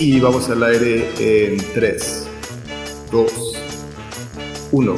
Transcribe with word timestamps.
Y 0.00 0.20
vamos 0.20 0.48
al 0.48 0.62
aire 0.62 1.08
en 1.18 1.58
3, 1.74 2.28
2, 3.10 3.32
1. 4.70 4.94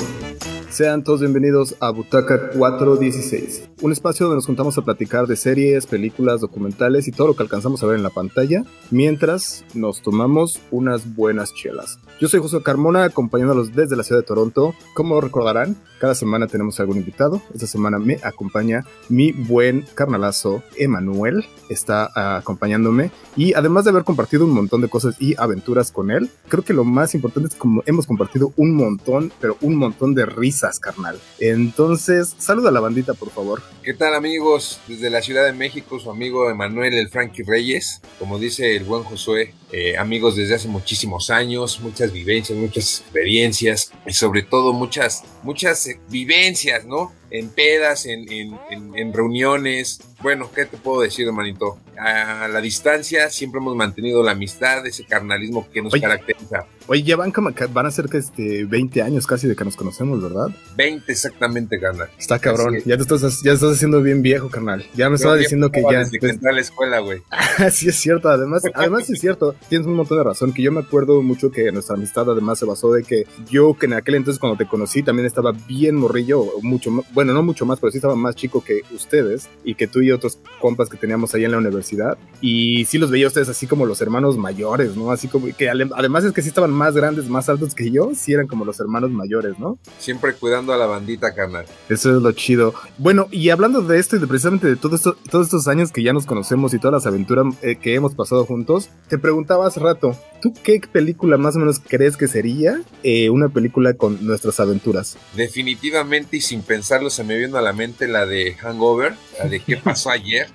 Sean 0.68 1.02
todos 1.02 1.20
bienvenidos 1.20 1.74
a 1.80 1.90
Butaca 1.90 2.50
416, 2.50 3.69
un 3.82 3.92
espacio 3.92 4.26
donde 4.26 4.36
nos 4.36 4.46
juntamos 4.46 4.76
a 4.76 4.82
platicar 4.82 5.26
de 5.26 5.36
series, 5.36 5.86
películas, 5.86 6.40
documentales 6.40 7.08
y 7.08 7.12
todo 7.12 7.28
lo 7.28 7.36
que 7.36 7.42
alcanzamos 7.42 7.82
a 7.82 7.86
ver 7.86 7.96
en 7.96 8.02
la 8.02 8.10
pantalla, 8.10 8.64
mientras 8.90 9.64
nos 9.74 10.02
tomamos 10.02 10.60
unas 10.70 11.14
buenas 11.14 11.54
chelas. 11.54 11.98
Yo 12.20 12.28
soy 12.28 12.40
José 12.40 12.62
Carmona, 12.62 13.04
acompañándolos 13.04 13.74
desde 13.74 13.96
la 13.96 14.02
ciudad 14.02 14.20
de 14.20 14.26
Toronto. 14.26 14.74
Como 14.94 15.20
recordarán, 15.20 15.76
cada 15.98 16.14
semana 16.14 16.46
tenemos 16.46 16.78
algún 16.80 16.98
invitado. 16.98 17.40
Esta 17.54 17.66
semana 17.66 17.98
me 17.98 18.18
acompaña 18.22 18.84
mi 19.08 19.32
buen 19.32 19.86
carnalazo 19.94 20.62
Emanuel, 20.76 21.46
está 21.70 22.10
ah, 22.14 22.36
acompañándome. 22.36 23.10
Y 23.36 23.54
además 23.54 23.84
de 23.84 23.90
haber 23.90 24.04
compartido 24.04 24.44
un 24.44 24.52
montón 24.52 24.82
de 24.82 24.88
cosas 24.88 25.16
y 25.20 25.34
aventuras 25.38 25.92
con 25.92 26.10
él, 26.10 26.30
creo 26.48 26.64
que 26.64 26.74
lo 26.74 26.84
más 26.84 27.14
importante 27.14 27.48
es 27.48 27.54
como 27.54 27.82
hemos 27.86 28.06
compartido 28.06 28.52
un 28.56 28.74
montón, 28.74 29.32
pero 29.40 29.56
un 29.62 29.76
montón 29.76 30.14
de 30.14 30.26
risas, 30.26 30.78
carnal. 30.80 31.18
Entonces, 31.38 32.34
saluda 32.38 32.68
a 32.68 32.72
la 32.72 32.80
bandita, 32.80 33.14
por 33.14 33.30
favor. 33.30 33.62
¿Qué 33.82 33.94
tal 33.94 34.14
amigos? 34.14 34.78
Desde 34.86 35.08
la 35.08 35.22
Ciudad 35.22 35.46
de 35.46 35.52
México, 35.52 35.98
su 35.98 36.10
amigo 36.10 36.50
Emanuel 36.50 36.92
el 36.92 37.08
Frankie 37.08 37.42
Reyes, 37.42 38.02
como 38.18 38.38
dice 38.38 38.76
el 38.76 38.84
buen 38.84 39.04
Josué, 39.04 39.54
eh, 39.72 39.96
amigos 39.96 40.36
desde 40.36 40.54
hace 40.54 40.68
muchísimos 40.68 41.30
años, 41.30 41.80
muchas 41.80 42.12
vivencias, 42.12 42.58
muchas 42.58 43.00
experiencias 43.00 43.90
y 44.06 44.12
sobre 44.12 44.42
todo 44.42 44.74
muchas, 44.74 45.24
muchas 45.42 45.86
eh, 45.86 45.98
vivencias, 46.08 46.84
¿no? 46.84 47.12
En 47.30 47.48
pedas, 47.48 48.06
en, 48.06 48.30
en, 48.30 48.58
en 48.94 49.12
reuniones, 49.12 50.00
bueno, 50.22 50.50
¿qué 50.54 50.66
te 50.66 50.76
puedo 50.76 51.00
decir, 51.00 51.26
hermanito? 51.26 51.78
A 51.98 52.48
la 52.48 52.60
distancia 52.60 53.28
siempre 53.30 53.60
hemos 53.60 53.76
mantenido 53.76 54.22
la 54.22 54.32
amistad, 54.32 54.86
ese 54.86 55.04
carnalismo 55.04 55.68
que 55.70 55.82
nos 55.82 55.92
caracteriza. 55.94 56.66
Oye, 56.86 57.02
ya 57.02 57.16
van, 57.16 57.32
van 57.72 57.86
a 57.86 57.90
ser 57.90 58.06
que 58.06 58.18
este 58.18 58.64
20 58.64 59.02
años 59.02 59.26
casi 59.26 59.46
de 59.46 59.54
que 59.54 59.64
nos 59.64 59.76
conocemos, 59.76 60.22
¿verdad? 60.22 60.48
20 60.76 61.12
exactamente, 61.12 61.78
carnal. 61.78 62.08
Está 62.18 62.38
cabrón. 62.38 62.78
Ya 62.84 62.96
te 62.96 63.02
estás, 63.02 63.42
ya 63.44 63.52
estás 63.52 63.74
haciendo 63.76 64.02
bien 64.02 64.22
viejo, 64.22 64.48
carnal. 64.48 64.84
Ya 64.94 65.08
me 65.08 65.16
estaba 65.16 65.36
diciendo 65.36 65.70
que 65.70 65.82
ya. 65.82 66.00
Desde 66.00 66.18
que 66.18 66.30
entré 66.30 66.50
a 66.50 66.52
la 66.54 66.60
escuela, 66.60 66.98
güey. 67.00 67.20
sí, 67.70 67.88
es 67.88 67.96
cierto. 67.96 68.28
Además, 68.28 68.62
además 68.74 69.08
es 69.10 69.20
cierto. 69.20 69.54
Tienes 69.68 69.86
un 69.86 69.94
montón 69.94 70.18
de 70.18 70.24
razón. 70.24 70.52
Que 70.52 70.62
yo 70.62 70.72
me 70.72 70.80
acuerdo 70.80 71.22
mucho 71.22 71.50
que 71.50 71.70
nuestra 71.70 71.96
amistad 71.96 72.28
además 72.30 72.58
se 72.58 72.64
basó 72.64 72.92
de 72.92 73.04
que 73.04 73.24
yo, 73.48 73.74
que 73.74 73.86
en 73.86 73.92
aquel 73.92 74.16
entonces 74.16 74.40
cuando 74.40 74.56
te 74.56 74.66
conocí, 74.66 75.02
también 75.02 75.26
estaba 75.26 75.52
bien 75.52 75.96
morrillo, 75.96 76.44
mucho 76.62 76.90
bueno, 77.12 77.19
no 77.24 77.42
mucho 77.42 77.66
más, 77.66 77.78
pero 77.80 77.90
sí 77.90 77.98
estaba 77.98 78.16
más 78.16 78.36
chico 78.36 78.62
que 78.62 78.80
ustedes 78.94 79.48
y 79.64 79.74
que 79.74 79.86
tú 79.86 80.00
y 80.00 80.12
otros 80.12 80.38
compas 80.60 80.88
que 80.88 80.96
teníamos 80.96 81.34
ahí 81.34 81.44
en 81.44 81.52
la 81.52 81.58
universidad. 81.58 82.18
Y 82.40 82.84
sí 82.86 82.98
los 82.98 83.10
veía 83.10 83.26
ustedes 83.26 83.48
así 83.48 83.66
como 83.66 83.86
los 83.86 84.00
hermanos 84.00 84.36
mayores, 84.36 84.96
¿no? 84.96 85.10
Así 85.10 85.28
como 85.28 85.46
que 85.56 85.68
además 85.68 86.24
es 86.24 86.32
que 86.32 86.42
sí 86.42 86.48
estaban 86.48 86.70
más 86.70 86.94
grandes, 86.94 87.28
más 87.28 87.48
altos 87.48 87.74
que 87.74 87.90
yo, 87.90 88.12
sí 88.14 88.32
eran 88.32 88.46
como 88.46 88.64
los 88.64 88.80
hermanos 88.80 89.10
mayores, 89.10 89.58
¿no? 89.58 89.78
Siempre 89.98 90.34
cuidando 90.34 90.72
a 90.72 90.76
la 90.76 90.86
bandita, 90.86 91.34
carnal. 91.34 91.66
Eso 91.88 92.16
es 92.16 92.22
lo 92.22 92.32
chido. 92.32 92.74
Bueno, 92.98 93.28
y 93.30 93.50
hablando 93.50 93.82
de 93.82 93.98
esto 93.98 94.16
y 94.16 94.18
de 94.18 94.26
precisamente 94.26 94.66
de 94.66 94.76
todo 94.76 94.96
esto, 94.96 95.16
todos 95.30 95.46
estos 95.46 95.68
años 95.68 95.92
que 95.92 96.02
ya 96.02 96.12
nos 96.12 96.26
conocemos 96.26 96.74
y 96.74 96.78
todas 96.78 97.04
las 97.04 97.06
aventuras 97.06 97.46
eh, 97.62 97.76
que 97.76 97.94
hemos 97.94 98.14
pasado 98.14 98.44
juntos, 98.44 98.90
te 99.08 99.18
preguntaba 99.18 99.66
hace 99.66 99.80
rato, 99.80 100.16
¿tú 100.40 100.52
qué 100.62 100.80
película 100.80 101.36
más 101.36 101.56
o 101.56 101.58
menos 101.58 101.80
crees 101.80 102.16
que 102.16 102.28
sería 102.28 102.82
eh, 103.02 103.30
una 103.30 103.48
película 103.48 103.94
con 103.94 104.24
nuestras 104.26 104.60
aventuras? 104.60 105.16
Definitivamente 105.34 106.36
y 106.36 106.40
sin 106.40 106.62
pensarlo 106.62 107.09
se 107.10 107.24
me 107.24 107.36
vino 107.36 107.58
a 107.58 107.62
la 107.62 107.72
mente 107.72 108.08
la 108.08 108.26
de 108.26 108.54
Hangover, 108.54 109.14
la 109.38 109.46
de 109.46 109.60
qué 109.60 109.76
pasó 109.76 110.10
ayer 110.10 110.48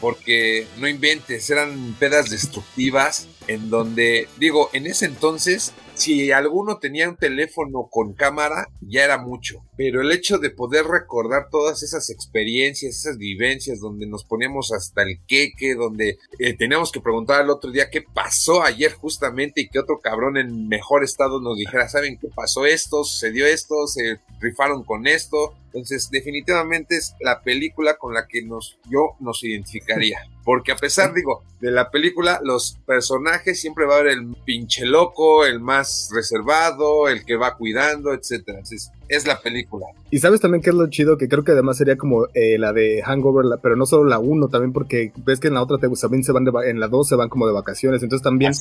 porque 0.00 0.66
no 0.78 0.88
inventes, 0.88 1.48
eran 1.50 1.94
pedas 1.98 2.30
destructivas 2.30 3.28
en 3.46 3.70
donde, 3.70 4.28
digo, 4.38 4.70
en 4.72 4.86
ese 4.86 5.06
entonces 5.06 5.72
si 5.98 6.30
alguno 6.30 6.78
tenía 6.78 7.08
un 7.08 7.16
teléfono 7.16 7.88
con 7.90 8.12
cámara, 8.12 8.68
ya 8.80 9.02
era 9.02 9.18
mucho. 9.18 9.64
Pero 9.76 10.00
el 10.00 10.12
hecho 10.12 10.38
de 10.38 10.50
poder 10.50 10.84
recordar 10.84 11.48
todas 11.50 11.82
esas 11.82 12.08
experiencias, 12.10 12.94
esas 12.94 13.18
vivencias, 13.18 13.80
donde 13.80 14.06
nos 14.06 14.24
poníamos 14.24 14.72
hasta 14.72 15.02
el 15.02 15.18
queque, 15.26 15.74
donde 15.74 16.18
eh, 16.38 16.56
teníamos 16.56 16.92
que 16.92 17.00
preguntar 17.00 17.40
al 17.40 17.50
otro 17.50 17.72
día 17.72 17.90
qué 17.90 18.02
pasó 18.02 18.62
ayer 18.62 18.92
justamente 18.92 19.60
y 19.60 19.68
que 19.68 19.80
otro 19.80 19.98
cabrón 20.00 20.36
en 20.36 20.68
mejor 20.68 21.02
estado 21.02 21.40
nos 21.40 21.58
dijera, 21.58 21.88
¿saben 21.88 22.16
qué 22.16 22.28
pasó 22.28 22.64
esto? 22.64 23.02
¿Sucedió 23.02 23.46
esto? 23.46 23.88
¿Se 23.88 24.20
rifaron 24.40 24.84
con 24.84 25.08
esto? 25.08 25.54
Entonces, 25.68 26.08
definitivamente 26.10 26.96
es 26.96 27.14
la 27.20 27.42
película 27.42 27.96
con 27.96 28.14
la 28.14 28.26
que 28.26 28.42
nos, 28.42 28.78
yo 28.90 29.16
nos 29.20 29.44
identificaría. 29.44 30.18
Porque 30.44 30.72
a 30.72 30.76
pesar, 30.76 31.12
digo, 31.12 31.44
de 31.60 31.70
la 31.70 31.90
película, 31.90 32.40
los 32.42 32.78
personajes 32.86 33.60
siempre 33.60 33.84
va 33.84 33.96
a 33.96 33.98
haber 33.98 34.12
el 34.12 34.34
pinche 34.46 34.86
loco, 34.86 35.44
el 35.44 35.60
más 35.60 36.10
reservado, 36.14 37.08
el 37.08 37.24
que 37.26 37.36
va 37.36 37.56
cuidando, 37.56 38.14
etcétera. 38.14 38.58
Entonces, 38.58 38.90
es 39.08 39.26
la 39.26 39.40
película. 39.40 39.86
Y 40.10 40.18
sabes 40.18 40.40
también 40.40 40.62
qué 40.62 40.70
es 40.70 40.76
lo 40.76 40.88
chido, 40.88 41.18
que 41.18 41.28
creo 41.28 41.44
que 41.44 41.52
además 41.52 41.76
sería 41.76 41.96
como 41.96 42.26
eh, 42.34 42.58
la 42.58 42.72
de 42.72 43.02
Hangover, 43.02 43.44
pero 43.62 43.76
no 43.76 43.86
solo 43.86 44.04
la 44.08 44.18
1, 44.18 44.48
también 44.48 44.72
porque 44.72 45.12
ves 45.24 45.40
que 45.40 45.48
en 45.48 45.54
la 45.54 45.62
otra 45.62 45.78
también 45.78 46.24
se 46.24 46.32
van 46.32 46.44
de, 46.44 46.52
en 46.66 46.80
la 46.80 46.88
2 46.88 47.08
se 47.08 47.16
van 47.16 47.28
como 47.28 47.46
de 47.46 47.52
vacaciones, 47.52 48.02
entonces 48.02 48.22
también 48.22 48.52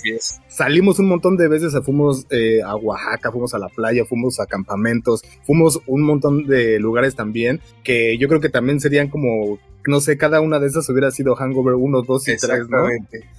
salimos 0.48 1.00
un 1.00 1.08
montón 1.08 1.38
de 1.38 1.48
veces, 1.48 1.74
fuimos 1.84 2.26
eh, 2.30 2.62
a 2.64 2.76
Oaxaca, 2.76 3.32
fuimos 3.32 3.54
a 3.54 3.60
la 3.60 3.70
playa, 3.70 4.06
fuimos 4.06 4.40
a 4.40 4.46
campamentos, 4.46 5.24
fuimos 5.44 5.82
un 5.86 6.02
montón 6.02 6.46
de 6.46 6.80
lugares 6.80 7.16
también, 7.16 7.62
que 7.84 8.18
yo 8.18 8.28
creo 8.28 8.42
que 8.42 8.50
también 8.50 8.80
serían 8.80 9.10
como 9.10 9.60
no 9.88 10.02
sé, 10.02 10.18
cada 10.18 10.42
una 10.42 10.60
de 10.60 10.68
esas 10.68 10.88
hubiera 10.90 11.12
sido 11.12 11.36
Hangover 11.36 11.76
1, 11.76 12.02
2 12.02 12.28
y 12.28 12.38
3, 12.38 12.70
¿no? 12.70 12.88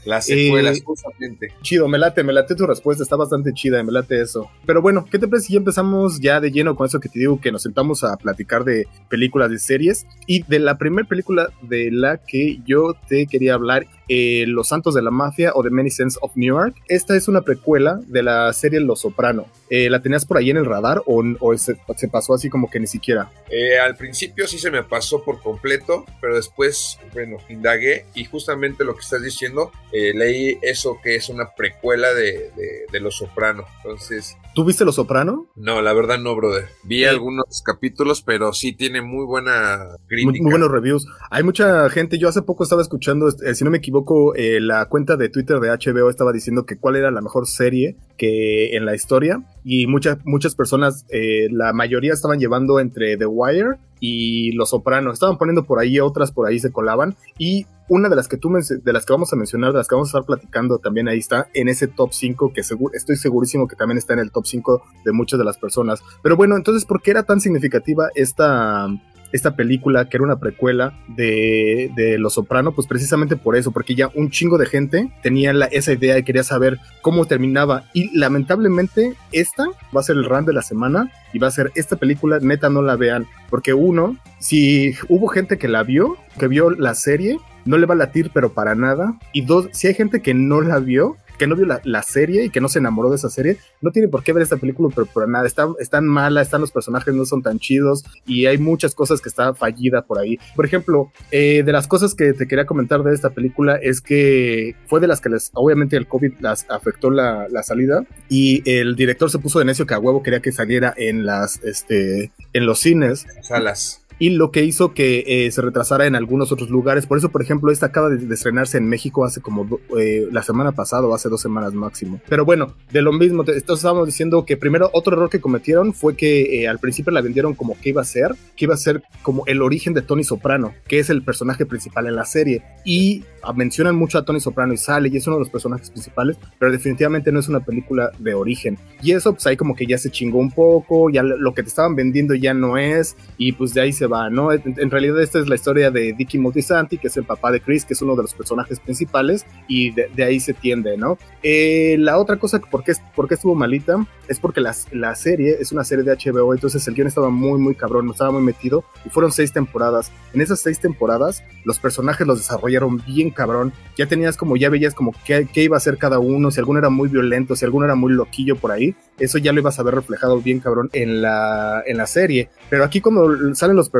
Las 0.04 0.26
secuelas, 0.26 0.82
justamente. 0.82 1.52
Chido, 1.62 1.88
me 1.88 1.98
late, 1.98 2.24
me 2.24 2.32
late 2.32 2.54
tu 2.54 2.66
respuesta, 2.66 3.02
está 3.02 3.16
bastante 3.16 3.52
chida, 3.52 3.82
me 3.82 3.92
late 3.92 4.20
eso. 4.20 4.50
Pero 4.66 4.82
bueno, 4.82 5.04
¿qué 5.10 5.18
te 5.18 5.28
parece 5.28 5.48
si 5.48 5.52
ya 5.54 5.58
empezamos 5.58 6.20
ya 6.20 6.40
de 6.40 6.50
lleno 6.50 6.76
con 6.76 6.86
eso 6.86 7.00
que 7.00 7.08
te 7.08 7.18
digo, 7.18 7.40
que 7.40 7.52
nos 7.52 7.62
sentamos 7.62 8.04
a 8.04 8.16
platicar 8.16 8.64
de 8.64 8.86
películas, 9.08 9.50
de 9.50 9.58
series? 9.58 10.06
Y 10.26 10.42
de 10.44 10.58
la 10.58 10.78
primera 10.78 11.06
película 11.06 11.50
de 11.62 11.90
la 11.90 12.18
que 12.18 12.60
yo 12.66 12.94
te 13.08 13.26
quería 13.26 13.54
hablar 13.54 13.86
eh, 14.08 14.44
Los 14.46 14.68
Santos 14.68 14.94
de 14.94 15.02
la 15.02 15.10
Mafia 15.10 15.52
o 15.54 15.62
The 15.62 15.70
Many 15.70 15.90
Sense 15.90 16.18
of 16.22 16.32
New 16.34 16.54
York. 16.54 16.76
Esta 16.88 17.16
es 17.16 17.28
una 17.28 17.42
precuela 17.42 18.00
de 18.06 18.22
la 18.22 18.52
serie 18.52 18.80
Los 18.80 19.00
Soprano. 19.00 19.46
Eh, 19.70 19.90
¿La 19.90 20.00
tenías 20.00 20.24
por 20.24 20.38
ahí 20.38 20.50
en 20.50 20.56
el 20.56 20.64
radar 20.64 21.02
o, 21.06 21.56
se, 21.56 21.76
pasó 22.10 22.34
así 22.34 22.48
como 22.48 22.70
que 22.70 22.80
ni 22.80 22.86
siquiera? 22.86 23.30
Eh, 23.50 23.78
al 23.78 23.96
principio 23.96 24.46
sí 24.46 24.58
se 24.58 24.70
me 24.70 24.82
pasó 24.82 25.22
por 25.22 25.40
completo, 25.42 26.04
pero 26.20 26.36
después, 26.36 26.98
bueno, 27.12 27.36
indagué 27.48 28.06
y 28.14 28.24
justamente 28.24 28.84
lo 28.84 28.94
que 28.94 29.00
estás 29.00 29.22
diciendo, 29.22 29.70
leí 29.92 30.58
eso 30.62 30.98
que 31.02 31.16
es 31.16 31.28
una 31.28 31.54
precuela 31.54 32.12
de, 32.14 32.50
de, 32.90 33.00
Los 33.00 33.16
Soprano. 33.16 33.64
Entonces... 33.78 34.36
¿Tú 34.58 34.64
viste 34.64 34.84
Los 34.84 34.96
Soprano? 34.96 35.46
No, 35.54 35.80
la 35.82 35.92
verdad 35.92 36.18
no, 36.18 36.34
brother. 36.34 36.64
Vi 36.82 37.04
algunos 37.04 37.62
capítulos, 37.64 38.22
pero 38.22 38.52
sí 38.52 38.72
tiene 38.72 39.02
muy 39.02 39.24
buena 39.24 39.86
crítica. 40.08 40.30
Muy, 40.32 40.40
muy, 40.40 40.50
buenos 40.50 40.72
reviews. 40.72 41.06
Hay 41.30 41.44
mucha 41.44 41.88
gente, 41.90 42.18
yo 42.18 42.28
hace 42.28 42.42
poco 42.42 42.64
estaba 42.64 42.82
escuchando, 42.82 43.30
si 43.30 43.62
no 43.62 43.70
me 43.70 43.78
equivoco, 43.78 44.34
eh, 44.34 44.58
la 44.60 44.86
cuenta 44.86 45.16
de 45.16 45.28
Twitter 45.28 45.60
de 45.60 45.68
HBO 45.68 46.10
estaba 46.10 46.32
diciendo 46.32 46.66
que 46.66 46.76
cuál 46.76 46.96
era 46.96 47.12
la 47.12 47.20
mejor 47.20 47.46
serie 47.46 47.98
que 48.16 48.76
en 48.76 48.84
la 48.84 48.96
historia 48.96 49.44
y 49.62 49.86
muchas 49.86 50.18
muchas 50.24 50.56
personas, 50.56 51.06
eh, 51.10 51.46
la 51.52 51.72
mayoría 51.72 52.12
estaban 52.12 52.40
llevando 52.40 52.80
entre 52.80 53.16
The 53.16 53.26
Wire 53.26 53.76
y 54.00 54.52
Los 54.52 54.70
Sopranos, 54.70 55.14
estaban 55.14 55.38
poniendo 55.38 55.64
por 55.64 55.78
ahí 55.78 56.00
otras 56.00 56.32
por 56.32 56.46
ahí 56.46 56.58
se 56.58 56.72
colaban 56.72 57.16
y 57.38 57.66
una 57.88 58.08
de 58.08 58.16
las 58.16 58.28
que 58.28 58.36
tú 58.36 58.50
de 58.50 58.92
las 58.92 59.06
que 59.06 59.12
vamos 59.12 59.32
a 59.32 59.36
mencionar, 59.36 59.72
de 59.72 59.78
las 59.78 59.88
que 59.88 59.94
vamos 59.94 60.08
a 60.08 60.18
estar 60.18 60.26
platicando 60.26 60.78
también 60.78 61.08
ahí 61.08 61.18
está 61.18 61.48
en 61.54 61.68
ese 61.68 61.88
top 61.88 62.12
5 62.12 62.52
que 62.52 62.60
estoy 62.60 63.16
segurísimo 63.16 63.66
que 63.66 63.76
también 63.76 63.98
está 63.98 64.12
en 64.12 64.20
el 64.20 64.30
top 64.30 64.46
5 64.46 64.82
de 65.04 65.12
muchas 65.12 65.38
de 65.38 65.44
las 65.44 65.58
personas. 65.58 66.02
Pero 66.22 66.36
bueno, 66.36 66.56
entonces 66.56 66.84
¿por 66.84 67.00
qué 67.00 67.12
era 67.12 67.22
tan 67.22 67.40
significativa 67.40 68.08
esta 68.14 68.88
esta 69.32 69.56
película 69.56 70.08
que 70.08 70.16
era 70.16 70.24
una 70.24 70.38
precuela 70.38 70.92
de, 71.08 71.90
de 71.96 72.18
Los 72.18 72.34
Soprano, 72.34 72.72
pues 72.72 72.86
precisamente 72.86 73.36
por 73.36 73.56
eso, 73.56 73.70
porque 73.70 73.94
ya 73.94 74.10
un 74.14 74.30
chingo 74.30 74.58
de 74.58 74.66
gente 74.66 75.10
tenía 75.22 75.52
la, 75.52 75.66
esa 75.66 75.92
idea 75.92 76.18
y 76.18 76.22
quería 76.22 76.42
saber 76.42 76.78
cómo 77.02 77.26
terminaba. 77.26 77.84
Y 77.92 78.16
lamentablemente 78.16 79.14
esta 79.32 79.66
va 79.94 80.00
a 80.00 80.04
ser 80.04 80.16
el 80.16 80.24
run 80.24 80.46
de 80.46 80.52
la 80.52 80.62
semana 80.62 81.12
y 81.32 81.38
va 81.38 81.48
a 81.48 81.52
ser 81.52 81.70
esta 81.74 81.96
película, 81.96 82.38
neta 82.40 82.68
no 82.70 82.82
la 82.82 82.96
vean, 82.96 83.26
porque 83.50 83.74
uno, 83.74 84.16
si 84.38 84.94
hubo 85.08 85.28
gente 85.28 85.58
que 85.58 85.68
la 85.68 85.82
vio, 85.82 86.16
que 86.38 86.48
vio 86.48 86.70
la 86.70 86.94
serie, 86.94 87.38
no 87.64 87.76
le 87.76 87.86
va 87.86 87.94
a 87.94 87.98
latir, 87.98 88.30
pero 88.32 88.52
para 88.52 88.74
nada. 88.74 89.18
Y 89.32 89.42
dos, 89.42 89.68
si 89.72 89.88
hay 89.88 89.94
gente 89.94 90.22
que 90.22 90.32
no 90.34 90.60
la 90.60 90.78
vio, 90.78 91.16
que 91.38 91.46
no 91.46 91.56
vio 91.56 91.66
la, 91.66 92.02
serie 92.02 92.44
y 92.44 92.50
que 92.50 92.60
no 92.60 92.68
se 92.68 92.78
enamoró 92.78 93.10
de 93.10 93.16
esa 93.16 93.30
serie, 93.30 93.58
no 93.80 93.90
tiene 93.90 94.08
por 94.08 94.22
qué 94.22 94.32
ver 94.32 94.42
esta 94.42 94.56
película, 94.56 94.92
pero 94.94 95.06
por 95.06 95.28
nada, 95.28 95.46
está, 95.46 95.68
están 95.78 96.06
mala, 96.06 96.42
están 96.42 96.60
los 96.60 96.72
personajes 96.72 97.14
no 97.14 97.24
son 97.24 97.42
tan 97.42 97.58
chidos 97.58 98.04
y 98.26 98.46
hay 98.46 98.58
muchas 98.58 98.94
cosas 98.94 99.20
que 99.20 99.28
está 99.28 99.54
fallida 99.54 100.02
por 100.02 100.18
ahí. 100.18 100.38
Por 100.56 100.64
ejemplo, 100.64 101.12
eh, 101.30 101.62
de 101.64 101.72
las 101.72 101.86
cosas 101.86 102.14
que 102.14 102.32
te 102.32 102.46
quería 102.46 102.66
comentar 102.66 103.02
de 103.02 103.14
esta 103.14 103.30
película 103.30 103.76
es 103.76 104.00
que 104.00 104.74
fue 104.86 105.00
de 105.00 105.06
las 105.06 105.20
que 105.20 105.28
les, 105.28 105.50
obviamente 105.54 105.96
el 105.96 106.06
COVID 106.06 106.34
las 106.40 106.66
afectó 106.68 107.10
la, 107.10 107.46
salida 107.62 108.04
y 108.28 108.62
el 108.70 108.94
director 108.94 109.30
se 109.30 109.38
puso 109.38 109.58
de 109.58 109.64
necio 109.64 109.84
que 109.84 109.92
a 109.92 109.98
huevo 109.98 110.22
quería 110.22 110.40
que 110.40 110.52
saliera 110.52 110.94
en 110.96 111.26
las, 111.26 111.62
este, 111.64 112.30
en 112.52 112.66
los 112.66 112.78
cines. 112.78 113.26
Salas 113.42 114.07
y 114.18 114.30
lo 114.30 114.50
que 114.50 114.64
hizo 114.64 114.92
que 114.94 115.24
eh, 115.26 115.50
se 115.50 115.62
retrasara 115.62 116.06
en 116.06 116.14
algunos 116.14 116.52
otros 116.52 116.70
lugares. 116.70 117.06
Por 117.06 117.18
eso, 117.18 117.30
por 117.30 117.42
ejemplo, 117.42 117.70
esta 117.70 117.86
acaba 117.86 118.08
de, 118.10 118.34
estrenarse 118.34 118.78
en 118.78 118.88
México 118.88 119.24
hace 119.24 119.40
como 119.40 119.78
eh, 119.98 120.26
la 120.32 120.42
semana 120.42 120.72
pasada 120.72 121.06
o 121.06 121.14
hace 121.14 121.28
dos 121.28 121.40
semanas 121.40 121.74
máximo. 121.74 122.20
Pero 122.28 122.44
bueno, 122.44 122.74
de 122.90 123.02
lo 123.02 123.12
mismo, 123.12 123.42
entonces 123.42 123.64
estábamos 123.66 124.06
diciendo 124.06 124.44
que 124.44 124.56
primero 124.56 124.90
otro 124.92 125.14
error 125.14 125.30
que 125.30 125.40
cometieron 125.40 125.94
fue 125.94 126.16
que 126.16 126.66
al 126.68 126.78
principio 126.78 127.12
la 127.12 127.20
vendieron 127.20 127.54
como 127.54 127.78
que 127.80 127.90
iba 127.90 128.02
a 128.02 128.04
ser, 128.04 128.34
que 128.56 128.64
iba 128.64 128.74
a 128.74 128.78
ser 128.78 129.02
como 129.22 129.44
el 129.46 129.62
origen 129.62 129.94
de 129.94 130.02
Tony 130.02 130.24
Soprano, 130.24 130.74
que 130.86 130.98
es 130.98 131.10
el 131.10 131.22
personaje 131.22 131.66
principal 131.66 132.06
en 132.06 132.16
la 132.16 132.24
serie. 132.24 132.62
Y 132.84 133.24
mencionan 133.54 133.96
mucho 133.96 134.18
a 134.18 134.24
Tony 134.24 134.40
Soprano 134.40 134.72
y 134.72 134.76
sale 134.76 135.08
y 135.08 135.16
es 135.16 135.26
uno 135.26 135.36
de 135.36 135.40
los 135.40 135.50
personajes 135.50 135.90
principales, 135.90 136.36
pero 136.58 136.72
definitivamente 136.72 137.32
no 137.32 137.40
es 137.40 137.48
una 137.48 137.60
película 137.60 138.10
de 138.18 138.34
origen. 138.34 138.78
Y 139.02 139.12
eso 139.12 139.32
pues 139.32 139.46
ahí 139.46 139.56
como 139.56 139.74
que 139.74 139.86
ya 139.86 139.98
se 139.98 140.10
chingó 140.10 140.38
un 140.38 140.50
poco, 140.50 141.10
ya 141.10 141.22
lo 141.22 141.54
que 141.54 141.62
te 141.62 141.68
estaban 141.68 141.94
vendiendo 141.94 142.34
ya 142.34 142.54
no 142.54 142.76
es 142.76 143.16
y 143.36 143.52
pues 143.52 143.74
de 143.74 143.82
ahí 143.82 143.92
se 143.92 144.06
va, 144.08 144.30
¿no? 144.30 144.52
En, 144.52 144.90
realidad 144.90 145.20
esta 145.20 145.38
es 145.38 145.48
la 145.48 145.54
historia 145.54 145.90
de 145.90 146.12
Dicky 146.12 146.38
Multisanti, 146.38 146.98
que 146.98 147.08
es 147.08 147.16
el 147.16 147.24
papá 147.24 147.52
de 147.52 147.60
Chris, 147.60 147.84
que 147.84 147.94
es 147.94 148.02
uno 148.02 148.16
de 148.16 148.22
los 148.22 148.34
personajes 148.34 148.80
principales 148.80 149.46
y 149.68 149.90
de, 149.90 150.24
ahí 150.24 150.40
se 150.40 150.54
tiende, 150.54 150.96
¿no? 150.96 151.18
Eh, 151.42 151.96
la 151.98 152.18
otra 152.18 152.36
cosa, 152.36 152.60
¿por 152.60 152.82
qué, 152.82 152.92
por 153.14 153.28
qué 153.28 153.34
estuvo 153.34 153.54
malita? 153.54 154.06
Es 154.28 154.40
porque 154.40 154.60
la, 154.60 154.74
la 154.92 155.14
serie 155.14 155.56
es 155.60 155.72
una 155.72 155.84
serie 155.84 156.04
de 156.04 156.16
HBO, 156.16 156.52
entonces 156.54 156.86
el 156.88 156.94
guion 156.94 157.06
estaba 157.06 157.30
muy, 157.30 157.58
muy 157.58 157.74
cabrón, 157.74 158.08
estaba 158.10 158.30
muy 158.30 158.42
metido 158.42 158.84
y 159.04 159.10
fueron 159.10 159.32
seis 159.32 159.52
temporadas. 159.52 160.10
En 160.32 160.40
esas 160.40 160.60
seis 160.60 160.80
temporadas 160.80 161.42
los 161.64 161.78
personajes 161.78 162.26
los 162.26 162.38
desarrollaron 162.38 163.02
bien 163.06 163.30
cabrón. 163.30 163.72
Ya 163.96 164.06
tenías 164.06 164.36
como, 164.36 164.56
ya 164.56 164.70
veías 164.70 164.94
como 164.94 165.12
qué, 165.24 165.46
iba 165.54 165.76
a 165.76 165.80
ser 165.80 165.98
cada 165.98 166.18
uno, 166.18 166.50
si 166.50 166.60
alguno 166.60 166.78
era 166.78 166.88
muy 166.88 167.08
violento, 167.08 167.56
si 167.56 167.64
alguno 167.64 167.84
era 167.84 167.94
muy 167.94 168.12
loquillo 168.12 168.56
por 168.56 168.72
ahí. 168.72 168.94
Eso 169.18 169.38
ya 169.38 169.52
lo 169.52 169.60
ibas 169.60 169.78
a 169.78 169.82
ver 169.82 169.94
reflejado 169.94 170.40
bien 170.40 170.60
cabrón 170.60 170.88
en 170.92 171.20
la, 171.22 171.82
en 171.86 171.96
la 171.96 172.06
serie. 172.06 172.48
Pero 172.70 172.84
aquí 172.84 173.00
cuando 173.00 173.54
salen 173.54 173.76
los 173.76 173.90
personajes, 173.90 173.97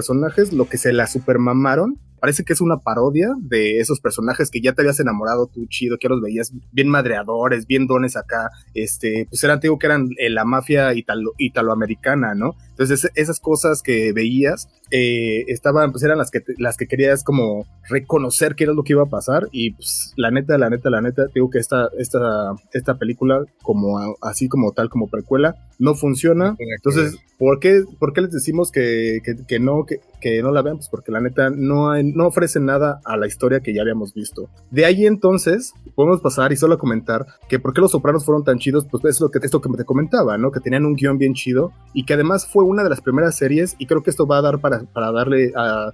lo 0.52 0.68
que 0.68 0.78
se 0.78 0.92
la 0.92 1.06
supermamaron 1.06 1.98
parece 2.18 2.44
que 2.44 2.52
es 2.52 2.60
una 2.60 2.78
parodia 2.78 3.28
de 3.40 3.78
esos 3.80 4.00
personajes 4.00 4.50
que 4.50 4.60
ya 4.60 4.72
te 4.72 4.82
habías 4.82 5.00
enamorado 5.00 5.46
tú 5.46 5.66
chido, 5.66 5.98
que 5.98 6.08
los 6.08 6.20
veías 6.20 6.52
bien 6.72 6.88
madreadores, 6.88 7.66
bien 7.66 7.86
dones 7.86 8.16
acá, 8.16 8.50
este, 8.74 9.26
pues 9.30 9.42
eran, 9.44 9.60
digo 9.60 9.78
que 9.78 9.86
eran 9.86 10.08
eh, 10.18 10.30
la 10.30 10.44
mafia 10.44 10.94
italo, 10.94 11.32
italoamericana, 11.38 12.34
¿no? 12.34 12.56
Entonces 12.70 13.10
esas 13.14 13.40
cosas 13.40 13.82
que 13.82 14.12
veías 14.12 14.68
eh, 14.90 15.44
estaban, 15.48 15.90
pues 15.92 16.04
eran 16.04 16.18
las 16.18 16.30
que, 16.30 16.42
las 16.58 16.76
que 16.76 16.86
querías 16.86 17.24
como 17.24 17.66
reconocer 17.88 18.54
qué 18.54 18.64
era 18.64 18.72
lo 18.72 18.84
que 18.84 18.92
iba 18.92 19.02
a 19.02 19.06
pasar 19.06 19.48
y 19.52 19.72
pues 19.72 20.12
la 20.16 20.30
neta, 20.30 20.58
la 20.58 20.70
neta, 20.70 20.90
la 20.90 21.00
neta, 21.00 21.26
digo 21.34 21.50
que 21.50 21.58
esta, 21.58 21.88
esta, 21.98 22.54
esta 22.72 22.98
película 22.98 23.44
como 23.62 24.16
así 24.22 24.48
como 24.48 24.72
tal, 24.72 24.88
como 24.88 25.08
precuela, 25.08 25.56
no 25.78 25.94
funciona. 25.94 26.56
Entonces, 26.76 27.18
¿por 27.38 27.60
qué, 27.60 27.84
por 27.98 28.12
qué 28.12 28.22
les 28.22 28.32
decimos 28.32 28.70
que, 28.70 29.20
que, 29.24 29.36
que 29.46 29.58
no, 29.58 29.84
que, 29.84 30.00
que 30.20 30.42
no 30.42 30.50
la 30.50 30.62
vean? 30.62 30.76
Pues 30.76 30.88
porque 30.88 31.12
la 31.12 31.20
neta 31.20 31.50
no 31.50 31.90
hay 31.90 32.04
no 32.04 32.26
ofrece 32.26 32.60
nada 32.60 33.00
a 33.04 33.16
la 33.16 33.26
historia 33.26 33.60
que 33.60 33.74
ya 33.74 33.82
habíamos 33.82 34.14
visto. 34.14 34.48
De 34.70 34.84
ahí 34.84 35.06
entonces 35.06 35.74
podemos 35.94 36.20
pasar 36.20 36.52
y 36.52 36.56
solo 36.56 36.78
comentar 36.78 37.26
que 37.48 37.58
por 37.58 37.72
qué 37.72 37.80
los 37.80 37.92
sopranos 37.92 38.24
fueron 38.24 38.44
tan 38.44 38.58
chidos, 38.58 38.86
pues 38.90 39.04
es 39.04 39.20
lo 39.20 39.30
que, 39.30 39.38
esto 39.42 39.60
que 39.60 39.68
te 39.76 39.84
comentaba, 39.84 40.38
¿no? 40.38 40.50
Que 40.50 40.60
tenían 40.60 40.84
un 40.84 40.94
guion 40.94 41.18
bien 41.18 41.34
chido 41.34 41.72
y 41.92 42.04
que 42.04 42.14
además 42.14 42.46
fue 42.46 42.64
una 42.64 42.82
de 42.82 42.90
las 42.90 43.00
primeras 43.00 43.36
series 43.36 43.74
y 43.78 43.86
creo 43.86 44.02
que 44.02 44.10
esto 44.10 44.26
va 44.26 44.38
a 44.38 44.42
dar 44.42 44.60
para, 44.60 44.82
para 44.92 45.12
darle 45.12 45.52
a, 45.56 45.92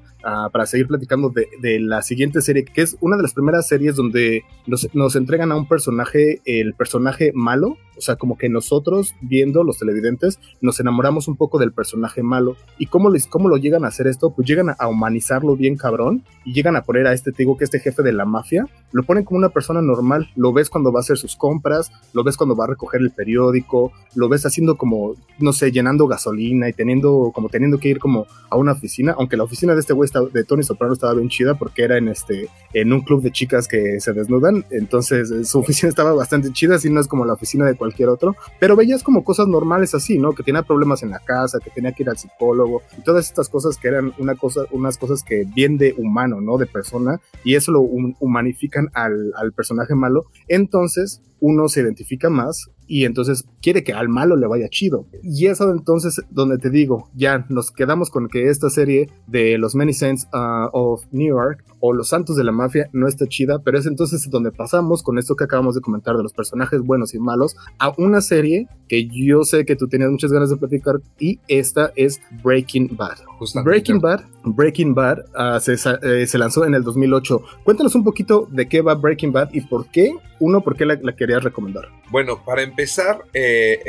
para 0.51 0.67
seguir 0.67 0.87
platicando 0.87 1.31
de, 1.31 1.49
de, 1.61 1.81
la 1.81 2.03
siguiente 2.03 2.41
serie, 2.41 2.65
que 2.65 2.83
es 2.83 2.97
una 3.01 3.17
de 3.17 3.23
las 3.23 3.35
primeras 3.35 3.67
series 3.67 3.97
donde 3.97 4.43
nos, 4.67 4.89
nos 4.95 5.17
entregan 5.17 5.53
a 5.53 5.57
un 5.57 5.69
personaje, 5.69 6.41
el 6.45 6.75
personaje 6.75 7.33
malo, 7.35 7.77
o 7.97 8.01
sea, 8.01 8.17
como 8.17 8.37
que 8.37 8.49
nosotros, 8.49 9.15
viendo 9.21 9.65
los 9.65 9.79
televidentes, 9.79 10.39
nos 10.61 10.81
enamoramos 10.81 11.29
un 11.29 11.37
poco 11.37 11.59
del 11.59 11.73
personaje 11.73 12.23
malo. 12.23 12.57
¿Y 12.79 12.87
cómo, 12.87 13.11
les, 13.11 13.27
cómo 13.27 13.49
lo 13.49 13.57
llegan 13.57 13.85
a 13.85 13.89
hacer 13.89 14.07
esto? 14.07 14.31
Pues 14.31 14.49
llegan 14.49 14.75
a, 14.79 14.89
humanizarlo 14.89 15.57
bien 15.57 15.77
cabrón 15.77 16.25
y 16.45 16.53
llegan 16.53 16.77
a 16.77 16.83
poner 16.83 17.07
a 17.07 17.13
este, 17.13 17.33
te 17.33 17.39
digo 17.39 17.57
que 17.57 17.65
este 17.65 17.81
jefe 17.81 18.03
de 18.03 18.13
la 18.13 18.25
mafia, 18.25 18.67
lo 18.93 19.03
ponen 19.03 19.25
como 19.25 19.39
una 19.39 19.49
persona 19.49 19.83
normal. 19.83 20.31
Lo 20.37 20.53
ves 20.53 20.71
cuando 20.71 20.93
va 20.93 21.01
a 21.01 21.03
hacer 21.03 21.17
sus 21.17 21.37
compras, 21.37 21.91
lo 22.13 22.23
ves 22.23 22.37
cuando 22.37 22.57
va 22.57 22.65
a 22.65 22.69
recoger 22.69 23.01
el 23.01 23.11
periódico, 23.11 23.93
lo 24.15 24.29
ves 24.29 24.47
haciendo 24.47 24.77
como, 24.77 25.15
no 25.39 25.53
sé, 25.53 25.73
llenando 25.73 26.07
gasolina 26.07 26.69
y 26.69 26.73
teniendo, 26.73 27.33
como 27.35 27.49
teniendo 27.49 27.79
que 27.79 27.89
ir 27.89 27.99
como 27.99 28.27
a 28.51 28.57
una 28.57 28.73
oficina, 28.73 29.15
aunque 29.19 29.37
la 29.37 29.45
oficina 29.45 29.75
de 29.75 29.81
este 29.81 29.93
güey 29.93 30.09
de 30.33 30.45
Tony 30.45 30.63
Soprano 30.63 30.95
estaba 30.95 31.15
bien 31.15 31.29
chida 31.29 31.55
porque 31.55 31.83
era 31.83 31.99
en 31.99 32.09
este, 32.09 32.49
en 32.73 32.93
un 32.93 33.01
club 33.01 33.23
de 33.23 33.33
chicas 33.33 33.67
que 33.67 34.01
se 34.01 34.13
desnudan, 34.13 34.65
entonces 34.71 35.31
eh, 35.31 35.45
su 35.45 35.59
oficina 35.65 35.89
estaba 35.89 36.13
bastante 36.13 36.53
chida, 36.53 36.77
así 36.77 36.91
no 36.91 37.01
es 37.01 37.09
como 37.09 37.25
la 37.25 37.35
oficina 37.35 37.67
de 37.67 37.75
cualquier 37.85 38.09
otro, 38.09 38.35
pero 38.59 38.77
veías 38.77 39.03
como 39.03 39.25
cosas 39.25 39.47
normales 39.47 39.95
así, 39.95 40.19
¿no? 40.19 40.33
Que 40.33 40.43
tenía 40.43 40.63
problemas 40.63 41.03
en 41.03 41.11
la 41.11 41.19
casa, 41.19 41.59
que 41.61 41.69
tenía 41.69 41.93
que 41.93 42.03
ir 42.03 42.09
al 42.09 42.17
psicólogo 42.17 42.81
y 42.97 43.03
todas 43.03 43.27
estas 43.27 43.51
cosas 43.51 43.77
que 43.77 43.89
eran 43.89 44.15
una 44.17 44.37
cosa, 44.37 44.63
unas 44.71 44.97
cosas 44.97 45.23
que 45.23 45.45
bien 45.45 45.77
de 45.77 45.95
humano, 45.99 46.41
¿no? 46.41 46.57
De 46.57 46.67
persona 46.67 47.21
y 47.45 47.57
eso 47.57 47.73
lo 47.73 47.81
humanifican 47.81 48.89
al, 48.95 49.35
al 49.37 49.53
personaje 49.53 49.95
malo. 49.95 50.25
Entonces, 50.49 51.21
uno 51.45 51.69
se 51.69 51.83
identifica 51.83 52.31
más 52.31 52.71
y 52.87 53.05
entonces 53.05 53.45
quiere 53.61 53.85
que 53.85 53.93
al 53.93 54.09
malo 54.09 54.35
le 54.35 54.47
vaya 54.47 54.69
chido. 54.71 55.07
Y 55.23 55.47
eso 55.47 55.71
entonces 55.71 56.23
donde 56.31 56.57
te 56.57 56.71
digo, 56.71 57.11
ya 57.15 57.45
nos 57.51 57.71
quedamos 57.71 58.09
con 58.09 58.29
que 58.29 58.49
esta 58.49 58.71
serie 58.71 59.11
de 59.27 59.59
los 59.59 59.75
Many 59.75 59.93
Saints 59.93 60.27
uh, 60.33 60.69
of 60.73 61.05
New 61.13 61.29
York 61.29 61.63
o 61.81 61.93
los 61.93 62.09
Santos 62.09 62.37
de 62.37 62.45
la 62.45 62.53
Mafia 62.53 62.89
no 62.95 63.07
está 63.07 63.27
chida, 63.27 63.59
pero 63.63 63.79
es 63.79 63.85
entonces 63.85 64.31
donde 64.31 64.53
pasamos 64.53 65.03
con 65.03 65.19
esto 65.19 65.37
que 65.37 65.45
acabamos 65.45 65.75
de 65.75 65.83
comentar 65.83 66.17
de 66.17 66.23
los 66.23 66.33
personajes 66.33 66.81
buenos 66.81 67.13
y 67.15 67.19
malos 67.19 67.57
a 67.79 67.93
una 67.99 68.23
serie 68.23 68.67
que 68.89 69.07
yo 69.07 69.45
sé 69.45 69.67
que 69.67 69.77
tú 69.77 69.87
tenías 69.87 70.11
muchas 70.11 70.33
ganas 70.33 70.49
de 70.49 70.57
platicar 70.57 71.03
y 71.19 71.41
esta 71.47 71.93
es 71.95 72.23
Breaking 72.43 72.97
Bad. 72.97 73.19
Breaking 73.65 74.01
Bad, 74.01 74.23
Breaking 74.45 74.95
Bad 74.95 75.19
uh, 75.35 75.61
se, 75.61 75.75
eh, 75.75 76.27
se, 76.27 76.39
lanzó 76.39 76.65
en 76.65 76.75
el 76.75 76.83
2008. 76.83 77.43
Cuéntanos 77.65 77.95
un 77.95 78.05
poquito 78.05 78.49
de 78.51 78.69
qué 78.69 78.81
va 78.81 78.95
Breaking 78.95 79.33
Bad 79.33 79.51
y 79.53 79.61
por 79.63 79.87
qué, 79.91 80.15
uno, 80.41 80.63
por 80.63 80.77
qué 80.77 80.87
la, 80.87 80.99
la 81.03 81.15
recomendar. 81.41 81.89
Bueno, 82.11 82.45
para 82.45 82.63
empezar, 82.63 83.25
eh, 83.33 83.81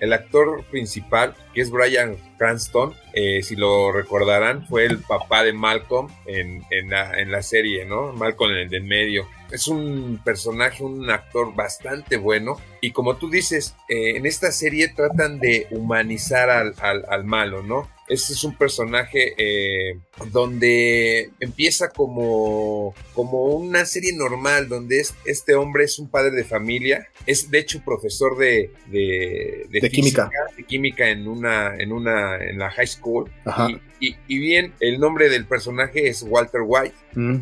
el, 0.00 0.12
actor 0.12 0.64
principal, 0.70 1.34
que 1.52 1.60
es 1.60 1.70
Brian 1.70 2.16
Cranston, 2.38 2.94
eh, 3.14 3.42
si 3.42 3.56
lo 3.56 3.92
recordarán, 3.92 4.66
fue 4.66 4.86
el 4.86 4.98
papá 4.98 5.44
de 5.44 5.52
Malcolm 5.52 6.08
en, 6.26 6.62
la, 6.88 7.42
serie, 7.42 7.84
¿no? 7.84 8.12
Malcolm 8.12 8.52
en 8.52 8.58
el 8.58 8.68
de 8.68 8.80
medio. 8.80 9.28
Es 9.50 9.68
un 9.68 10.20
personaje, 10.24 10.82
un 10.82 11.10
actor 11.10 11.54
bastante 11.54 12.16
bueno. 12.16 12.58
Y 12.80 12.92
como 12.92 13.16
tú 13.16 13.28
dices, 13.28 13.74
eh, 13.88 14.16
en 14.16 14.26
esta 14.26 14.50
serie 14.50 14.88
tratan 14.88 15.38
de 15.40 15.66
humanizar 15.70 16.48
al, 16.50 16.74
al 16.80 17.24
malo, 17.24 17.62
¿no? 17.62 17.88
Este 18.12 18.34
es 18.34 18.44
un 18.44 18.54
personaje 18.54 19.32
eh, 19.38 19.98
donde 20.32 21.30
empieza 21.40 21.88
como, 21.88 22.94
como 23.14 23.44
una 23.44 23.86
serie 23.86 24.12
normal, 24.12 24.68
donde 24.68 25.02
este 25.24 25.54
hombre 25.54 25.84
es 25.84 25.98
un 25.98 26.10
padre 26.10 26.32
de 26.32 26.44
familia, 26.44 27.08
es 27.26 27.50
de 27.50 27.60
hecho 27.60 27.82
profesor 27.82 28.36
de, 28.36 28.70
de, 28.90 29.90
química, 29.90 30.30
de 30.54 30.64
química 30.64 31.08
en 31.08 31.26
una, 31.42 31.74
en 31.76 31.92
una, 31.92 32.36
en 32.36 32.58
la 32.58 32.70
high 32.70 32.86
school. 32.86 33.30
Y, 34.00 34.16
y, 34.26 34.38
bien, 34.38 34.72
el 34.80 34.98
nombre 34.98 35.28
del 35.28 35.44
personaje 35.44 36.08
es 36.08 36.24
Walter 36.26 36.62
White. 36.64 36.94
Mm, 37.14 37.38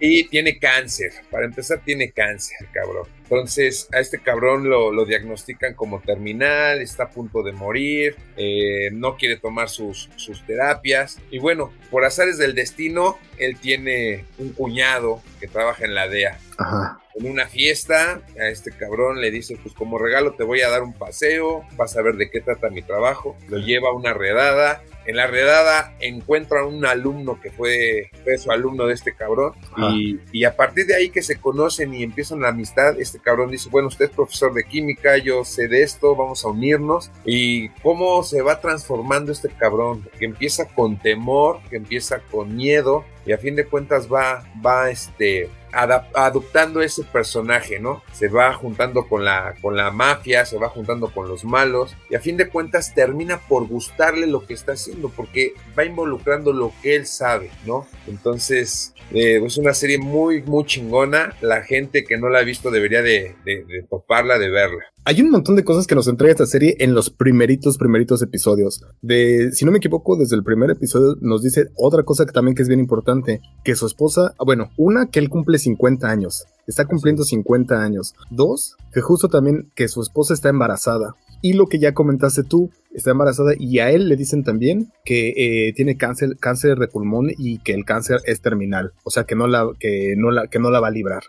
y 0.00 0.24
tiene 0.28 0.58
cáncer. 0.58 1.12
Para 1.30 1.46
empezar, 1.46 1.80
tiene 1.84 2.10
cáncer, 2.10 2.66
cabrón. 2.72 3.06
Entonces, 3.30 3.88
a 3.92 4.00
este 4.00 4.20
cabrón 4.20 4.70
lo, 4.70 5.04
diagnostican 5.04 5.74
como 5.74 6.00
terminal, 6.00 6.80
está 6.80 7.04
a 7.04 7.10
punto 7.10 7.42
de 7.42 7.52
morir, 7.52 8.16
eh, 8.38 8.88
no 8.90 9.16
quiere 9.16 9.36
tomar 9.36 9.68
sus, 9.68 10.08
sus 10.16 10.46
terapias. 10.46 11.18
Y 11.30 11.38
bueno, 11.38 11.70
por 11.90 12.06
azares 12.06 12.38
del 12.38 12.54
destino, 12.54 13.18
él 13.36 13.58
tiene 13.58 14.24
un 14.38 14.54
cuñado 14.54 15.22
que 15.40 15.46
trabaja 15.46 15.84
en 15.84 15.94
la 15.94 16.08
DEA. 16.08 16.38
Ajá. 16.56 17.00
En 17.16 17.30
una 17.30 17.46
fiesta, 17.46 18.22
a 18.40 18.48
este 18.48 18.72
cabrón 18.72 19.20
le 19.20 19.30
dice, 19.30 19.58
pues 19.62 19.74
como 19.74 19.98
regalo 19.98 20.32
te 20.32 20.44
voy 20.44 20.62
a 20.62 20.70
dar 20.70 20.82
un 20.82 20.94
paseo, 20.94 21.64
vas 21.76 21.96
a 21.96 22.02
ver 22.02 22.14
de 22.14 22.30
qué 22.30 22.40
trata 22.40 22.70
mi 22.70 22.80
trabajo. 22.80 23.36
Lo 23.48 23.58
lleva 23.58 23.90
a 23.90 23.92
una 23.92 24.14
redada, 24.14 24.82
en 25.08 25.16
la 25.16 25.26
redada 25.26 25.94
encuentra 26.00 26.60
a 26.60 26.66
un 26.66 26.84
alumno 26.84 27.40
que 27.40 27.50
fue, 27.50 28.10
su 28.36 28.52
alumno 28.52 28.86
de 28.86 28.92
este 28.92 29.14
cabrón. 29.14 29.54
Y, 29.78 30.20
y, 30.32 30.44
a 30.44 30.54
partir 30.54 30.84
de 30.84 30.94
ahí 30.94 31.08
que 31.08 31.22
se 31.22 31.40
conocen 31.40 31.94
y 31.94 32.02
empiezan 32.02 32.40
la 32.40 32.48
amistad, 32.48 33.00
este 33.00 33.18
cabrón 33.18 33.50
dice, 33.50 33.70
bueno, 33.70 33.88
usted 33.88 34.04
es 34.04 34.10
profesor 34.10 34.52
de 34.52 34.64
química, 34.64 35.16
yo 35.16 35.46
sé 35.46 35.66
de 35.66 35.82
esto, 35.82 36.14
vamos 36.14 36.44
a 36.44 36.48
unirnos 36.48 37.10
y 37.24 37.70
cómo 37.80 38.22
se 38.22 38.42
va 38.42 38.60
transformando 38.60 39.32
este 39.32 39.48
cabrón, 39.48 40.06
que 40.18 40.26
empieza 40.26 40.68
con 40.68 40.98
temor, 40.98 41.60
que 41.70 41.76
empieza 41.76 42.20
con 42.30 42.54
miedo 42.54 43.06
y 43.24 43.32
a 43.32 43.38
fin 43.38 43.56
de 43.56 43.64
cuentas 43.64 44.12
va, 44.12 44.44
va 44.64 44.90
este, 44.90 45.48
adoptando 45.72 46.80
ese 46.80 47.04
personaje, 47.04 47.78
¿no? 47.78 48.02
Se 48.12 48.28
va 48.28 48.52
juntando 48.54 49.06
con 49.08 49.24
la, 49.24 49.54
con 49.60 49.76
la 49.76 49.90
mafia, 49.90 50.44
se 50.44 50.58
va 50.58 50.68
juntando 50.68 51.08
con 51.08 51.28
los 51.28 51.44
malos 51.44 51.96
y 52.10 52.14
a 52.14 52.20
fin 52.20 52.36
de 52.36 52.48
cuentas 52.48 52.94
termina 52.94 53.38
por 53.38 53.66
gustarle 53.66 54.26
lo 54.26 54.46
que 54.46 54.54
está 54.54 54.72
haciendo 54.72 55.08
porque 55.08 55.52
va 55.78 55.84
involucrando 55.84 56.52
lo 56.52 56.72
que 56.82 56.96
él 56.96 57.06
sabe, 57.06 57.50
¿no? 57.66 57.86
Entonces 58.06 58.94
eh, 59.12 59.40
es 59.44 59.56
una 59.56 59.74
serie 59.74 59.98
muy, 59.98 60.42
muy 60.42 60.64
chingona. 60.64 61.34
La 61.40 61.62
gente 61.62 62.04
que 62.04 62.18
no 62.18 62.28
la 62.28 62.40
ha 62.40 62.44
visto 62.44 62.70
debería 62.70 63.02
de, 63.02 63.36
de, 63.44 63.64
de 63.64 63.82
toparla, 63.88 64.38
de 64.38 64.50
verla. 64.50 64.84
Hay 65.08 65.22
un 65.22 65.30
montón 65.30 65.56
de 65.56 65.64
cosas 65.64 65.86
que 65.86 65.94
nos 65.94 66.06
entrega 66.06 66.32
esta 66.32 66.44
serie 66.44 66.76
en 66.80 66.92
los 66.92 67.08
primeritos, 67.08 67.78
primeritos 67.78 68.20
episodios. 68.20 68.82
De, 69.00 69.52
si 69.52 69.64
no 69.64 69.72
me 69.72 69.78
equivoco, 69.78 70.18
desde 70.18 70.36
el 70.36 70.44
primer 70.44 70.68
episodio 70.68 71.16
nos 71.22 71.42
dice 71.42 71.68
otra 71.76 72.02
cosa 72.02 72.26
que 72.26 72.32
también 72.32 72.54
que 72.54 72.60
es 72.60 72.68
bien 72.68 72.78
importante, 72.78 73.40
que 73.64 73.74
su 73.74 73.86
esposa, 73.86 74.34
ah, 74.38 74.44
bueno, 74.44 74.68
una, 74.76 75.06
que 75.06 75.18
él 75.18 75.30
cumple 75.30 75.58
50 75.58 76.06
años, 76.10 76.44
está 76.68 76.84
cumpliendo 76.84 77.24
50 77.24 77.82
años. 77.82 78.14
Dos, 78.30 78.76
que 78.92 79.00
justo 79.00 79.28
también 79.28 79.70
que 79.74 79.88
su 79.88 80.00
esposa 80.02 80.34
está 80.34 80.48
embarazada. 80.48 81.16
Y 81.40 81.54
lo 81.54 81.66
que 81.66 81.78
ya 81.78 81.94
comentaste 81.94 82.42
tú, 82.42 82.70
está 82.92 83.10
embarazada 83.12 83.52
y 83.58 83.78
a 83.78 83.90
él 83.90 84.08
le 84.08 84.16
dicen 84.16 84.44
también 84.44 84.92
que 85.04 85.32
eh, 85.36 85.72
tiene 85.72 85.96
cáncer, 85.96 86.36
cáncer 86.38 86.78
de 86.78 86.88
pulmón 86.88 87.30
y 87.36 87.58
que 87.58 87.72
el 87.72 87.84
cáncer 87.84 88.20
es 88.24 88.40
terminal, 88.40 88.92
o 89.04 89.10
sea 89.10 89.24
que 89.24 89.36
no 89.36 89.46
la, 89.46 89.70
que 89.78 90.14
no 90.16 90.30
la, 90.30 90.48
que 90.48 90.58
no 90.58 90.70
la 90.70 90.80
va 90.80 90.88
a 90.88 90.90
librar. 90.90 91.22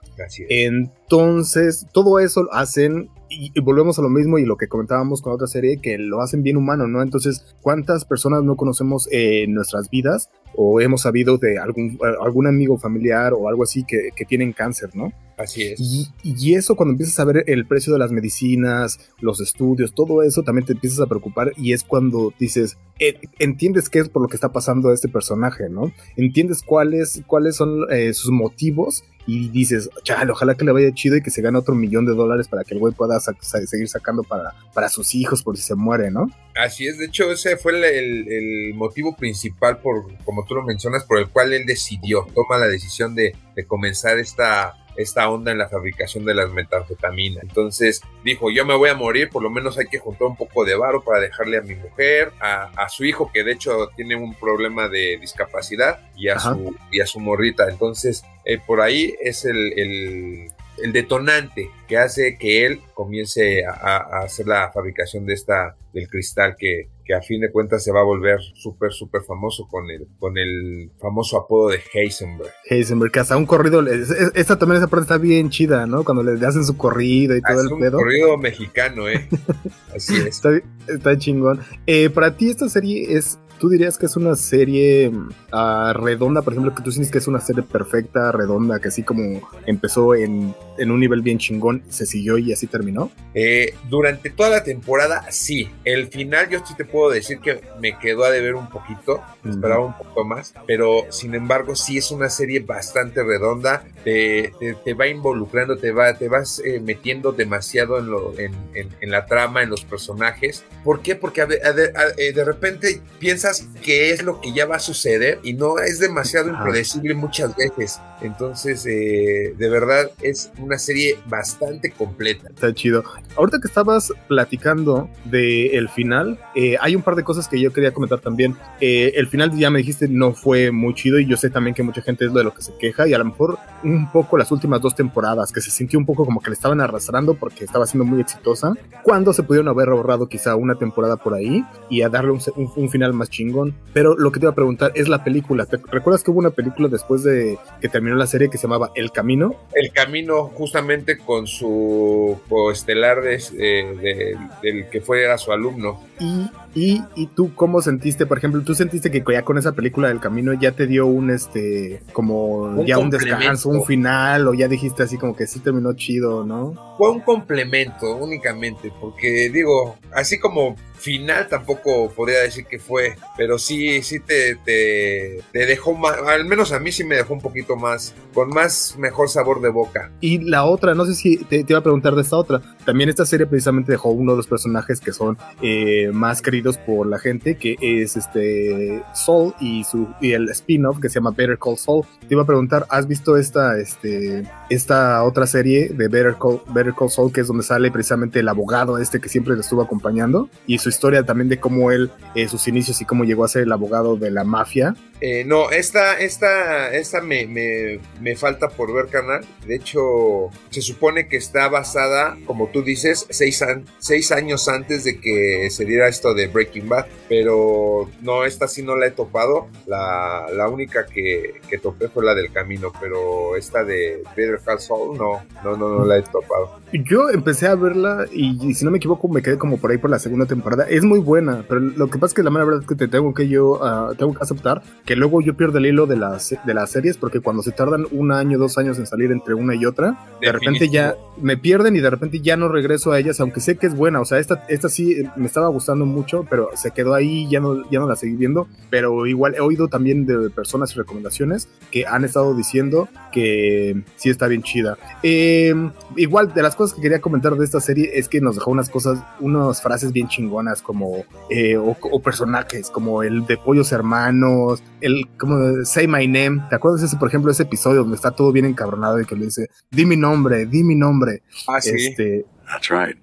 Entonces, 0.50 1.86
todo 1.93 2.19
eso 2.19 2.48
hacen 2.51 3.10
y, 3.29 3.51
volvemos 3.62 4.00
a 4.00 4.01
lo 4.01 4.10
mismo 4.10 4.39
y 4.39 4.46
lo 4.46 4.58
que 4.58 4.67
comentábamos 4.67 5.22
con 5.22 5.34
otra 5.34 5.48
serie, 5.48 5.79
que 5.79 5.98
lo 5.98 6.22
hacen 6.22 6.41
bien 6.41 6.58
humano, 6.58 6.88
¿no? 6.88 7.01
Entonces, 7.01 7.46
¿cuántas 7.62 8.05
personas 8.05 8.43
no 8.43 8.55
conocemos 8.55 9.08
en 9.12 9.53
nuestras 9.53 9.89
vidas 9.89 10.29
o 10.55 10.81
hemos 10.81 11.01
sabido 11.01 11.38
de 11.38 11.60
algún, 11.60 12.00
algún 12.22 12.48
amigo 12.48 12.77
familiar 12.77 13.34
o 13.34 13.48
algo 13.48 13.63
así 13.63 13.84
que, 13.84 14.10
que 14.15 14.25
tienen 14.25 14.53
cáncer, 14.53 14.96
¿no? 14.96 15.13
Así 15.39 15.63
es. 15.63 15.79
Y, 16.24 16.53
eso 16.53 16.75
cuando 16.75 16.91
empiezas 16.91 17.17
a 17.19 17.24
ver 17.24 17.46
el 17.48 17.65
precio 17.65 17.93
de 17.93 18.00
las 18.00 18.12
medicinas, 18.12 19.00
los 19.22 19.39
estudios, 19.39 19.93
todo 19.93 20.22
eso 20.22 20.43
también 20.43 20.65
te 20.65 20.74
empiezas 20.74 21.00
a 21.00 21.08
preocupar 21.08 21.53
y 21.55 21.72
es 21.72 21.84
cuando 21.84 22.34
dices, 22.38 22.77
eh, 23.00 23.17
entiendes 23.39 23.89
qué 23.89 24.00
es 24.00 24.10
por 24.10 24.22
lo 24.22 24.27
que 24.27 24.36
está 24.36 24.51
pasando 24.51 24.89
a 24.89 24.93
este 24.93 25.08
personaje, 25.08 25.69
¿no? 25.69 25.93
Entiendes 26.17 26.62
cuáles, 26.62 27.22
cuáles 27.25 27.55
son 27.55 27.86
eh, 27.89 28.13
sus 28.13 28.31
motivos 28.31 29.05
y 29.25 29.48
dices, 29.50 29.89
chale, 30.03 30.31
ojalá 30.31 30.55
que 30.55 30.65
le 30.65 30.74
vaya 30.74 30.91
chido 30.93 31.15
y 31.15 31.22
que 31.22 31.29
se 31.29 31.41
gane 31.41 31.58
otro 31.58 31.74
millón 31.74 32.05
de 32.05 32.15
dólares 32.15 32.50
para 32.50 32.65
que 32.65 32.74
el 32.74 32.81
güey 32.81 32.93
pueda 32.93 33.19
seguir 33.19 33.88
sacando 33.88 34.24
para, 34.24 34.55
para 34.74 34.89
sus 34.89 35.15
hijos 35.15 35.43
por 35.43 35.55
si 35.55 35.63
se 35.63 35.75
muere, 35.75 36.12
¿no? 36.12 36.27
Así 36.55 36.86
es, 36.86 36.98
de 36.98 37.05
hecho 37.05 37.31
ese 37.31 37.55
fue 37.55 37.74
el, 37.77 38.27
el, 38.27 38.74
motivo 38.74 39.15
principal 39.15 39.79
por, 39.79 40.05
como 40.25 40.43
tú 40.46 40.55
lo 40.55 40.63
mencionas, 40.63 41.05
por 41.05 41.19
el 41.19 41.29
cual 41.29 41.53
él 41.53 41.65
decidió, 41.65 42.27
toma 42.36 42.58
la 42.58 42.67
decisión 42.67 43.15
de, 43.15 43.36
de 43.55 43.65
comenzar 43.65 44.17
esta 44.17 44.75
esta 45.01 45.29
onda 45.29 45.51
en 45.51 45.58
la 45.58 45.70
fabricación 45.70 46.25
de 46.25 46.36
las 46.36 46.51
metanfetaminas. 46.51 47.44
Entonces 47.44 48.01
dijo, 48.24 48.51
yo 48.51 48.65
me 48.65 48.75
voy 48.75 48.89
a 48.89 48.96
morir, 48.96 49.29
por 49.29 49.44
lo 49.44 49.50
menos 49.50 49.77
hay 49.77 49.88
que 49.88 50.00
juntar 50.00 50.27
un 50.27 50.36
poco 50.36 50.65
de 50.65 50.75
varo 50.75 51.03
para 51.03 51.22
dejarle 51.22 51.58
a 51.58 51.62
mi 51.62 51.75
mujer, 51.75 52.32
a, 52.39 52.88
su 52.89 53.06
hijo 53.06 53.32
que 53.32 53.44
de 53.44 53.53
hecho 53.53 53.89
tiene 53.96 54.15
un 54.15 54.34
problema 54.34 54.88
de 54.88 55.18
discapacidad 55.20 56.00
y 56.15 56.29
a, 56.29 56.39
su, 56.39 56.75
y 56.91 57.01
a 57.01 57.06
su 57.06 57.20
morrita. 57.20 57.70
Entonces 57.70 58.24
eh, 58.46 58.60
por 58.65 58.82
ahí 58.82 59.15
es 59.22 59.46
el 59.46 60.50
el 60.82 60.94
detonante 60.94 61.70
que 61.88 61.98
hace 61.98 62.38
que 62.38 62.65
él 62.65 62.82
comience 62.94 63.65
a, 63.65 64.22
hacer 64.24 64.48
la 64.48 64.72
fabricación 64.72 65.25
de 65.25 65.34
esta 65.34 65.75
del 65.94 66.08
cristal 66.08 66.56
que, 66.58 66.89
que, 67.10 67.16
a 67.16 67.22
fin 67.22 67.42
de 67.42 67.51
cuentas 67.51 67.84
se 67.84 67.92
va 67.92 68.01
a 68.01 68.04
volver 68.04 68.39
súper 68.54 68.92
súper 68.92 69.24
famoso 69.24 69.68
con 69.68 69.89
el 69.89 70.08
con 70.20 70.38
el 70.38 70.92
famoso 71.00 71.38
apodo 71.38 71.70
de 71.70 71.80
Heisenberg. 71.94 72.51
Heisenberg, 72.70 73.12
que 73.12 73.20
hasta 73.20 73.36
un 73.36 73.48
corrido, 73.48 73.84
esta 73.88 74.60
también 74.60 74.78
esa 74.78 74.88
parte 74.88 75.04
está 75.04 75.18
bien 75.18 75.50
chida, 75.50 75.88
¿no? 75.88 76.04
Cuando 76.04 76.22
le 76.24 76.46
hacen 76.46 76.63
su 76.63 76.78
corrido 76.78 77.36
y 77.36 77.42
todo 77.42 77.62
el 77.62 77.74
un 77.74 77.92
corrido 77.92 78.38
mexicano, 78.38 79.10
eh. 79.10 79.28
Así 79.96 80.16
es. 80.18 80.42
Está, 80.88 81.18
chingón. 81.18 81.60
Eh, 81.88 82.10
para 82.10 82.36
ti 82.36 82.50
esta 82.50 82.70
serie 82.70 83.18
es 83.18 83.39
¿Tú 83.60 83.68
dirías 83.68 83.98
que 83.98 84.06
es 84.06 84.16
una 84.16 84.36
serie 84.38 85.10
uh, 85.10 85.94
redonda, 85.94 86.42
por 86.42 86.54
ejemplo, 86.54 86.74
que 86.74 86.82
tú 86.82 86.92
sientes 86.92 87.12
que 87.12 87.18
es 87.18 87.28
una 87.28 87.42
serie 87.42 87.62
perfecta, 87.62 88.32
redonda, 88.32 88.80
que 88.80 88.88
así 88.88 89.04
como 89.04 89.42
empezó 89.66 90.16
en, 90.16 90.56
en 90.78 90.92
un 90.92 91.00
nivel 91.00 91.22
bien 91.22 91.38
chingón, 91.38 91.84
se 91.89 92.06
siguió 92.06 92.38
y 92.38 92.54
así 92.54 92.68
terminó? 92.68 93.12
Eh, 93.34 93.74
durante 93.89 94.30
toda 94.30 94.50
la 94.50 94.63
temporada, 94.63 95.25
sí. 95.30 95.70
El 95.84 96.08
final, 96.08 96.50
yo 96.50 96.60
sí 96.66 96.74
te 96.78 96.86
puedo 96.86 97.10
decir 97.10 97.39
que 97.39 97.60
me 97.82 98.00
quedó 98.00 98.24
a 98.24 98.32
deber 98.32 98.56
un 98.56 98.70
poquito, 98.70 99.22
esperaba 99.44 99.86
un 99.86 99.98
poco 99.98 100.24
más, 100.24 100.54
pero 100.66 101.06
sin 101.10 101.36
embargo, 101.36 101.75
sí 101.75 101.98
es 101.98 102.12
una 102.12 102.30
serie 102.30 102.62
bastante 102.62 103.24
redonda, 103.24 103.84
te, 104.06 104.54
te, 104.86 104.94
va 104.94 105.08
involucrando, 105.08 105.78
te, 105.78 105.92
va, 105.92 106.13
te 106.13 106.30
vas 106.30 106.62
eh, 106.63 106.80
metiendo 106.80 107.34
demasiado 107.34 108.00
en, 108.00 108.10
lo, 108.10 108.39
en, 108.39 108.54
en, 108.74 109.12
la 109.12 109.25
trama, 109.25 109.63
en 109.63 109.70
los 109.70 109.84
personajes. 109.84 110.63
¿Por 110.86 111.01
qué? 111.01 111.16
Porque 111.16 111.42
eh, 111.42 112.34
de 112.34 112.46
repente 112.46 113.01
piensas 113.20 113.49
que 113.84 114.12
es 114.12 114.24
lo 114.24 114.41
que 114.41 114.53
ya 114.53 114.65
va 114.65 114.77
a 114.77 114.79
suceder 114.79 115.39
y 115.44 115.53
no 115.53 115.79
es 115.79 116.00
demasiado 116.00 116.50
impredecible 116.50 117.13
muchas 117.13 117.56
veces. 117.56 118.00
Entonces, 118.22 118.86
eh, 118.86 119.53
de 119.58 119.70
verdad, 119.70 120.12
es 120.22 120.51
una 120.58 120.77
serie 120.77 121.18
bastante 121.27 121.91
completa. 121.91 122.50
Está 122.50 122.74
chido. 122.74 123.03
Ahorita 123.38 123.60
que 123.60 123.68
estabas 123.68 124.12
platicando 124.27 125.10
del 125.25 125.72
el 125.74 125.89
final, 125.89 126.39
eh, 126.56 126.75
hay 126.82 126.96
un 126.96 127.01
par 127.01 127.15
de 127.15 127.24
cosas 127.24 127.48
que 127.48 127.60
yo 127.60 127.72
quería 127.72 127.94
comentar 127.94 128.20
también. 128.20 128.56
Eh, 128.82 129.13
el 129.15 129.27
final 129.27 129.56
ya 129.58 129.70
me 129.70 129.79
dijiste 129.79 130.08
no 130.08 130.34
fue 130.34 130.72
muy 130.72 130.94
chido 130.94 131.20
y 131.20 131.25
yo 131.25 131.38
sé 131.38 131.50
también 131.50 131.74
que 131.74 131.84
mucha 131.84 132.01
gente 132.01 132.25
es 132.25 132.34
de 132.34 132.44
lo 132.44 132.53
que 132.53 132.62
se 132.62 132.74
queja 132.77 133.08
y 133.08 133.13
a 133.13 133.18
lo 133.18 133.25
mejor 133.25 133.58
un 133.84 134.12
poco 134.12 134.38
las 134.38 134.51
últimas 134.51 134.82
dos 134.82 134.96
temporadas 134.96 135.51
que 135.51 135.62
se 135.62 135.72
sintió 135.72 136.00
un 136.00 136.06
poco 136.06 136.25
como 136.25 136.41
que 136.41 136.50
le 136.50 136.56
estaban 136.56 136.82
arrastrando 136.82 137.36
porque 137.36 137.63
estaba 137.63 137.86
siendo 137.86 138.06
muy 138.06 138.22
exitosa. 138.22 138.74
Cuando 139.03 139.34
se 139.34 139.44
pudieron 139.44 139.68
haber 139.70 139.89
ahorrado 139.89 140.27
quizá 140.27 140.56
una 140.56 140.75
temporada 140.75 141.18
por 141.18 141.34
ahí 141.34 141.63
y 141.89 142.01
a 142.01 142.10
darle 142.10 142.32
un, 142.32 142.41
un 142.75 142.89
final 142.89 143.13
más 143.13 143.29
chingón. 143.39 143.74
Pero 143.93 144.15
lo 144.17 144.31
que 144.31 144.39
te 144.39 144.46
iba 144.46 144.51
a 144.51 144.55
preguntar 144.55 144.91
es 144.96 145.08
la 145.08 145.24
película. 145.24 145.65
¿Te 145.65 145.77
recuerdas 145.91 146.24
que 146.24 146.31
hubo 146.31 146.39
una 146.39 146.51
película 146.51 146.89
después 146.89 147.24
de 147.24 147.58
que 147.81 147.89
terminó 147.89 148.15
la 148.15 148.27
serie 148.27 148.50
que 148.50 148.58
se 148.58 148.63
llamaba 148.63 148.91
El 148.96 149.12
Camino? 149.12 149.55
El 149.74 149.91
Camino, 149.91 150.46
justamente 150.46 151.17
con 151.17 151.48
su 151.48 152.38
coestelar 152.50 153.22
de, 153.22 154.38
del 154.62 154.89
que 154.89 155.01
fue 155.01 155.31
a 155.31 155.38
su 155.38 155.51
alumno. 155.51 156.01
Y, 156.19 156.50
y, 156.76 157.02
y, 157.16 157.28
tú 157.28 157.54
cómo 157.56 157.82
sentiste, 157.82 158.26
por 158.26 158.38
ejemplo, 158.38 158.62
tú 158.62 158.76
sentiste 158.76 159.12
que 159.12 159.24
ya 159.32 159.44
con 159.44 159.58
esa 159.58 159.74
película 159.74 160.08
del 160.10 160.20
camino 160.20 160.54
ya 160.54 160.72
te 160.72 160.88
dio 160.88 161.08
un 161.08 161.30
este 161.30 162.02
como 162.14 162.84
ya 162.86 162.98
un 162.98 163.10
descanso, 163.10 163.70
un 163.70 163.86
final, 163.86 164.48
o 164.48 164.54
ya 164.54 164.68
dijiste 164.68 165.04
así 165.04 165.18
como 165.18 165.36
que 165.36 165.48
sí 165.48 165.60
terminó 165.60 165.94
chido, 165.94 166.46
¿no? 166.46 166.96
Fue 166.98 167.10
un 167.12 167.22
complemento 167.22 168.16
únicamente, 168.16 168.92
porque 169.00 169.50
digo, 169.50 169.98
así 170.12 170.40
como 170.40 170.76
final 171.00 171.48
tampoco 171.48 172.12
podría 172.12 172.40
decir 172.42 172.66
que 172.66 172.78
fue, 172.78 173.16
pero 173.38 173.58
sí, 173.58 174.04
sí 174.04 174.20
te, 174.20 174.56
te, 174.58 175.42
dejó 175.54 175.94
más, 175.94 176.18
al 176.18 176.46
menos 176.46 176.72
a 176.72 176.80
mí 176.80 176.92
sí 176.92 177.04
me 177.04 177.16
dejó 177.16 177.34
un 177.34 177.42
poquito 177.42 177.76
más, 177.76 178.14
con 178.34 178.50
más 178.50 178.96
mejor 178.98 179.30
sabor 179.30 179.62
de 179.62 179.70
boca. 179.70 180.12
Y 180.20 180.40
la 180.40 180.66
otra, 180.66 180.94
no 180.94 181.06
sé 181.06 181.16
si 181.16 181.38
te, 181.38 181.66
iba 181.68 181.80
a 181.80 181.84
preguntar 181.84 182.16
de 182.16 182.22
esta 182.22 182.36
otra, 182.36 182.62
también 182.86 183.10
esta 183.10 183.26
serie 183.26 183.48
precisamente 183.48 183.94
dejó 183.94 184.10
uno 184.10 184.34
de 184.34 184.38
los 184.38 184.48
personajes 184.48 185.00
que 185.00 185.14
son 185.14 185.38
eh, 185.62 186.12
más 186.14 186.42
queridos 186.42 186.59
por 186.86 187.08
la 187.08 187.20
gente, 187.20 187.56
que 187.56 187.75
es 187.82 188.18
este 188.18 189.04
Soul 189.13 189.54
y, 189.60 189.84
su, 189.84 190.08
y 190.22 190.34
el 190.34 190.50
spin-off 190.50 191.00
que 191.00 191.10
se 191.10 191.16
llama 191.16 191.32
Better 191.32 191.58
Call 191.58 191.78
Saul. 191.78 192.06
Te 192.28 192.36
iba 192.36 192.44
a 192.44 192.46
preguntar, 192.46 192.86
¿has 192.89 193.08
visto 193.08 193.38
esta, 193.38 193.78
este, 193.78 194.44
esta 194.70 195.24
otra 195.24 195.48
serie 195.48 195.89
de 195.89 196.08
Better 196.08 196.36
Call, 196.39 196.62
Better 196.74 196.94
Call 196.94 197.10
Saul, 197.10 197.32
que 197.32 197.42
es 197.42 197.48
donde 197.48 197.63
sale 197.63 197.92
precisamente 197.92 198.39
el 198.39 198.48
abogado 198.48 198.98
este 198.98 199.20
que 199.20 199.30
siempre 199.30 199.56
le 199.56 199.62
estuvo 199.62 199.82
acompañando? 199.82 200.50
Y 200.68 200.78
su 200.78 200.89
historia 200.89 201.24
también 201.24 201.50
de 201.50 201.60
cómo 201.60 201.92
él, 201.92 202.12
eh, 202.36 202.48
sus 202.48 202.68
inicios 202.68 203.01
y 203.01 203.06
cómo 203.06 203.24
llegó 203.24 203.44
a 203.44 203.48
ser 203.48 203.63
el 203.63 203.72
abogado 203.72 204.16
de 204.16 204.32
la 204.32 204.44
mafia. 204.44 204.96
Eh, 205.22 205.44
no, 205.46 205.70
esta, 205.70 206.18
esta, 206.18 206.94
esta 206.94 207.22
me, 207.22 207.46
me, 207.46 208.00
me, 208.22 208.36
falta 208.36 208.70
por 208.70 208.94
ver, 208.94 209.08
canal. 209.08 209.46
De 209.66 209.76
hecho, 209.76 210.50
se 210.70 210.82
supone 210.82 211.28
que 211.28 211.38
está 211.38 211.68
basada, 211.68 212.38
como 212.46 212.68
tú 212.68 212.84
dices, 212.84 213.26
seis, 213.30 213.64
seis 213.98 214.32
años 214.32 214.70
antes 214.70 215.04
de 215.04 215.20
que 215.20 215.70
se 215.72 215.84
diera 215.86 216.08
esto 216.08 216.34
de 216.34 216.48
Breaking 216.48 216.88
Bad. 216.88 217.08
Pero 217.28 218.10
no, 218.22 218.46
esta 218.46 218.68
sí 218.68 218.82
no 218.82 218.96
la 218.96 219.08
he 219.08 219.12
topado. 219.12 219.68
La, 219.88 220.46
la 220.54 220.70
única 220.70 221.06
que, 221.06 221.60
que, 221.70 221.78
topé 221.78 222.08
fue 222.08 222.24
la 222.24 222.34
del 222.34 222.52
camino, 222.52 222.92
pero 223.00 223.56
esta 223.56 223.84
de 223.84 224.24
Better 224.36 224.60
Call 224.64 224.80
Saul 224.80 225.18
no, 225.18 225.42
no, 225.64 225.76
no, 225.76 225.90
no 226.00 226.06
la 226.06 226.18
he 226.18 226.22
topado. 226.22 226.80
Yo 226.92 227.30
empecé 227.30 227.68
a 227.68 227.76
verla 227.76 228.26
y, 228.32 228.74
si 228.74 228.86
no 228.86 228.92
me 228.92 228.98
equivoco 228.98 229.28
me 229.28 229.42
quedé 229.42 229.58
como 229.58 229.78
por 229.78 229.92
ahí 229.92 229.98
por 229.98 230.10
la 230.10 230.20
segunda 230.20 230.46
temporada. 230.46 230.88
Es 230.90 231.04
muy 231.04 231.20
buena, 231.20 231.66
pero 231.68 231.82
lo 231.82 232.10
que 232.10 232.18
pasa 232.18 232.32
es 232.32 232.34
que 232.36 232.44
la 232.44 232.50
mala 232.50 232.66
verdad 232.66 232.82
es 232.82 232.88
que 232.88 232.96
te 232.96 233.08
tengo 233.08 233.34
que 233.34 233.48
yo 233.48 233.74
uh, 233.74 234.16
tengo 234.16 234.34
que 234.34 234.44
aceptar 234.44 234.82
que 235.10 235.16
luego 235.16 235.42
yo 235.42 235.58
pierdo 235.58 235.80
el 235.80 235.88
hilo 235.88 236.06
de 236.06 236.18
las, 236.18 236.56
de 236.63 236.74
las 236.75 236.92
series 236.92 237.18
porque 237.18 237.39
cuando 237.39 237.63
se 237.63 237.72
tardan 237.72 238.06
un 238.12 238.32
año, 238.32 238.60
dos 238.60 238.78
años 238.78 239.00
en 239.00 239.08
salir 239.08 239.32
entre 239.32 239.56
una 239.56 239.74
y 239.74 239.84
otra, 239.84 240.24
de 240.39 240.51
repente 240.51 240.88
ya 240.88 241.16
me 241.42 241.58
pierden 241.58 241.96
y 241.96 242.00
de 242.00 242.12
repente 242.12 242.42
ya 242.42 242.58
no 242.58 242.68
regreso 242.68 243.12
a 243.12 243.18
ellas, 243.18 243.39
aunque 243.39 243.60
sé 243.60 243.78
que 243.78 243.88
es 243.88 243.96
buena. 243.96 244.22
O 244.22 244.25
sea, 244.25 244.38
esta, 244.38 244.66
esta 244.68 244.88
sí 244.88 245.16
me 245.36 245.48
estaba 245.48 245.68
gustando 245.70 246.06
mucho, 246.06 246.46
pero 246.48 246.70
se 246.75 246.92
quedó 246.92 247.16
ahí, 247.16 247.50
ya 247.50 247.60
no, 247.60 247.89
ya 247.89 247.98
no 248.00 248.08
la 248.08 248.16
seguí 248.16 248.36
viendo. 248.36 248.68
Pero 248.92 249.25
igual 249.25 249.56
he 249.56 249.62
oído 249.62 249.88
también 249.88 250.28
de 250.28 250.51
personas 250.51 250.94
y 250.94 251.00
recomendaciones 251.00 251.68
que 251.92 252.06
han 252.06 252.24
estado 252.24 252.56
diciendo 252.56 253.10
que 253.32 254.04
sí 254.16 254.30
está 254.30 254.48
bien 254.48 254.63
chida. 254.63 254.98
Eh, 255.24 255.74
igual 256.18 256.54
de 256.54 256.62
las 256.62 256.75
cosas 256.75 256.96
que 256.96 257.01
quería 257.01 257.20
comentar 257.20 257.56
de 257.56 257.66
esta 257.66 257.80
serie 257.80 258.12
es 258.13 258.28
que 258.30 258.42
nos 258.42 258.56
dejó 258.56 258.72
unas 258.72 258.89
cosas, 258.89 259.24
unas 259.39 259.82
frases 259.82 260.12
bien 260.12 260.28
chingonas 260.28 260.82
como, 260.82 261.24
eh, 261.50 261.78
o, 261.78 262.20
personajes 262.22 262.89
como 262.89 263.24
el 263.24 263.46
de 263.46 263.58
Pollos 263.58 263.92
Hermanos, 263.92 264.84
el 265.01 265.29
como 265.38 265.84
Say 265.86 266.08
My 266.08 266.27
Name. 266.27 266.65
¿Te 266.70 266.75
acuerdas 266.75 267.03
ese, 267.03 267.18
por 267.18 267.27
ejemplo, 267.29 267.51
ese 267.51 267.63
episodio 267.63 268.01
donde 268.01 268.15
está 268.15 268.32
todo 268.32 268.51
bien 268.51 268.65
encabronado 268.65 269.20
y 269.20 269.25
que 269.25 269.36
le 269.36 269.46
dice, 269.46 269.70
di 269.89 270.06
mi 270.06 270.15
nombre, 270.15 270.65
di 270.65 270.84
mi 270.84 270.96
nombre? 270.96 271.44
Ah, 271.68 271.82
sí. 271.82 271.91
Este, 271.96 272.46
That's 272.68 272.89
right. 272.89 273.18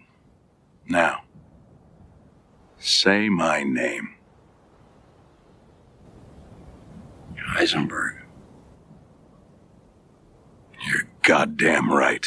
Now, 0.89 1.25
say 2.79 3.29
my 3.29 3.63
name. 3.65 4.17
Heisenberg. 7.57 8.17
You're 10.87 11.09
goddamn 11.23 11.91
right. 11.91 12.27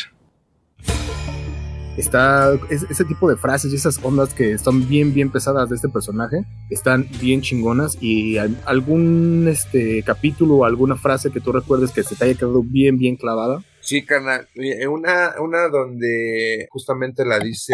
Está 1.99 2.57
ese 2.69 3.03
tipo 3.03 3.29
de 3.29 3.35
frases 3.35 3.73
y 3.73 3.75
esas 3.75 3.99
ondas 4.01 4.33
que 4.33 4.53
están 4.53 4.87
bien, 4.87 5.13
bien 5.13 5.29
pesadas 5.29 5.69
de 5.69 5.75
este 5.75 5.89
personaje, 5.89 6.45
están 6.69 7.05
bien 7.19 7.41
chingonas 7.41 7.97
y 7.99 8.37
algún 8.37 9.49
este 9.49 10.01
capítulo 10.03 10.55
o 10.55 10.65
alguna 10.65 10.95
frase 10.95 11.29
que 11.29 11.41
tú 11.41 11.51
recuerdes 11.51 11.91
que 11.91 12.03
se 12.03 12.15
te 12.15 12.23
haya 12.23 12.35
quedado 12.35 12.63
bien, 12.63 12.97
bien 12.97 13.17
clavada. 13.17 13.61
Sí, 13.81 14.05
carnal. 14.05 14.47
Una, 14.89 15.35
una 15.41 15.67
donde 15.67 16.67
justamente 16.69 17.25
la 17.25 17.37
dice 17.39 17.73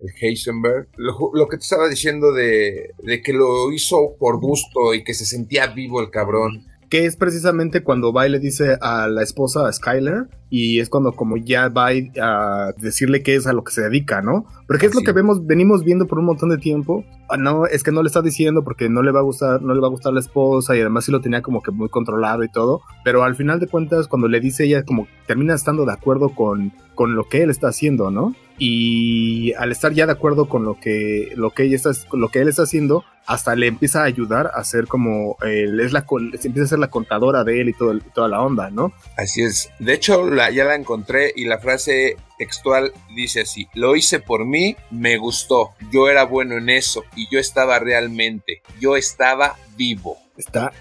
el 0.00 0.10
Heisenberg. 0.20 0.88
Lo, 0.96 1.48
que 1.48 1.56
te 1.56 1.62
estaba 1.62 1.88
diciendo 1.88 2.32
de, 2.32 2.90
de, 3.04 3.22
que 3.22 3.32
lo 3.32 3.70
hizo 3.72 4.16
por 4.18 4.40
gusto 4.40 4.94
y 4.94 5.04
que 5.04 5.14
se 5.14 5.26
sentía 5.26 5.68
vivo 5.68 6.00
el 6.00 6.10
cabrón 6.10 6.64
que 6.94 7.06
es 7.06 7.16
precisamente 7.16 7.82
cuando 7.82 8.12
va 8.12 8.28
y 8.28 8.30
le 8.30 8.38
dice 8.38 8.78
a 8.80 9.08
la 9.08 9.24
esposa, 9.24 9.66
a 9.66 9.72
Skyler, 9.72 10.28
y 10.48 10.78
es 10.78 10.88
cuando 10.88 11.10
como 11.10 11.36
ya 11.36 11.68
va 11.68 11.88
a 11.88 12.72
decirle 12.76 13.24
qué 13.24 13.34
es 13.34 13.48
a 13.48 13.52
lo 13.52 13.64
que 13.64 13.72
se 13.72 13.82
dedica, 13.82 14.22
¿no? 14.22 14.46
Porque 14.68 14.86
es 14.86 14.94
lo 14.94 15.00
que 15.00 15.10
vemos, 15.10 15.44
venimos 15.44 15.82
viendo 15.82 16.06
por 16.06 16.20
un 16.20 16.26
montón 16.26 16.50
de 16.50 16.58
tiempo. 16.58 17.04
Ah, 17.28 17.36
no, 17.36 17.66
es 17.66 17.82
que 17.82 17.90
no 17.90 18.00
le 18.00 18.06
está 18.06 18.22
diciendo 18.22 18.62
porque 18.62 18.88
no 18.88 19.02
le 19.02 19.10
va 19.10 19.18
a 19.18 19.24
gustar, 19.24 19.60
no 19.60 19.74
le 19.74 19.80
va 19.80 19.88
a 19.88 19.90
gustar 19.90 20.12
la 20.12 20.20
esposa 20.20 20.76
y 20.76 20.80
además 20.82 21.04
sí 21.04 21.10
lo 21.10 21.20
tenía 21.20 21.42
como 21.42 21.62
que 21.62 21.72
muy 21.72 21.88
controlado 21.88 22.44
y 22.44 22.48
todo. 22.48 22.80
Pero 23.02 23.24
al 23.24 23.34
final 23.34 23.58
de 23.58 23.66
cuentas, 23.66 24.06
cuando 24.06 24.28
le 24.28 24.38
dice 24.38 24.62
ella, 24.62 24.84
como 24.84 25.08
termina 25.26 25.56
estando 25.56 25.84
de 25.86 25.92
acuerdo 25.92 26.28
con, 26.28 26.72
con 26.94 27.16
lo 27.16 27.24
que 27.24 27.42
él 27.42 27.50
está 27.50 27.66
haciendo, 27.66 28.12
¿no? 28.12 28.36
Y 28.58 29.52
al 29.54 29.72
estar 29.72 29.92
ya 29.92 30.06
de 30.06 30.12
acuerdo 30.12 30.48
con 30.48 30.64
lo 30.64 30.78
que, 30.78 31.32
lo 31.36 31.50
que 31.50 31.64
ella 31.64 31.76
está, 31.76 31.90
lo 32.12 32.28
que 32.28 32.40
él 32.40 32.48
está 32.48 32.62
haciendo, 32.62 33.04
hasta 33.26 33.56
le 33.56 33.66
empieza 33.66 34.02
a 34.02 34.04
ayudar 34.04 34.50
a 34.54 34.62
ser 34.64 34.86
como, 34.86 35.36
él 35.42 35.80
es 35.80 35.92
la, 35.92 36.04
empieza 36.10 36.62
a 36.62 36.68
ser 36.68 36.78
la 36.78 36.90
contadora 36.90 37.42
de 37.42 37.60
él 37.60 37.70
y 37.70 37.72
todo, 37.72 37.98
toda 38.14 38.28
la 38.28 38.40
onda, 38.42 38.70
¿no? 38.70 38.92
Así 39.16 39.42
es. 39.42 39.70
De 39.78 39.94
hecho, 39.94 40.28
la, 40.30 40.50
ya 40.50 40.64
la 40.64 40.74
encontré 40.74 41.32
y 41.34 41.46
la 41.46 41.58
frase 41.58 42.16
textual 42.38 42.92
dice 43.14 43.42
así, 43.42 43.68
lo 43.74 43.96
hice 43.96 44.20
por 44.20 44.44
mí, 44.44 44.76
me 44.90 45.16
gustó, 45.16 45.70
yo 45.90 46.08
era 46.08 46.24
bueno 46.24 46.56
en 46.58 46.68
eso 46.68 47.04
y 47.16 47.28
yo 47.30 47.38
estaba 47.38 47.78
realmente, 47.78 48.62
yo 48.80 48.96
estaba 48.96 49.56
vivo. 49.76 50.18
Está, 50.36 50.72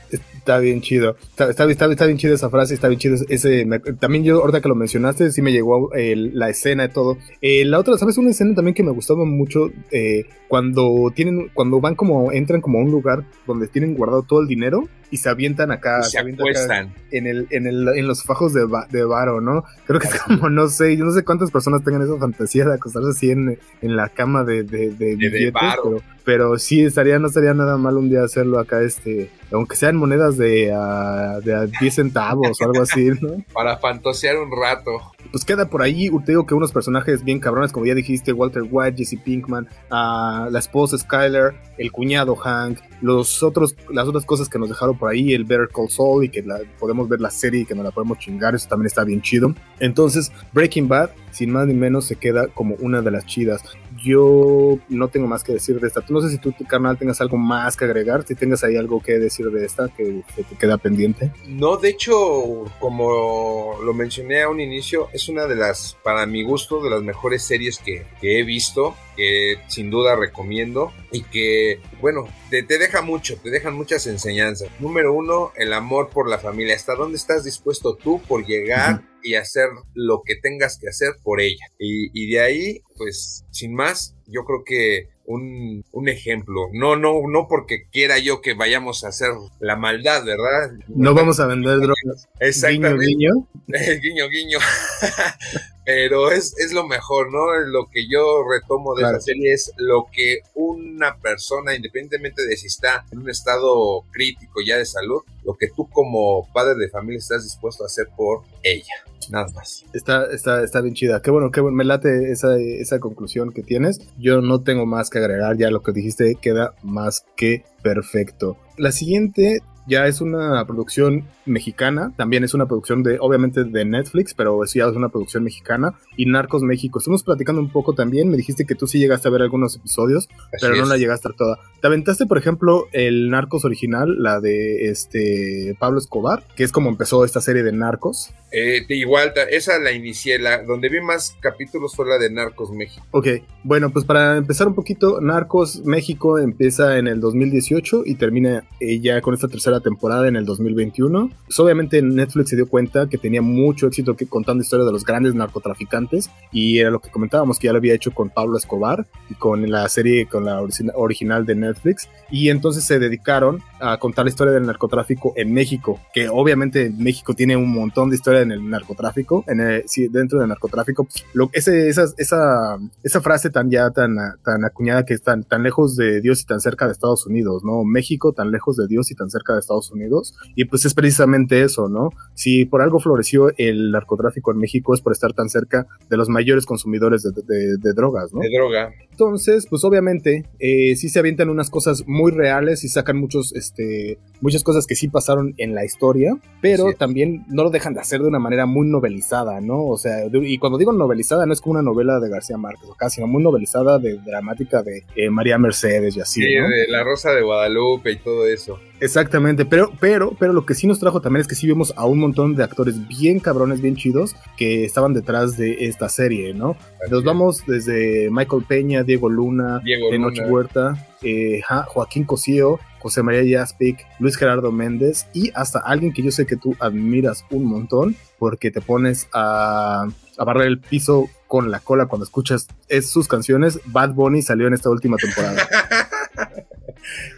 está 0.43 0.59
bien 0.59 0.81
chido. 0.81 1.15
Está, 1.29 1.49
está, 1.49 1.65
está, 1.71 2.05
bien 2.05 2.17
chido 2.17 2.35
esa 2.35 2.49
frase, 2.49 2.73
está 2.73 2.89
bien 2.89 2.99
chido 2.99 3.15
ese. 3.29 3.65
también 3.99 4.25
yo, 4.25 4.41
ahorita 4.41 4.59
que 4.59 4.67
lo 4.67 4.75
mencionaste, 4.75 5.31
sí 5.31 5.41
me 5.41 5.53
llegó 5.53 5.89
la 5.93 6.49
escena 6.49 6.85
y 6.85 6.89
todo. 6.89 7.17
Eh, 7.41 7.63
la 7.65 7.79
otra, 7.79 7.97
¿sabes? 7.97 8.17
Una 8.17 8.31
escena 8.31 8.53
también 8.53 8.75
que 8.75 8.83
me 8.83 8.91
gustaba 8.91 9.23
mucho 9.23 9.69
eh, 9.91 10.25
cuando 10.49 11.11
tienen, 11.15 11.49
cuando 11.53 11.79
van 11.79 11.95
como, 11.95 12.31
entran 12.33 12.59
como 12.59 12.79
a 12.79 12.81
un 12.81 12.91
lugar 12.91 13.23
donde 13.47 13.67
tienen 13.67 13.95
guardado 13.95 14.23
todo 14.23 14.41
el 14.41 14.47
dinero 14.47 14.83
y 15.13 15.17
se 15.17 15.29
avientan 15.29 15.69
acá, 15.69 16.01
se, 16.01 16.17
acuestan 16.17 16.91
en 17.11 17.27
el, 17.27 17.45
en 17.51 17.67
el, 17.67 17.87
en 17.87 18.07
los 18.07 18.23
fajos 18.23 18.51
de, 18.51 18.67
de 18.89 19.03
varo, 19.03 19.41
¿no? 19.41 19.63
Creo 19.85 19.99
que 19.99 20.07
es 20.07 20.19
como, 20.19 20.49
no 20.49 20.67
sé, 20.69 20.97
yo 20.97 21.05
no 21.05 21.11
sé 21.11 21.23
cuántas 21.23 21.51
personas 21.51 21.83
tengan 21.83 22.01
esa 22.01 22.17
fantasía 22.17 22.65
de 22.65 22.73
acostarse 22.73 23.09
así 23.11 23.29
en, 23.29 23.59
en 23.83 23.95
la 23.95 24.09
cama 24.09 24.43
de, 24.43 24.63
de, 24.63 24.89
de, 24.89 25.15
billetes, 25.15 25.53
pero, 25.53 26.01
pero, 26.25 26.57
sí 26.57 26.83
estaría, 26.83 27.19
no 27.19 27.27
estaría 27.27 27.53
nada 27.53 27.77
mal 27.77 27.95
un 27.97 28.09
día 28.09 28.23
hacerlo 28.23 28.57
acá, 28.57 28.81
este, 28.81 29.29
aunque 29.51 29.75
sean 29.75 29.97
monedas 29.97 30.35
de, 30.35 30.73
a, 30.73 31.39
de 31.41 31.53
a 31.53 31.65
10 31.67 31.93
centavos 31.93 32.59
o 32.59 32.65
algo 32.65 32.81
así, 32.81 33.11
¿no? 33.21 33.43
Para 33.53 33.77
fantasear 33.77 34.37
un 34.37 34.49
rato. 34.51 35.13
Pues 35.31 35.45
queda 35.45 35.69
por 35.69 35.83
ahí, 35.83 36.09
te 36.25 36.31
digo 36.31 36.47
que 36.47 36.55
unos 36.55 36.71
personajes 36.71 37.23
bien 37.23 37.39
cabrones, 37.39 37.71
como 37.71 37.85
ya 37.85 37.93
dijiste, 37.93 38.33
Walter 38.33 38.63
White, 38.67 38.97
Jesse 38.97 39.19
Pinkman, 39.23 39.67
a 39.91 40.47
la 40.49 40.57
esposa 40.57 40.97
Skyler, 40.97 41.53
el 41.77 41.91
cuñado 41.91 42.35
Hank, 42.35 42.79
los 43.01 43.43
otros, 43.43 43.75
las 43.91 44.07
otras 44.07 44.25
cosas 44.25 44.49
que 44.49 44.57
nos 44.57 44.69
dejaron 44.69 44.97
por 45.03 45.11
ahí, 45.11 45.33
el 45.33 45.43
Better 45.43 45.67
Call 45.67 45.89
Saul 45.89 46.23
y 46.23 46.29
que 46.29 46.41
la, 46.43 46.61
podemos 46.79 47.09
ver 47.09 47.19
la 47.19 47.29
serie 47.29 47.63
y 47.63 47.65
que 47.65 47.75
nos 47.75 47.83
la 47.83 47.91
podemos 47.91 48.19
chingar, 48.19 48.55
eso 48.55 48.69
también 48.69 48.85
está 48.85 49.03
bien 49.03 49.21
chido. 49.21 49.53
Entonces, 49.81 50.31
Breaking 50.53 50.87
Bad, 50.87 51.09
sin 51.29 51.51
más 51.51 51.67
ni 51.67 51.73
menos, 51.73 52.05
se 52.05 52.15
queda 52.15 52.47
como 52.47 52.75
una 52.75 53.01
de 53.01 53.11
las 53.11 53.25
chidas. 53.25 53.61
Yo 54.03 54.79
no 54.89 55.07
tengo 55.07 55.27
más 55.27 55.43
que 55.43 55.53
decir 55.53 55.79
de 55.79 55.87
esta. 55.87 56.03
No 56.09 56.21
sé 56.21 56.29
si 56.29 56.37
tú, 56.37 56.53
carnal, 56.67 56.97
tengas 56.97 57.21
algo 57.21 57.37
más 57.37 57.77
que 57.77 57.85
agregar, 57.85 58.25
si 58.27 58.35
tengas 58.35 58.63
ahí 58.63 58.75
algo 58.75 59.01
que 59.01 59.13
decir 59.13 59.49
de 59.49 59.65
esta 59.65 59.87
que, 59.89 60.23
que 60.35 60.43
te 60.43 60.55
queda 60.55 60.77
pendiente. 60.77 61.31
No, 61.47 61.77
de 61.77 61.89
hecho, 61.89 62.65
como 62.79 63.77
lo 63.83 63.93
mencioné 63.93 64.43
a 64.43 64.49
un 64.49 64.59
inicio, 64.59 65.07
es 65.13 65.29
una 65.29 65.47
de 65.47 65.55
las, 65.55 65.97
para 66.03 66.25
mi 66.25 66.43
gusto, 66.43 66.83
de 66.83 66.89
las 66.89 67.01
mejores 67.01 67.43
series 67.43 67.79
que, 67.79 68.05
que 68.19 68.39
he 68.39 68.43
visto 68.43 68.95
que 69.15 69.59
sin 69.67 69.89
duda 69.89 70.15
recomiendo 70.15 70.91
y 71.11 71.23
que, 71.23 71.79
bueno, 72.01 72.27
te, 72.49 72.63
te, 72.63 72.77
deja 72.77 73.01
mucho, 73.01 73.37
te 73.37 73.49
dejan 73.49 73.75
muchas 73.75 74.07
enseñanzas. 74.07 74.69
Número 74.79 75.13
uno, 75.13 75.51
el 75.55 75.73
amor 75.73 76.09
por 76.09 76.29
la 76.29 76.39
familia. 76.39 76.75
¿Hasta 76.75 76.95
dónde 76.95 77.17
estás 77.17 77.43
dispuesto 77.43 77.95
tú 77.95 78.21
por 78.27 78.45
llegar 78.45 79.03
y 79.23 79.35
hacer 79.35 79.69
lo 79.93 80.21
que 80.25 80.35
tengas 80.35 80.77
que 80.77 80.89
hacer 80.89 81.13
por 81.23 81.41
ella? 81.41 81.65
Y, 81.79 82.09
y 82.13 82.31
de 82.31 82.39
ahí, 82.41 82.81
pues, 82.97 83.45
sin 83.51 83.73
más, 83.73 84.15
yo 84.27 84.45
creo 84.45 84.63
que 84.63 85.09
un, 85.25 85.83
un, 85.91 86.09
ejemplo. 86.09 86.67
No, 86.73 86.95
no, 86.95 87.21
no 87.27 87.47
porque 87.47 87.87
quiera 87.91 88.19
yo 88.19 88.41
que 88.41 88.53
vayamos 88.53 89.03
a 89.03 89.09
hacer 89.09 89.29
la 89.59 89.75
maldad, 89.75 90.25
¿verdad? 90.25 90.71
No 90.87 91.13
vamos 91.13 91.39
a 91.39 91.47
vender 91.47 91.77
drogas. 91.77 92.27
Exactamente. 92.39 93.05
Guiño, 93.05 93.47
guiño. 93.67 93.99
guiño, 94.01 94.29
guiño. 94.29 94.59
Pero 95.85 96.31
es, 96.31 96.57
es, 96.57 96.71
lo 96.71 96.87
mejor, 96.87 97.31
¿no? 97.31 97.51
Lo 97.67 97.89
que 97.89 98.07
yo 98.09 98.43
retomo 98.49 98.95
de 98.95 99.03
la 99.03 99.19
serie 99.19 99.53
es 99.53 99.71
lo 99.77 100.07
que 100.11 100.39
una 100.53 101.17
persona, 101.17 101.75
independientemente 101.75 102.45
de 102.45 102.55
si 102.55 102.67
está 102.67 103.05
en 103.11 103.19
un 103.19 103.29
estado 103.29 104.03
crítico 104.11 104.61
ya 104.65 104.77
de 104.77 104.85
salud, 104.85 105.21
lo 105.43 105.55
que 105.55 105.67
tú 105.75 105.89
como 105.89 106.47
padre 106.53 106.75
de 106.75 106.89
familia 106.89 107.19
estás 107.19 107.43
dispuesto 107.43 107.83
a 107.83 107.87
hacer 107.87 108.07
por 108.15 108.43
ella. 108.63 108.93
Nada 109.29 109.47
más. 109.53 109.85
Está, 109.93 110.25
está, 110.31 110.63
está 110.63 110.81
bien 110.81 110.95
chida. 110.95 111.21
Qué 111.21 111.31
bueno, 111.31 111.51
qué 111.51 111.61
bueno. 111.61 111.75
Me 111.75 111.83
late 111.83 112.31
esa, 112.31 112.57
esa 112.57 112.99
conclusión 112.99 113.51
que 113.51 113.63
tienes. 113.63 113.99
Yo 114.17 114.41
no 114.41 114.61
tengo 114.61 114.85
más 114.85 115.09
que 115.09 115.19
agregar. 115.19 115.57
Ya 115.57 115.69
lo 115.69 115.81
que 115.81 115.91
dijiste 115.91 116.35
queda 116.41 116.75
más 116.83 117.25
que 117.35 117.63
perfecto. 117.81 118.57
La 118.77 118.91
siguiente 118.91 119.61
ya 119.87 120.07
es 120.07 120.21
una 120.21 120.65
producción 120.65 121.27
mexicana, 121.45 122.13
también 122.15 122.43
es 122.43 122.53
una 122.53 122.67
producción 122.67 123.03
de, 123.03 123.17
obviamente, 123.19 123.63
de 123.63 123.85
Netflix, 123.85 124.33
pero 124.33 124.65
sí 124.65 124.79
ya 124.79 124.85
es 124.87 124.95
una 124.95 125.09
producción 125.09 125.43
mexicana, 125.43 125.93
y 126.17 126.25
Narcos 126.25 126.63
México. 126.63 126.99
Estuvimos 126.99 127.23
platicando 127.23 127.61
un 127.61 127.69
poco 127.69 127.93
también, 127.93 128.29
me 128.29 128.37
dijiste 128.37 128.65
que 128.65 128.75
tú 128.75 128.87
sí 128.87 128.99
llegaste 128.99 129.27
a 129.27 129.31
ver 129.31 129.41
algunos 129.41 129.75
episodios, 129.75 130.29
pero 130.61 130.75
no 130.75 130.85
la 130.85 130.97
llegaste 130.97 131.29
a 131.29 131.31
toda. 131.31 131.59
¿Te 131.81 131.87
aventaste, 131.87 132.25
por 132.25 132.37
ejemplo, 132.37 132.87
el 132.91 133.29
Narcos 133.29 133.65
original, 133.65 134.21
la 134.21 134.39
de 134.39 134.89
este 134.89 135.75
Pablo 135.79 135.99
Escobar, 135.99 136.43
que 136.55 136.63
es 136.63 136.71
como 136.71 136.89
empezó 136.89 137.25
esta 137.25 137.41
serie 137.41 137.63
de 137.63 137.71
Narcos? 137.71 138.33
Eh, 138.51 138.85
igual, 138.89 139.33
esa 139.49 139.79
la 139.79 139.91
inicié, 139.91 140.37
la, 140.37 140.63
donde 140.63 140.87
vi 140.87 141.01
más 141.01 141.35
capítulos 141.39 141.95
fue 141.95 142.07
la 142.07 142.19
de 142.19 142.29
Narcos 142.29 142.71
México. 142.71 143.05
Ok, 143.11 143.27
bueno, 143.63 143.91
pues 143.91 144.05
para 144.05 144.37
empezar 144.37 144.67
un 144.67 144.75
poquito, 144.75 145.19
Narcos 145.21 145.81
México 145.85 146.37
empieza 146.37 146.99
en 146.99 147.07
el 147.07 147.19
2018 147.19 148.03
y 148.05 148.15
termina 148.15 148.63
eh, 148.79 148.99
ya 148.99 149.21
con 149.21 149.33
esta 149.33 149.47
tercera 149.47 149.72
temporada 149.79 150.27
en 150.27 150.35
el 150.35 150.45
2021. 150.45 151.29
Pues 151.45 151.59
obviamente 151.59 152.01
Netflix 152.01 152.49
se 152.49 152.55
dio 152.55 152.67
cuenta 152.67 153.07
que 153.07 153.17
tenía 153.17 153.41
mucho 153.41 153.87
éxito 153.87 154.15
que, 154.15 154.27
contando 154.27 154.63
historias 154.63 154.85
de 154.85 154.93
los 154.93 155.05
grandes 155.05 155.33
narcotraficantes 155.35 156.29
y 156.51 156.79
era 156.79 156.89
lo 156.91 156.99
que 156.99 157.09
comentábamos 157.09 157.59
que 157.59 157.67
ya 157.67 157.73
lo 157.73 157.77
había 157.77 157.93
hecho 157.93 158.11
con 158.11 158.29
Pablo 158.29 158.57
Escobar 158.57 159.05
y 159.29 159.35
con 159.35 159.69
la 159.69 159.87
serie, 159.89 160.27
con 160.27 160.45
la 160.45 160.61
original 160.95 161.45
de 161.45 161.55
Netflix 161.55 162.09
y 162.31 162.49
entonces 162.49 162.83
se 162.83 162.99
dedicaron 162.99 163.61
a 163.79 163.97
contar 163.97 164.25
la 164.25 164.29
historia 164.29 164.53
del 164.53 164.65
narcotráfico 164.65 165.33
en 165.35 165.53
México, 165.53 165.99
que 166.13 166.29
obviamente 166.29 166.91
México 166.97 167.33
tiene 167.33 167.55
un 167.55 167.71
montón 167.71 168.09
de 168.09 168.15
historia 168.15 168.41
en 168.41 168.51
el 168.51 168.69
narcotráfico, 168.69 169.43
en 169.47 169.59
el, 169.59 169.83
sí, 169.87 170.07
dentro 170.07 170.39
del 170.39 170.49
narcotráfico, 170.49 171.07
lo, 171.33 171.49
ese, 171.53 171.89
esa, 171.89 172.05
esa, 172.17 172.77
esa 173.03 173.21
frase 173.21 173.49
tan 173.49 173.69
ya 173.69 173.91
tan, 173.91 174.15
tan 174.43 174.63
acuñada 174.65 175.05
que 175.05 175.13
es 175.13 175.21
tan, 175.21 175.43
tan 175.43 175.63
lejos 175.63 175.95
de 175.95 176.21
Dios 176.21 176.41
y 176.41 176.45
tan 176.45 176.59
cerca 176.59 176.85
de 176.85 176.93
Estados 176.93 177.25
Unidos, 177.25 177.63
¿no? 177.63 177.83
México 177.83 178.33
tan 178.33 178.51
lejos 178.51 178.77
de 178.77 178.87
Dios 178.87 179.11
y 179.11 179.15
tan 179.15 179.29
cerca 179.29 179.53
de 179.53 179.59
Estados 179.63 179.91
Unidos, 179.91 180.35
y 180.55 180.65
pues 180.65 180.85
es 180.85 180.93
precisamente 180.93 181.61
eso, 181.61 181.89
¿no? 181.89 182.11
Si 182.33 182.65
por 182.65 182.81
algo 182.81 182.99
floreció 182.99 183.51
el 183.57 183.91
narcotráfico 183.91 184.51
en 184.51 184.57
México 184.57 184.93
es 184.93 185.01
por 185.01 185.13
estar 185.13 185.33
tan 185.33 185.49
cerca 185.49 185.87
de 186.09 186.17
los 186.17 186.29
mayores 186.29 186.65
consumidores 186.65 187.23
de, 187.23 187.31
de, 187.77 187.93
drogas, 187.93 188.33
¿no? 188.33 188.39
De 188.39 188.49
droga. 188.49 188.93
Entonces, 189.11 189.67
pues 189.69 189.83
obviamente, 189.83 190.45
eh, 190.59 190.95
sí 190.95 191.09
se 191.09 191.19
avientan 191.19 191.49
unas 191.49 191.69
cosas 191.69 192.03
muy 192.07 192.31
reales 192.31 192.83
y 192.83 192.87
sacan 192.89 193.17
muchos, 193.17 193.53
este, 193.53 194.17
muchas 194.41 194.63
cosas 194.63 194.87
que 194.87 194.95
sí 194.95 195.07
pasaron 195.07 195.53
en 195.57 195.75
la 195.75 195.85
historia, 195.85 196.37
pero 196.61 196.93
también 196.93 197.45
no 197.49 197.63
lo 197.63 197.69
dejan 197.69 197.93
de 197.93 198.01
hacer 198.01 198.21
de 198.21 198.27
una 198.27 198.39
manera 198.39 198.65
muy 198.65 198.87
novelizada, 198.87 199.61
¿no? 199.61 199.85
O 199.85 199.97
sea, 199.97 200.25
y 200.31 200.57
cuando 200.57 200.77
digo 200.77 200.91
novelizada 200.91 201.45
no 201.45 201.53
es 201.53 201.61
como 201.61 201.73
una 201.73 201.81
novela 201.81 202.19
de 202.19 202.29
García 202.29 202.57
Márquez 202.57 202.89
o 202.89 202.95
casi, 202.95 203.15
sino 203.15 203.27
muy 203.27 203.43
novelizada 203.43 203.99
de 203.99 204.17
dramática 204.17 204.81
de 204.81 205.03
eh, 205.15 205.29
María 205.29 205.57
Mercedes 205.57 206.17
y 206.17 206.21
así. 206.21 206.41
Sí, 206.41 206.53
de 206.53 206.87
La 206.89 207.03
Rosa 207.03 207.31
de 207.31 207.41
Guadalupe 207.41 208.11
y 208.11 208.17
todo 208.17 208.47
eso. 208.47 208.79
Exactamente, 208.99 209.65
pero, 209.65 209.91
pero, 209.99 210.35
pero 210.39 210.53
lo 210.53 210.65
que 210.65 210.75
sí 210.75 210.87
nos 210.87 210.99
trajo 210.99 211.19
también 211.21 211.41
es 211.41 211.47
que 211.47 211.55
sí 211.55 211.67
vimos 211.67 211.93
a 211.97 212.05
un 212.05 212.19
montón 212.19 212.55
de 212.55 212.63
actores 212.63 213.07
bien 213.07 213.39
cabrones, 213.39 213.81
bien 213.81 213.95
chidos, 213.95 214.35
que 214.55 214.85
estaban 214.85 215.13
detrás 215.13 215.57
de 215.57 215.85
esta 215.85 216.07
serie, 216.09 216.53
¿no? 216.53 216.77
Nos 217.11 217.23
vamos 217.23 217.63
desde 217.67 218.29
Michael 218.31 218.63
Peña, 218.67 219.03
Diego 219.03 219.29
Luna, 219.29 219.79
Diego 219.83 220.09
Tenoch 220.09 220.37
Luna. 220.37 220.47
Huerta, 220.47 221.07
eh, 221.21 221.61
Joaquín 221.87 222.23
Cosío, 222.23 222.79
José 222.99 223.23
María 223.23 223.59
Jaspic, 223.59 224.05
Luis 224.19 224.37
Gerardo 224.37 224.71
Méndez 224.71 225.27
y 225.33 225.51
hasta 225.53 225.79
alguien 225.79 226.13
que 226.13 226.23
yo 226.23 226.31
sé 226.31 226.45
que 226.45 226.55
tú 226.55 226.75
admiras 226.79 227.45
un 227.49 227.65
montón 227.65 228.15
porque 228.39 228.71
te 228.71 228.79
pones 228.79 229.27
a, 229.33 230.07
a 230.37 230.43
barrer 230.45 230.67
el 230.67 230.79
piso 230.79 231.29
con 231.47 231.69
la 231.69 231.79
cola 231.79 232.05
cuando 232.05 232.23
escuchas 232.23 232.67
es 232.87 233.09
sus 233.09 233.27
canciones. 233.27 233.79
Bad 233.85 234.13
Bunny 234.13 234.41
salió 234.41 234.67
en 234.67 234.73
esta 234.73 234.89
última 234.89 235.17
temporada. 235.17 235.67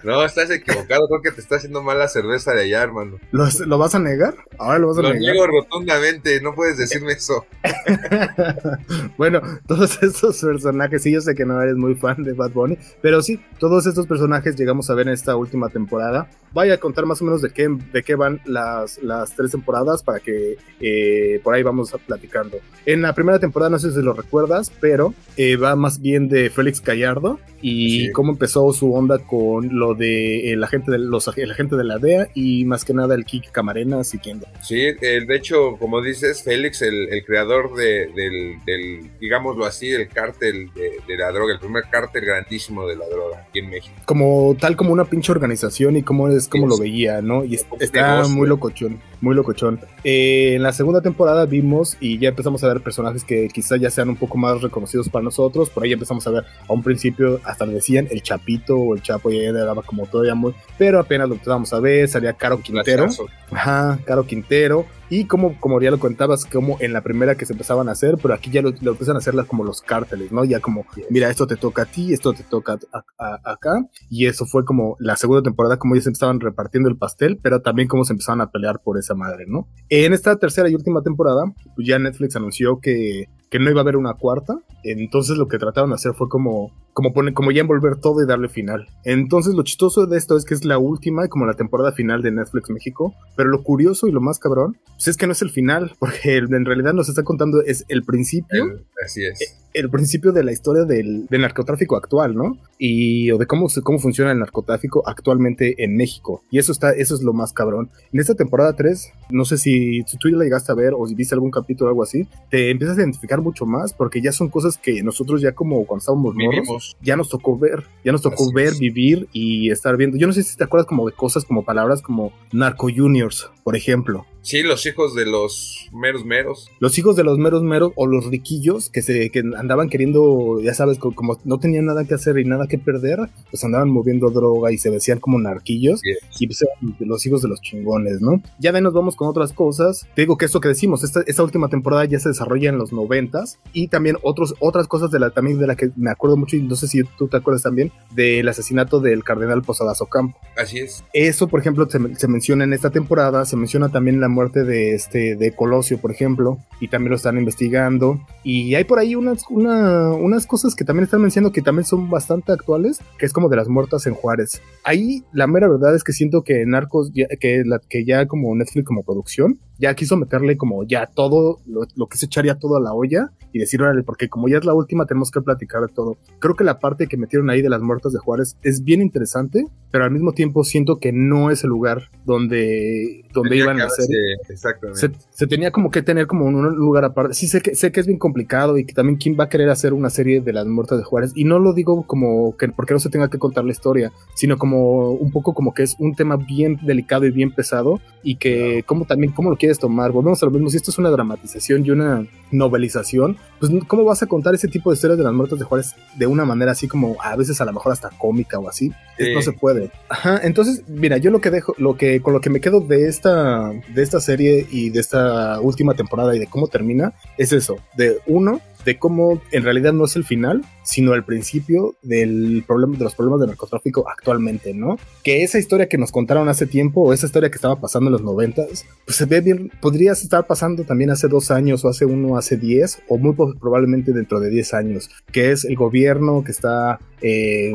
No, 0.04 0.24
estás 0.24 0.50
equivocado. 0.52 1.08
Creo 1.08 1.22
que 1.22 1.32
te 1.32 1.42
está 1.42 1.56
haciendo 1.58 1.82
mal 1.82 1.98
la 2.00 2.08
cerveza 2.08 2.54
de 2.54 2.64
allá, 2.64 2.84
hermano. 2.84 3.18
¿Lo, 3.32 3.46
lo 3.66 3.78
vas 3.78 3.96
a 3.96 4.00
negar? 4.00 4.36
Ahora 4.58 4.80
lo 4.80 4.88
vas 4.90 4.98
a 4.98 5.02
Lo 5.02 5.08
negar. 5.14 5.22
niego 5.22 5.48
rotundamente. 5.48 6.42
No 6.42 6.54
puedes 6.54 6.78
decirme 6.78 7.14
eso. 7.14 7.46
bueno, 9.18 9.42
todos 9.68 10.02
estos 10.02 10.40
personajes, 10.42 11.04
sí, 11.04 11.12
yo 11.12 11.22
sé 11.22 11.36
que 11.36 11.46
no 11.46 11.62
eres 11.62 11.76
muy 11.76 11.96
fan 11.96 12.24
de 12.24 12.34
Bad 12.34 12.52
Bunny, 12.52 12.78
pero 13.02 13.22
sí, 13.22 13.40
todos 13.60 13.86
estos 13.86 14.08
personajes 14.08 14.56
llegamos 14.56 14.90
a 14.90 14.94
ver 14.96 15.08
en 15.08 15.14
esta 15.14 15.36
última 15.36 15.70
temporada. 15.70 16.30
Voy 16.54 16.72
a 16.72 16.80
contar 16.80 17.06
más 17.06 17.22
o 17.22 17.26
menos 17.26 17.42
de 17.42 17.50
qué, 17.50 17.68
de 17.92 18.04
qué 18.04 18.16
van 18.16 18.40
las, 18.46 18.98
las 19.04 19.36
tres 19.36 19.52
temporadas 19.52 20.04
para 20.04 20.20
que 20.22 20.58
eh, 20.80 21.42
por 21.44 21.54
ahí 21.54 21.64
vamos 21.64 21.94
platicando. 22.08 22.58
En 22.86 23.02
la 23.02 23.14
primera 23.14 23.40
temporada, 23.40 23.70
no 23.72 23.80
sé 23.80 23.92
si 23.92 24.02
lo 24.02 24.14
recuerdas, 24.14 24.72
pero 24.80 25.14
eh, 25.36 25.58
va 25.58 25.76
más 25.76 26.00
bien 26.00 26.30
de 26.30 26.50
Félix 26.50 26.82
Gallardo 26.82 27.40
y 27.62 27.86
Sí. 28.06 28.12
cómo 28.12 28.32
empezó 28.32 28.72
su 28.74 28.94
onda 28.94 29.20
con 29.20 29.65
lo 29.72 29.94
de 29.96 30.52
el 30.54 30.64
agente 30.64 30.92
de, 30.92 31.00
los, 31.00 31.28
el 31.38 31.52
agente 31.52 31.76
de 31.76 31.84
la 31.84 31.98
DEA 31.98 32.30
y 32.34 32.66
más 32.66 32.86
que 32.86 32.94
nada 32.94 33.16
el 33.16 33.26
Kiki 33.26 33.50
Camarena 33.50 34.04
siguiendo. 34.04 34.46
Sí, 34.62 34.80
eh, 34.80 35.26
de 35.28 35.36
hecho, 35.36 35.78
como 35.78 36.02
dices, 36.02 36.44
Félix, 36.44 36.82
el, 36.82 37.10
el 37.14 37.24
creador 37.26 37.76
de- 37.76 38.08
del, 38.16 38.58
del, 38.66 39.12
digámoslo 39.20 39.66
así, 39.66 39.90
del 39.90 40.08
cártel 40.08 40.70
de, 40.74 40.92
de 41.08 41.18
la 41.18 41.32
droga, 41.32 41.54
el 41.54 41.60
primer 41.60 41.84
cártel 41.92 42.26
grandísimo 42.26 42.88
de 42.88 42.96
la 42.96 43.08
droga 43.08 43.46
aquí 43.50 43.60
en 43.60 43.70
México. 43.70 43.96
como 44.06 44.56
tal 44.60 44.76
como 44.76 44.92
una 44.94 45.06
pinche 45.06 45.32
organización 45.32 45.98
y 45.98 46.04
cómo 46.04 46.30
es 46.30 46.48
como 46.48 46.66
Sí, 46.66 46.70
lo 46.70 46.78
veía, 46.84 47.22
¿no? 47.22 47.44
Y 47.44 47.56
es- 47.56 47.66
está 47.80 48.14
negocio. 48.16 48.36
muy 48.36 48.48
locochón, 48.48 49.00
muy 49.22 49.36
locochón. 49.36 49.80
Eh, 50.04 50.54
en 50.56 50.64
la 50.64 50.72
segunda 50.72 51.02
temporada 51.02 51.46
vimos 51.46 51.98
y 52.00 52.18
ya 52.18 52.30
empezamos 52.30 52.64
a 52.64 52.68
ver 52.68 52.82
personajes 52.82 53.24
que 53.24 53.48
quizá 53.50 53.78
ya 53.78 53.90
sean 53.90 54.10
un 54.10 54.16
poco 54.16 54.38
más 54.38 54.62
reconocidos 54.62 55.10
para 55.10 55.24
nosotros. 55.24 55.70
Por 55.70 55.84
ahí 55.84 55.94
empezamos 55.94 56.26
a 56.28 56.32
ver 56.32 56.46
a 56.68 56.74
un 56.74 56.84
principio 56.84 57.40
hasta 57.44 57.66
le 57.66 57.74
decían 57.74 58.08
el 58.12 58.22
Chapito 58.22 58.78
o 58.78 58.96
el 58.96 59.02
Chapo 59.02 59.32
y 59.32 59.42
ya 59.42 59.52
daba 59.52 59.82
como 59.82 60.06
todavía 60.06 60.36
muy, 60.36 60.54
pero 60.78 61.00
apenas 61.00 61.28
lo 61.28 61.36
empezamos 61.36 61.72
a 61.74 61.80
ver, 61.80 62.08
salía 62.08 62.34
Caro 62.34 62.62
Quintero. 62.62 63.08
Ajá, 63.56 64.00
Caro 64.06 64.26
Quintero. 64.26 64.86
Y 65.10 65.26
como, 65.26 65.60
como 65.60 65.80
ya 65.80 65.92
lo 65.92 66.00
contabas, 66.00 66.46
como 66.46 66.78
en 66.82 66.92
la 66.92 67.02
primera 67.02 67.36
que 67.36 67.46
se 67.46 67.54
empezaban 67.54 67.88
a 67.90 67.92
hacer, 67.92 68.16
pero 68.22 68.34
aquí 68.34 68.50
ya 68.50 68.62
lo, 68.64 68.74
lo 68.82 68.92
empiezan 68.92 69.16
a 69.16 69.20
hacer 69.20 69.36
las- 69.36 69.46
como 69.46 69.64
los 69.64 69.82
cárteles, 69.82 70.32
¿no? 70.32 70.44
Ya 70.46 70.60
como, 70.60 70.86
mira, 71.12 71.30
esto 71.30 71.46
te 71.46 71.56
toca 71.56 71.84
a 71.84 71.86
ti, 71.86 72.12
esto 72.12 72.34
te 72.34 72.42
toca 72.44 72.80
a- 72.92 73.04
a- 73.20 73.52
acá. 73.54 73.86
Y 74.10 74.26
eso 74.26 74.46
fue 74.48 74.66
como 74.66 74.96
la 75.00 75.16
segunda 75.16 75.44
temporada, 75.44 75.78
como 75.78 75.96
ya 75.96 76.02
se 76.02 76.10
empezaban 76.10 76.40
repartiendo 76.40 76.90
el 76.90 76.98
pastel, 76.98 77.38
pero 77.42 77.62
también 77.62 77.88
como 77.88 78.04
se 78.04 78.14
empezaban 78.14 78.42
a 78.42 78.50
pelear 78.52 78.82
por 78.84 78.98
esa 78.98 79.14
madre, 79.14 79.46
¿no? 79.48 79.68
En 79.90 80.14
esta 80.14 80.36
tercera 80.38 80.70
y 80.70 80.76
última 80.76 81.04
temporada, 81.04 81.44
pues 81.76 81.88
ya 81.88 82.00
Netflix 82.00 82.36
anunció 82.36 82.80
que, 82.80 83.30
que 83.56 83.64
no 83.64 83.70
iba 83.72 83.80
a 83.80 83.84
haber 83.84 83.96
una 83.96 84.16
cuarta. 84.16 84.60
Entonces 84.84 85.38
lo 85.38 85.48
que 85.48 85.58
trataron 85.58 85.92
de 85.92 85.96
hacer 85.96 86.14
fue 86.14 86.28
como, 86.28 86.72
como, 86.92 87.14
poner, 87.14 87.34
como 87.34 87.52
ya 87.52 87.62
envolver 87.62 87.96
todo 87.96 88.22
y 88.22 88.28
darle 88.28 88.50
final. 88.50 88.86
Entonces 89.06 89.54
lo 89.56 89.64
chistoso 89.64 90.06
de 90.08 90.18
esto 90.18 90.36
es 90.36 90.44
que 90.44 90.54
es 90.56 90.66
la 90.66 90.78
última, 90.78 91.30
como 91.30 91.46
la 91.46 91.54
temporada 91.54 91.94
final 91.94 92.22
de 92.22 92.32
Netflix 92.32 92.70
México. 92.70 93.14
Pero 93.38 93.50
lo 93.50 93.64
curioso 93.64 94.08
y 94.08 94.12
lo 94.12 94.20
más 94.20 94.40
cabrón, 94.40 94.78
pues 94.96 95.08
es 95.08 95.16
que 95.16 95.26
no 95.26 95.32
es 95.32 95.42
el 95.42 95.52
final, 95.52 95.94
porque 96.00 96.36
en 96.36 96.66
realidad 96.66 96.92
nos 96.94 97.08
está 97.08 97.24
contando 97.24 97.62
es 97.62 97.86
el 97.88 98.04
principio 98.04 98.66
El- 98.66 98.86
así 99.06 99.24
es. 99.26 99.62
El 99.76 99.90
principio 99.90 100.32
de 100.32 100.44
la 100.44 100.52
historia 100.52 100.84
del, 100.86 101.28
del 101.28 101.42
narcotráfico 101.42 101.96
actual, 101.96 102.36
¿no? 102.36 102.58
Y 102.78 103.32
o 103.32 103.38
de 103.38 103.46
cómo, 103.46 103.68
cómo 103.84 104.00
funciona 104.00 104.32
el 104.32 104.40
narcotráfico 104.40 105.04
actualmente 105.06 105.84
en 105.84 105.96
México. 105.96 106.44
Y 106.50 106.60
eso 106.60 106.72
está, 106.72 106.92
eso 106.92 107.16
es 107.16 107.22
lo 107.22 107.34
más 107.34 107.54
cabrón. 107.54 107.90
En 108.12 108.20
esta 108.20 108.36
temporada 108.36 108.74
3, 108.74 109.12
no 109.32 109.46
sé 109.46 109.58
si, 109.58 110.02
si 110.04 110.18
tú 110.18 110.30
ya 110.30 110.38
la 110.38 110.44
llegaste 110.46 110.72
a 110.72 110.76
ver 110.76 110.94
o 110.98 111.06
si 111.08 111.16
viste 111.16 111.36
algún 111.36 111.52
capítulo 111.52 111.90
o 111.90 111.92
algo 111.92 112.04
así, 112.04 112.28
te 112.50 112.72
empiezas 112.72 112.98
a 112.98 113.02
identificar 113.02 113.42
mucho 113.42 113.66
más 113.66 113.94
porque 113.94 114.22
ya 114.22 114.32
son 114.32 114.50
cosas 114.50 114.78
que 114.78 115.04
nosotros 115.04 115.42
ya 115.42 115.54
como 115.54 115.86
cuando 115.86 116.00
estábamos 116.00 116.36
morros, 116.36 116.96
ya 117.02 117.16
nos 117.16 117.30
tocó 117.30 117.58
ver, 117.58 117.84
ya 118.04 118.12
nos 118.12 118.22
tocó 118.22 118.46
Así 118.46 118.54
ver, 118.54 118.68
es. 118.68 118.80
vivir 118.80 119.28
y 119.34 119.72
estar 119.72 119.98
viendo. 119.98 120.18
Yo 120.18 120.28
no 120.28 120.34
sé 120.34 120.44
si 120.44 120.56
te 120.56 120.64
acuerdas 120.64 120.88
como 120.88 121.06
de 121.06 121.14
cosas 121.14 121.46
como 121.46 121.66
palabras 121.66 122.02
como 122.02 122.32
narco 122.52 122.88
juniors, 122.96 123.52
por 123.64 123.76
ejemplo. 123.76 124.26
Sí, 124.46 124.62
los 124.62 124.86
hijos 124.86 125.16
de 125.16 125.26
los 125.26 125.90
meros 125.92 126.24
meros. 126.24 126.70
Los 126.80 126.98
hijos 127.00 127.16
de 127.16 127.24
los 127.24 127.40
meros 127.40 127.64
meros 127.64 127.94
o 127.96 128.06
los 128.06 128.28
riquillos 128.28 128.92
que 128.92 129.02
se 129.02 129.32
que 129.32 129.40
andaban 129.40 129.90
queriendo, 129.90 130.60
ya 130.62 130.76
sabes, 130.76 131.00
co- 131.00 131.14
como 131.16 131.40
no 131.46 131.58
tenían 131.60 131.86
nada 131.86 132.06
que 132.06 132.14
hacer 132.14 132.38
y 132.38 132.46
nada 132.46 132.68
que 132.68 132.78
perder, 132.78 133.18
pues 133.50 133.64
andaban 133.64 133.90
moviendo 133.90 134.30
droga 134.30 134.72
y 134.72 134.78
se 134.78 134.92
decían 134.92 135.20
como 135.20 135.40
narquillos 135.40 136.00
y 136.40 136.46
pues 136.48 136.62
eran 136.62 136.96
los 137.00 137.26
hijos 137.26 137.42
de 137.42 137.48
los 137.48 137.60
chingones, 137.62 138.22
¿no? 138.22 138.40
Ya 138.60 138.72
de 138.72 138.78
ahí 138.78 138.84
nos 138.84 138.94
vamos 138.94 139.16
con 139.16 139.28
otras 139.28 139.52
cosas. 139.52 140.08
Te 140.16 140.22
digo 140.22 140.38
que 140.38 140.46
esto 140.46 140.60
que 140.62 140.68
decimos, 140.68 141.04
esta, 141.04 141.22
esta 141.26 141.42
última 141.44 141.68
temporada 141.68 142.06
ya 142.06 142.20
se 142.20 142.30
desarrolla 142.30 142.70
en 142.70 142.78
los 142.78 142.94
noventas 142.94 143.58
y 143.74 143.88
también 143.88 144.18
otros, 144.22 144.54
otras 144.60 144.88
cosas 144.88 145.10
de 145.10 145.20
la 145.20 145.32
también 145.32 145.58
de 145.58 145.66
la 145.66 145.76
que 145.76 145.90
me 145.96 146.12
acuerdo 146.12 146.38
mucho 146.38 146.56
y 146.56 146.62
no 146.62 146.76
sé 146.76 146.88
si 146.88 147.02
tú 147.18 147.28
te 147.28 147.38
acuerdas 147.38 147.64
también 147.64 147.92
del 148.14 148.48
asesinato 148.48 149.00
del 149.00 149.24
cardenal 149.24 149.64
Posadas 149.64 150.02
Ocampo. 150.02 150.38
Así 150.56 150.78
es. 150.78 151.04
Eso, 151.14 151.48
por 151.48 151.60
ejemplo, 151.60 151.90
se, 151.90 151.98
se 152.16 152.28
menciona 152.28 152.64
en 152.64 152.74
esta 152.74 152.92
temporada, 152.92 153.44
se 153.46 153.56
menciona 153.58 153.90
también 153.90 154.20
la 154.22 154.30
muerte 154.36 154.64
de 154.64 154.94
este 154.94 155.36
de 155.36 155.52
Colosio, 155.54 155.98
por 155.98 156.12
ejemplo, 156.12 156.60
y 156.80 156.88
también 156.90 157.10
lo 157.12 157.16
están 157.16 157.38
investigando. 157.38 158.20
Y 158.44 158.76
hay 158.76 158.84
por 158.84 159.00
ahí 159.00 159.16
unas, 159.16 159.44
una- 159.50 160.12
unas 160.14 160.46
cosas 160.46 160.76
que 160.76 160.84
también 160.84 161.06
están 161.06 161.22
mencionando 161.22 161.52
que 161.54 161.62
también 161.62 161.86
son 161.86 162.10
bastante 162.10 162.52
actuales, 162.52 163.00
que 163.18 163.26
es 163.26 163.34
como 163.34 163.50
de 163.50 163.56
las 163.56 163.68
muertas 163.70 164.06
en 164.06 164.14
Juárez. 164.14 164.62
Ahí 164.84 165.24
la 165.34 165.48
mera 165.48 165.68
verdad 165.68 165.96
es 165.96 166.04
que 166.04 166.12
siento 166.14 166.44
que 166.44 166.66
Narcos, 166.66 167.12
ya- 167.14 167.28
que, 167.40 167.64
la, 167.66 167.80
que 167.90 168.06
ya 168.06 168.28
como 168.28 168.54
Netflix 168.56 168.86
como 168.86 169.04
producción, 169.04 169.58
ya 169.78 169.94
quiso 169.96 170.18
meterle 170.18 170.58
como 170.58 170.84
ya 170.84 171.08
todo, 171.08 171.60
lo, 171.66 171.88
lo 171.96 172.08
que 172.08 172.18
se 172.18 172.26
echaría 172.26 172.58
todo 172.58 172.78
a 172.78 172.82
la 172.82 172.94
olla 172.94 173.32
y 173.52 173.60
decir, 173.60 173.82
órale, 173.82 174.04
porque 174.04 174.30
como 174.30 174.48
ya 174.48 174.58
es 174.58 174.66
la 174.66 174.74
última, 174.74 175.06
tenemos 175.06 175.32
que 175.32 175.42
platicar 175.42 175.82
de 175.82 175.88
todo. 175.88 176.18
Creo 176.40 176.56
que 176.56 176.64
la 176.64 176.80
parte 176.80 177.08
que 177.08 177.18
metieron 177.18 177.50
ahí 177.50 177.62
de 177.62 177.70
las 177.70 177.82
muertas 177.82 178.12
de 178.14 178.20
Juárez 178.20 178.58
es 178.64 178.84
bien 178.84 179.02
interesante, 179.02 179.66
pero 179.92 180.04
al 180.04 180.12
mismo 180.12 180.34
tiempo 180.34 180.64
siento 180.64 180.98
que 180.98 181.14
no 181.14 181.50
es 181.50 181.64
el 181.64 181.70
lugar 181.70 182.10
donde, 182.26 183.24
donde 183.34 183.50
Tenía 183.50 183.64
iban 183.64 183.82
a 183.82 183.86
hacer. 183.86 184.08
Exactamente. 184.50 185.00
Se, 185.00 185.12
se 185.30 185.48
tenía 185.48 185.72
como 185.72 185.90
que 185.90 186.02
tener 186.02 186.28
como 186.28 186.46
un, 186.46 186.56
un 186.56 186.76
lugar 186.76 187.06
aparte. 187.06 187.34
Sí, 187.34 187.48
sé 187.48 187.62
que, 187.62 187.76
sé 187.76 187.94
que 187.94 188.02
es 188.02 188.08
bien 188.08 188.20
complicado 188.20 188.78
y 188.78 188.86
que 188.86 188.94
también 188.94 189.18
quién 189.18 189.38
va 189.40 189.46
a 189.46 189.50
querer 189.50 189.70
hacer 189.70 189.94
una 189.94 190.10
serie 190.10 190.42
de 190.42 190.52
las 190.52 190.66
muertas 190.66 190.98
de 190.98 191.06
Juárez. 191.06 191.32
Y 191.34 191.46
no 191.46 191.60
lo 191.60 191.72
digo 191.72 192.06
como 192.06 192.58
que 192.58 192.68
porque 192.68 192.94
no 192.94 193.00
se 193.00 193.10
tenga 193.10 193.30
que 193.30 193.40
contar 193.40 193.64
la 193.64 193.72
historia, 193.72 194.12
sino 194.36 194.58
como 194.58 195.12
un 195.12 195.32
poco 195.32 195.54
como 195.54 195.74
que 195.74 195.84
es 195.84 195.96
un 196.00 196.14
tema 196.14 196.36
bien 196.36 196.78
delicado 196.84 197.26
y 197.26 197.32
bien 197.32 197.54
pesado 197.54 198.02
y 198.22 198.36
que 198.36 198.84
como 198.86 199.06
también 199.06 199.32
cómo 199.32 199.50
lo 199.50 199.56
quieres 199.66 199.80
tomar. 199.80 200.12
Volvemos 200.12 200.42
a 200.42 200.46
lo 200.46 200.52
mismo, 200.52 200.70
si 200.70 200.78
esto 200.78 200.92
es 200.92 200.98
una 200.98 201.10
dramatización 201.10 201.86
y 201.86 201.92
una 201.92 202.26
novelización, 202.52 203.38
pues 203.60 203.72
cómo 203.88 204.04
vas 204.04 204.22
a 204.22 204.28
contar 204.28 204.54
ese 204.54 204.68
tipo 204.68 204.92
de 204.92 204.96
historias 204.96 205.18
de 205.18 205.24
las 205.24 205.34
muertas 205.34 205.60
de 205.60 205.66
Juárez 205.66 205.96
de 206.16 206.28
una 206.28 206.46
manera 206.46 206.72
así 206.72 206.88
como 206.88 207.18
a 207.22 207.36
veces 207.36 207.60
a 207.62 207.66
lo 207.66 207.74
mejor 207.74 207.92
hasta 207.92 208.10
cómica 208.10 208.60
o 208.60 208.70
así. 208.70 208.92
Sí. 209.18 209.34
No 209.34 209.42
se 209.42 209.54
puede. 209.54 209.92
Ajá, 210.10 210.40
entonces, 210.44 210.84
mira, 210.88 211.18
yo 211.18 211.32
lo 211.32 211.42
que 211.42 211.50
dejo, 211.50 211.74
lo 211.78 211.98
que, 211.98 212.22
con 212.22 212.34
lo 212.34 212.42
que 212.42 212.50
me 212.50 212.62
quedo 212.62 212.80
de 212.80 213.08
esta, 213.08 213.72
de 213.72 214.04
esta 214.04 214.20
serie 214.20 214.68
y 214.70 214.90
de 214.90 215.00
esta 215.00 215.60
última 215.60 215.94
temporada 215.94 216.36
y 216.36 216.40
de 216.40 216.48
cómo 216.48 216.68
termina, 216.68 217.14
es 217.38 217.52
eso, 217.52 217.78
de 217.96 218.20
uno, 218.28 218.62
de 218.86 218.98
cómo 219.00 219.42
en 219.52 219.64
realidad 219.64 219.94
no 219.94 220.06
es 220.06 220.16
el 220.16 220.24
final, 220.24 220.64
sino 220.84 221.14
el 221.16 221.24
principio 221.24 221.96
del 222.04 222.64
problema, 222.66 222.98
de 222.98 223.04
los 223.04 223.16
problemas 223.16 223.42
de 223.42 223.48
narcotráfico 223.48 224.08
actualmente, 224.08 224.74
¿no? 224.74 224.98
Que 225.24 225.44
esa 225.44 225.58
historia 225.58 225.90
que 225.90 225.98
nos 225.98 226.12
contaron 226.12 226.48
hace 226.48 226.68
tiempo, 226.68 227.02
o 227.02 227.12
esa 227.14 227.26
historia 227.26 227.50
que 227.50 227.56
estaba 227.56 227.82
pasando 227.82 228.10
en 228.10 228.14
los 228.14 228.22
noventas, 228.22 228.86
pues 229.06 229.18
se 229.18 229.26
ve 229.26 229.42
bien, 229.42 229.72
podría 229.82 230.12
estar 230.12 230.46
pasando 230.46 230.84
también 230.84 231.10
hace 231.10 231.28
dos 231.28 231.52
años, 231.52 231.84
o 231.84 231.90
hace 231.90 232.06
uno, 232.06 232.38
hace 232.38 232.58
diez, 232.58 233.00
o 233.10 233.18
muy 233.18 233.36
probablemente 233.60 234.14
dentro 234.14 234.40
de 234.40 234.50
diez 234.50 234.74
años, 234.74 235.10
que 235.32 235.52
es 235.52 235.66
el 235.66 235.76
gobierno 235.76 236.44
que 236.44 236.52
está 236.52 237.00
eh. 237.22 237.72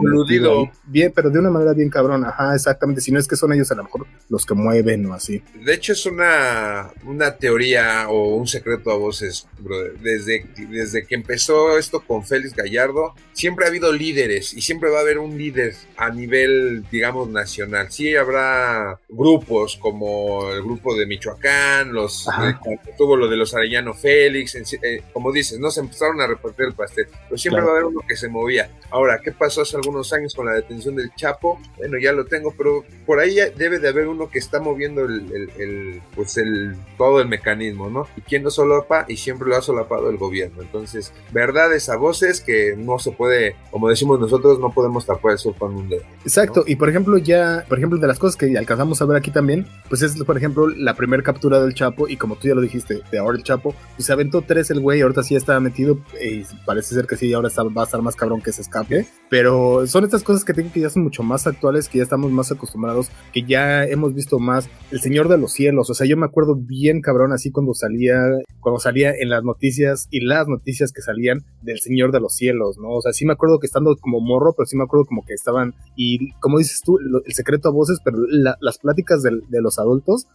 Bien, 0.84 1.12
pero 1.14 1.30
de 1.30 1.38
una 1.38 1.50
manera 1.50 1.72
bien 1.72 1.88
cabrón, 1.90 2.24
ajá, 2.24 2.54
exactamente. 2.54 3.00
Si 3.00 3.12
no 3.12 3.18
es 3.18 3.26
que 3.28 3.36
son 3.36 3.52
ellos 3.52 3.70
a 3.70 3.74
lo 3.74 3.84
mejor 3.84 4.06
los 4.28 4.44
que 4.46 4.54
mueven 4.54 5.06
o 5.06 5.14
así. 5.14 5.42
De 5.64 5.74
hecho, 5.74 5.92
es 5.92 6.06
una, 6.06 6.90
una 7.04 7.36
teoría 7.36 8.08
o 8.08 8.36
un 8.36 8.46
secreto 8.46 8.90
a 8.90 8.96
voces, 8.96 9.46
brother. 9.58 9.98
Desde, 10.00 10.46
desde 10.68 11.06
que 11.06 11.14
empezó 11.14 11.78
esto 11.78 12.00
con 12.00 12.24
Félix 12.24 12.54
Gallardo, 12.54 13.14
siempre 13.32 13.64
ha 13.64 13.68
habido 13.68 13.92
líderes 13.92 14.52
y 14.52 14.60
siempre 14.60 14.90
va 14.90 14.98
a 14.98 15.02
haber 15.02 15.18
un 15.18 15.36
líder 15.36 15.74
a 15.96 16.10
nivel, 16.10 16.84
digamos, 16.90 17.28
nacional. 17.28 17.90
Sí 17.90 18.14
habrá 18.16 18.98
grupos 19.08 19.76
como 19.76 20.50
el 20.52 20.62
grupo 20.62 20.94
de 20.96 21.06
Michoacán, 21.06 21.92
los 21.92 22.26
eh, 22.28 22.78
tuvo 22.96 23.16
lo 23.16 23.28
de 23.28 23.36
los 23.36 23.54
Arellano 23.54 23.94
Félix, 23.94 24.54
en 24.54 24.64
eh, 24.82 25.02
como 25.12 25.32
dices, 25.32 25.58
no 25.58 25.70
se 25.70 25.80
empezaron 25.80 26.20
a 26.20 26.26
repartir 26.26 26.66
el 26.66 26.74
pastel, 26.74 27.06
pero 27.28 27.38
siempre 27.38 27.60
Claro. 27.60 27.66
va 27.66 27.72
a 27.72 27.80
haber 27.80 27.84
uno 27.92 28.00
que 28.06 28.16
se 28.16 28.28
movía. 28.28 28.70
Ahora, 28.90 29.20
¿qué 29.22 29.32
pasó 29.40 29.62
hace 29.62 29.76
algunos 29.76 30.12
años 30.12 30.34
con 30.34 30.44
la 30.44 30.52
detención 30.52 30.94
del 30.94 31.12
Chapo, 31.16 31.58
bueno, 31.78 31.96
ya 32.00 32.12
lo 32.12 32.26
tengo, 32.26 32.52
pero 32.56 32.84
por 33.06 33.18
ahí 33.18 33.36
debe 33.56 33.78
de 33.78 33.88
haber 33.88 34.06
uno 34.06 34.28
que 34.30 34.38
está 34.38 34.60
moviendo 34.60 35.02
el, 35.02 36.02
pues 36.14 36.36
el, 36.36 36.76
todo 36.98 37.20
el 37.20 37.28
mecanismo, 37.28 37.88
¿no? 37.88 38.06
Y 38.16 38.20
quien 38.20 38.42
no 38.42 38.50
solapa 38.50 39.06
y 39.08 39.16
siempre 39.16 39.48
lo 39.48 39.56
ha 39.56 39.62
solapado 39.62 40.10
el 40.10 40.18
gobierno. 40.18 40.60
Entonces, 40.60 41.14
verdades 41.32 41.88
a 41.88 41.96
voces 41.96 42.42
que 42.42 42.76
no 42.76 42.98
se 42.98 43.12
puede, 43.12 43.56
como 43.70 43.88
decimos 43.88 44.20
nosotros, 44.20 44.60
no 44.60 44.72
podemos 44.72 45.06
tapar 45.06 45.34
eso 45.34 45.54
con 45.54 45.74
un 45.74 45.88
dedo. 45.88 46.02
Exacto, 46.22 46.64
y 46.66 46.76
por 46.76 46.90
ejemplo, 46.90 47.16
ya, 47.16 47.64
por 47.66 47.78
ejemplo, 47.78 47.98
de 47.98 48.06
las 48.06 48.18
cosas 48.18 48.36
que 48.36 48.58
alcanzamos 48.58 49.00
a 49.00 49.06
ver 49.06 49.16
aquí 49.16 49.30
también, 49.30 49.66
pues 49.88 50.02
es, 50.02 50.22
por 50.22 50.36
ejemplo, 50.36 50.68
la 50.68 50.94
primera 50.94 51.22
captura 51.22 51.60
del 51.60 51.72
Chapo, 51.72 52.08
y 52.08 52.18
como 52.18 52.36
tú 52.36 52.48
ya 52.48 52.54
lo 52.54 52.60
dijiste, 52.60 53.00
de 53.10 53.18
ahora 53.18 53.38
el 53.38 53.42
Chapo, 53.42 53.74
pues 53.96 54.04
se 54.04 54.12
aventó 54.12 54.42
tres 54.42 54.70
el 54.70 54.80
güey, 54.80 55.00
ahorita 55.00 55.22
sí 55.22 55.34
está 55.34 55.58
metido, 55.60 55.98
y 56.20 56.44
parece 56.66 56.94
ser 56.94 57.06
que 57.06 57.16
sí, 57.16 57.32
ahora 57.32 57.48
va 57.76 57.82
a 57.82 57.84
estar 57.84 58.02
más 58.02 58.16
cabrón 58.16 58.42
que 58.42 58.52
se 58.52 58.60
escape, 58.60 59.06
pero 59.30 59.86
son 59.86 60.04
estas 60.04 60.24
cosas 60.24 60.44
que 60.44 60.52
tengo 60.52 60.72
que 60.72 60.80
ya 60.80 60.90
son 60.90 61.04
mucho 61.04 61.22
más 61.22 61.46
actuales, 61.46 61.88
que 61.88 61.98
ya 61.98 62.04
estamos 62.04 62.30
más 62.32 62.50
acostumbrados, 62.50 63.10
que 63.32 63.44
ya 63.44 63.84
hemos 63.84 64.12
visto 64.12 64.40
más 64.40 64.68
El 64.90 65.00
Señor 65.00 65.28
de 65.28 65.38
los 65.38 65.52
Cielos, 65.52 65.88
o 65.88 65.94
sea, 65.94 66.06
yo 66.06 66.16
me 66.16 66.26
acuerdo 66.26 66.56
bien 66.56 67.00
cabrón 67.00 67.32
así 67.32 67.52
cuando 67.52 67.72
salía, 67.72 68.16
cuando 68.58 68.80
salía 68.80 69.12
en 69.14 69.30
las 69.30 69.44
noticias 69.44 70.08
y 70.10 70.24
las 70.24 70.48
noticias 70.48 70.92
que 70.92 71.00
salían 71.00 71.44
del 71.62 71.78
Señor 71.78 72.10
de 72.10 72.20
los 72.20 72.34
Cielos, 72.34 72.76
¿no? 72.78 72.90
O 72.90 73.00
sea, 73.00 73.12
sí 73.12 73.24
me 73.24 73.32
acuerdo 73.32 73.60
que 73.60 73.66
estando 73.66 73.96
como 74.00 74.20
morro, 74.20 74.52
pero 74.56 74.66
sí 74.66 74.76
me 74.76 74.82
acuerdo 74.82 75.06
como 75.06 75.24
que 75.24 75.32
estaban, 75.32 75.74
y 75.94 76.32
como 76.40 76.58
dices 76.58 76.82
tú, 76.84 76.98
el 76.98 77.32
secreto 77.32 77.68
a 77.68 77.72
voces, 77.72 78.00
pero 78.04 78.18
las 78.60 78.78
pláticas 78.78 79.22
de, 79.22 79.60
los 79.60 79.78
adultos, 79.78 80.26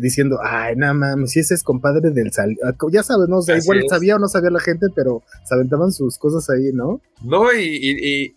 diciendo, 0.00 0.38
ay, 0.42 0.74
nada 0.74 0.94
mames, 0.94 1.30
si 1.30 1.40
ese 1.40 1.54
es 1.54 1.62
compadre 1.62 2.10
del 2.10 2.32
sal, 2.32 2.56
ah, 2.64 2.72
ya 2.90 3.04
sabes, 3.04 3.28
no 3.28 3.40
sé, 3.40 3.58
igual 3.58 3.82
sabía 3.88 4.16
o 4.16 4.18
no 4.18 4.26
sabía 4.26 4.50
la 4.50 4.60
gente, 4.60 4.86
pero 4.96 5.22
se 5.44 5.54
aventaban 5.54 5.92
sus 5.92 6.18
cosas 6.18 6.48
ahí, 6.50 6.72
¿no? 6.72 7.00
No, 7.22 7.52
y, 7.52 7.78
y, 7.80 8.31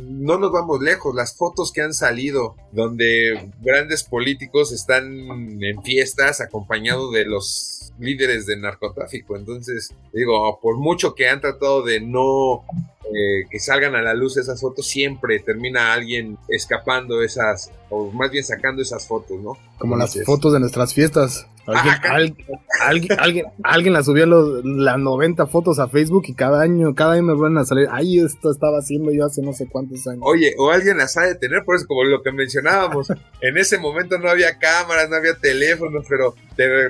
no 0.00 0.38
nos 0.38 0.52
vamos 0.52 0.80
lejos, 0.80 1.14
las 1.14 1.36
fotos 1.36 1.72
que 1.72 1.82
han 1.82 1.94
salido 1.94 2.56
donde 2.72 3.50
grandes 3.60 4.04
políticos 4.04 4.72
están 4.72 5.62
en 5.62 5.82
fiestas 5.82 6.40
acompañados 6.40 7.12
de 7.12 7.24
los 7.24 7.92
líderes 7.98 8.46
del 8.46 8.62
narcotráfico. 8.62 9.36
Entonces, 9.36 9.94
digo, 10.12 10.58
por 10.60 10.76
mucho 10.78 11.14
que 11.14 11.28
han 11.28 11.40
tratado 11.40 11.82
de 11.82 12.00
no 12.00 12.64
eh, 13.12 13.44
que 13.50 13.58
salgan 13.58 13.94
a 13.96 14.02
la 14.02 14.14
luz 14.14 14.36
esas 14.36 14.60
fotos, 14.60 14.86
siempre 14.86 15.40
termina 15.40 15.92
alguien 15.92 16.38
escapando 16.48 17.22
esas, 17.22 17.70
o 17.88 18.10
más 18.12 18.30
bien 18.30 18.44
sacando 18.44 18.82
esas 18.82 19.06
fotos, 19.06 19.40
¿no? 19.40 19.58
Como 19.78 19.96
las 19.96 20.16
fotos 20.24 20.52
de 20.52 20.60
nuestras 20.60 20.94
fiestas. 20.94 21.46
Alguien, 21.66 21.94
alguien, 22.80 23.16
alguien, 23.18 23.46
alguien, 23.62 23.92
la 23.92 24.02
subió 24.02 24.26
las 24.26 24.98
90 24.98 25.46
fotos 25.46 25.78
a 25.78 25.88
Facebook 25.88 26.24
y 26.26 26.34
cada 26.34 26.62
año, 26.62 26.94
cada 26.94 27.12
año 27.12 27.22
me 27.22 27.34
van 27.34 27.58
a 27.58 27.64
salir, 27.64 27.86
ay, 27.90 28.18
esto 28.18 28.50
estaba 28.50 28.78
haciendo 28.78 29.12
yo 29.12 29.26
hace 29.26 29.42
no 29.42 29.52
sé 29.52 29.68
cuántos 29.70 30.06
años. 30.06 30.22
Oye, 30.24 30.54
o 30.58 30.70
alguien 30.70 30.98
las 30.98 31.16
ha 31.16 31.22
de 31.22 31.34
tener, 31.34 31.64
por 31.64 31.76
eso 31.76 31.86
como 31.86 32.04
lo 32.04 32.22
que 32.22 32.32
mencionábamos, 32.32 33.10
en 33.40 33.58
ese 33.58 33.78
momento 33.78 34.18
no 34.18 34.28
había 34.28 34.58
cámaras, 34.58 35.08
no 35.08 35.16
había 35.16 35.34
teléfonos, 35.34 36.04
pero 36.08 36.34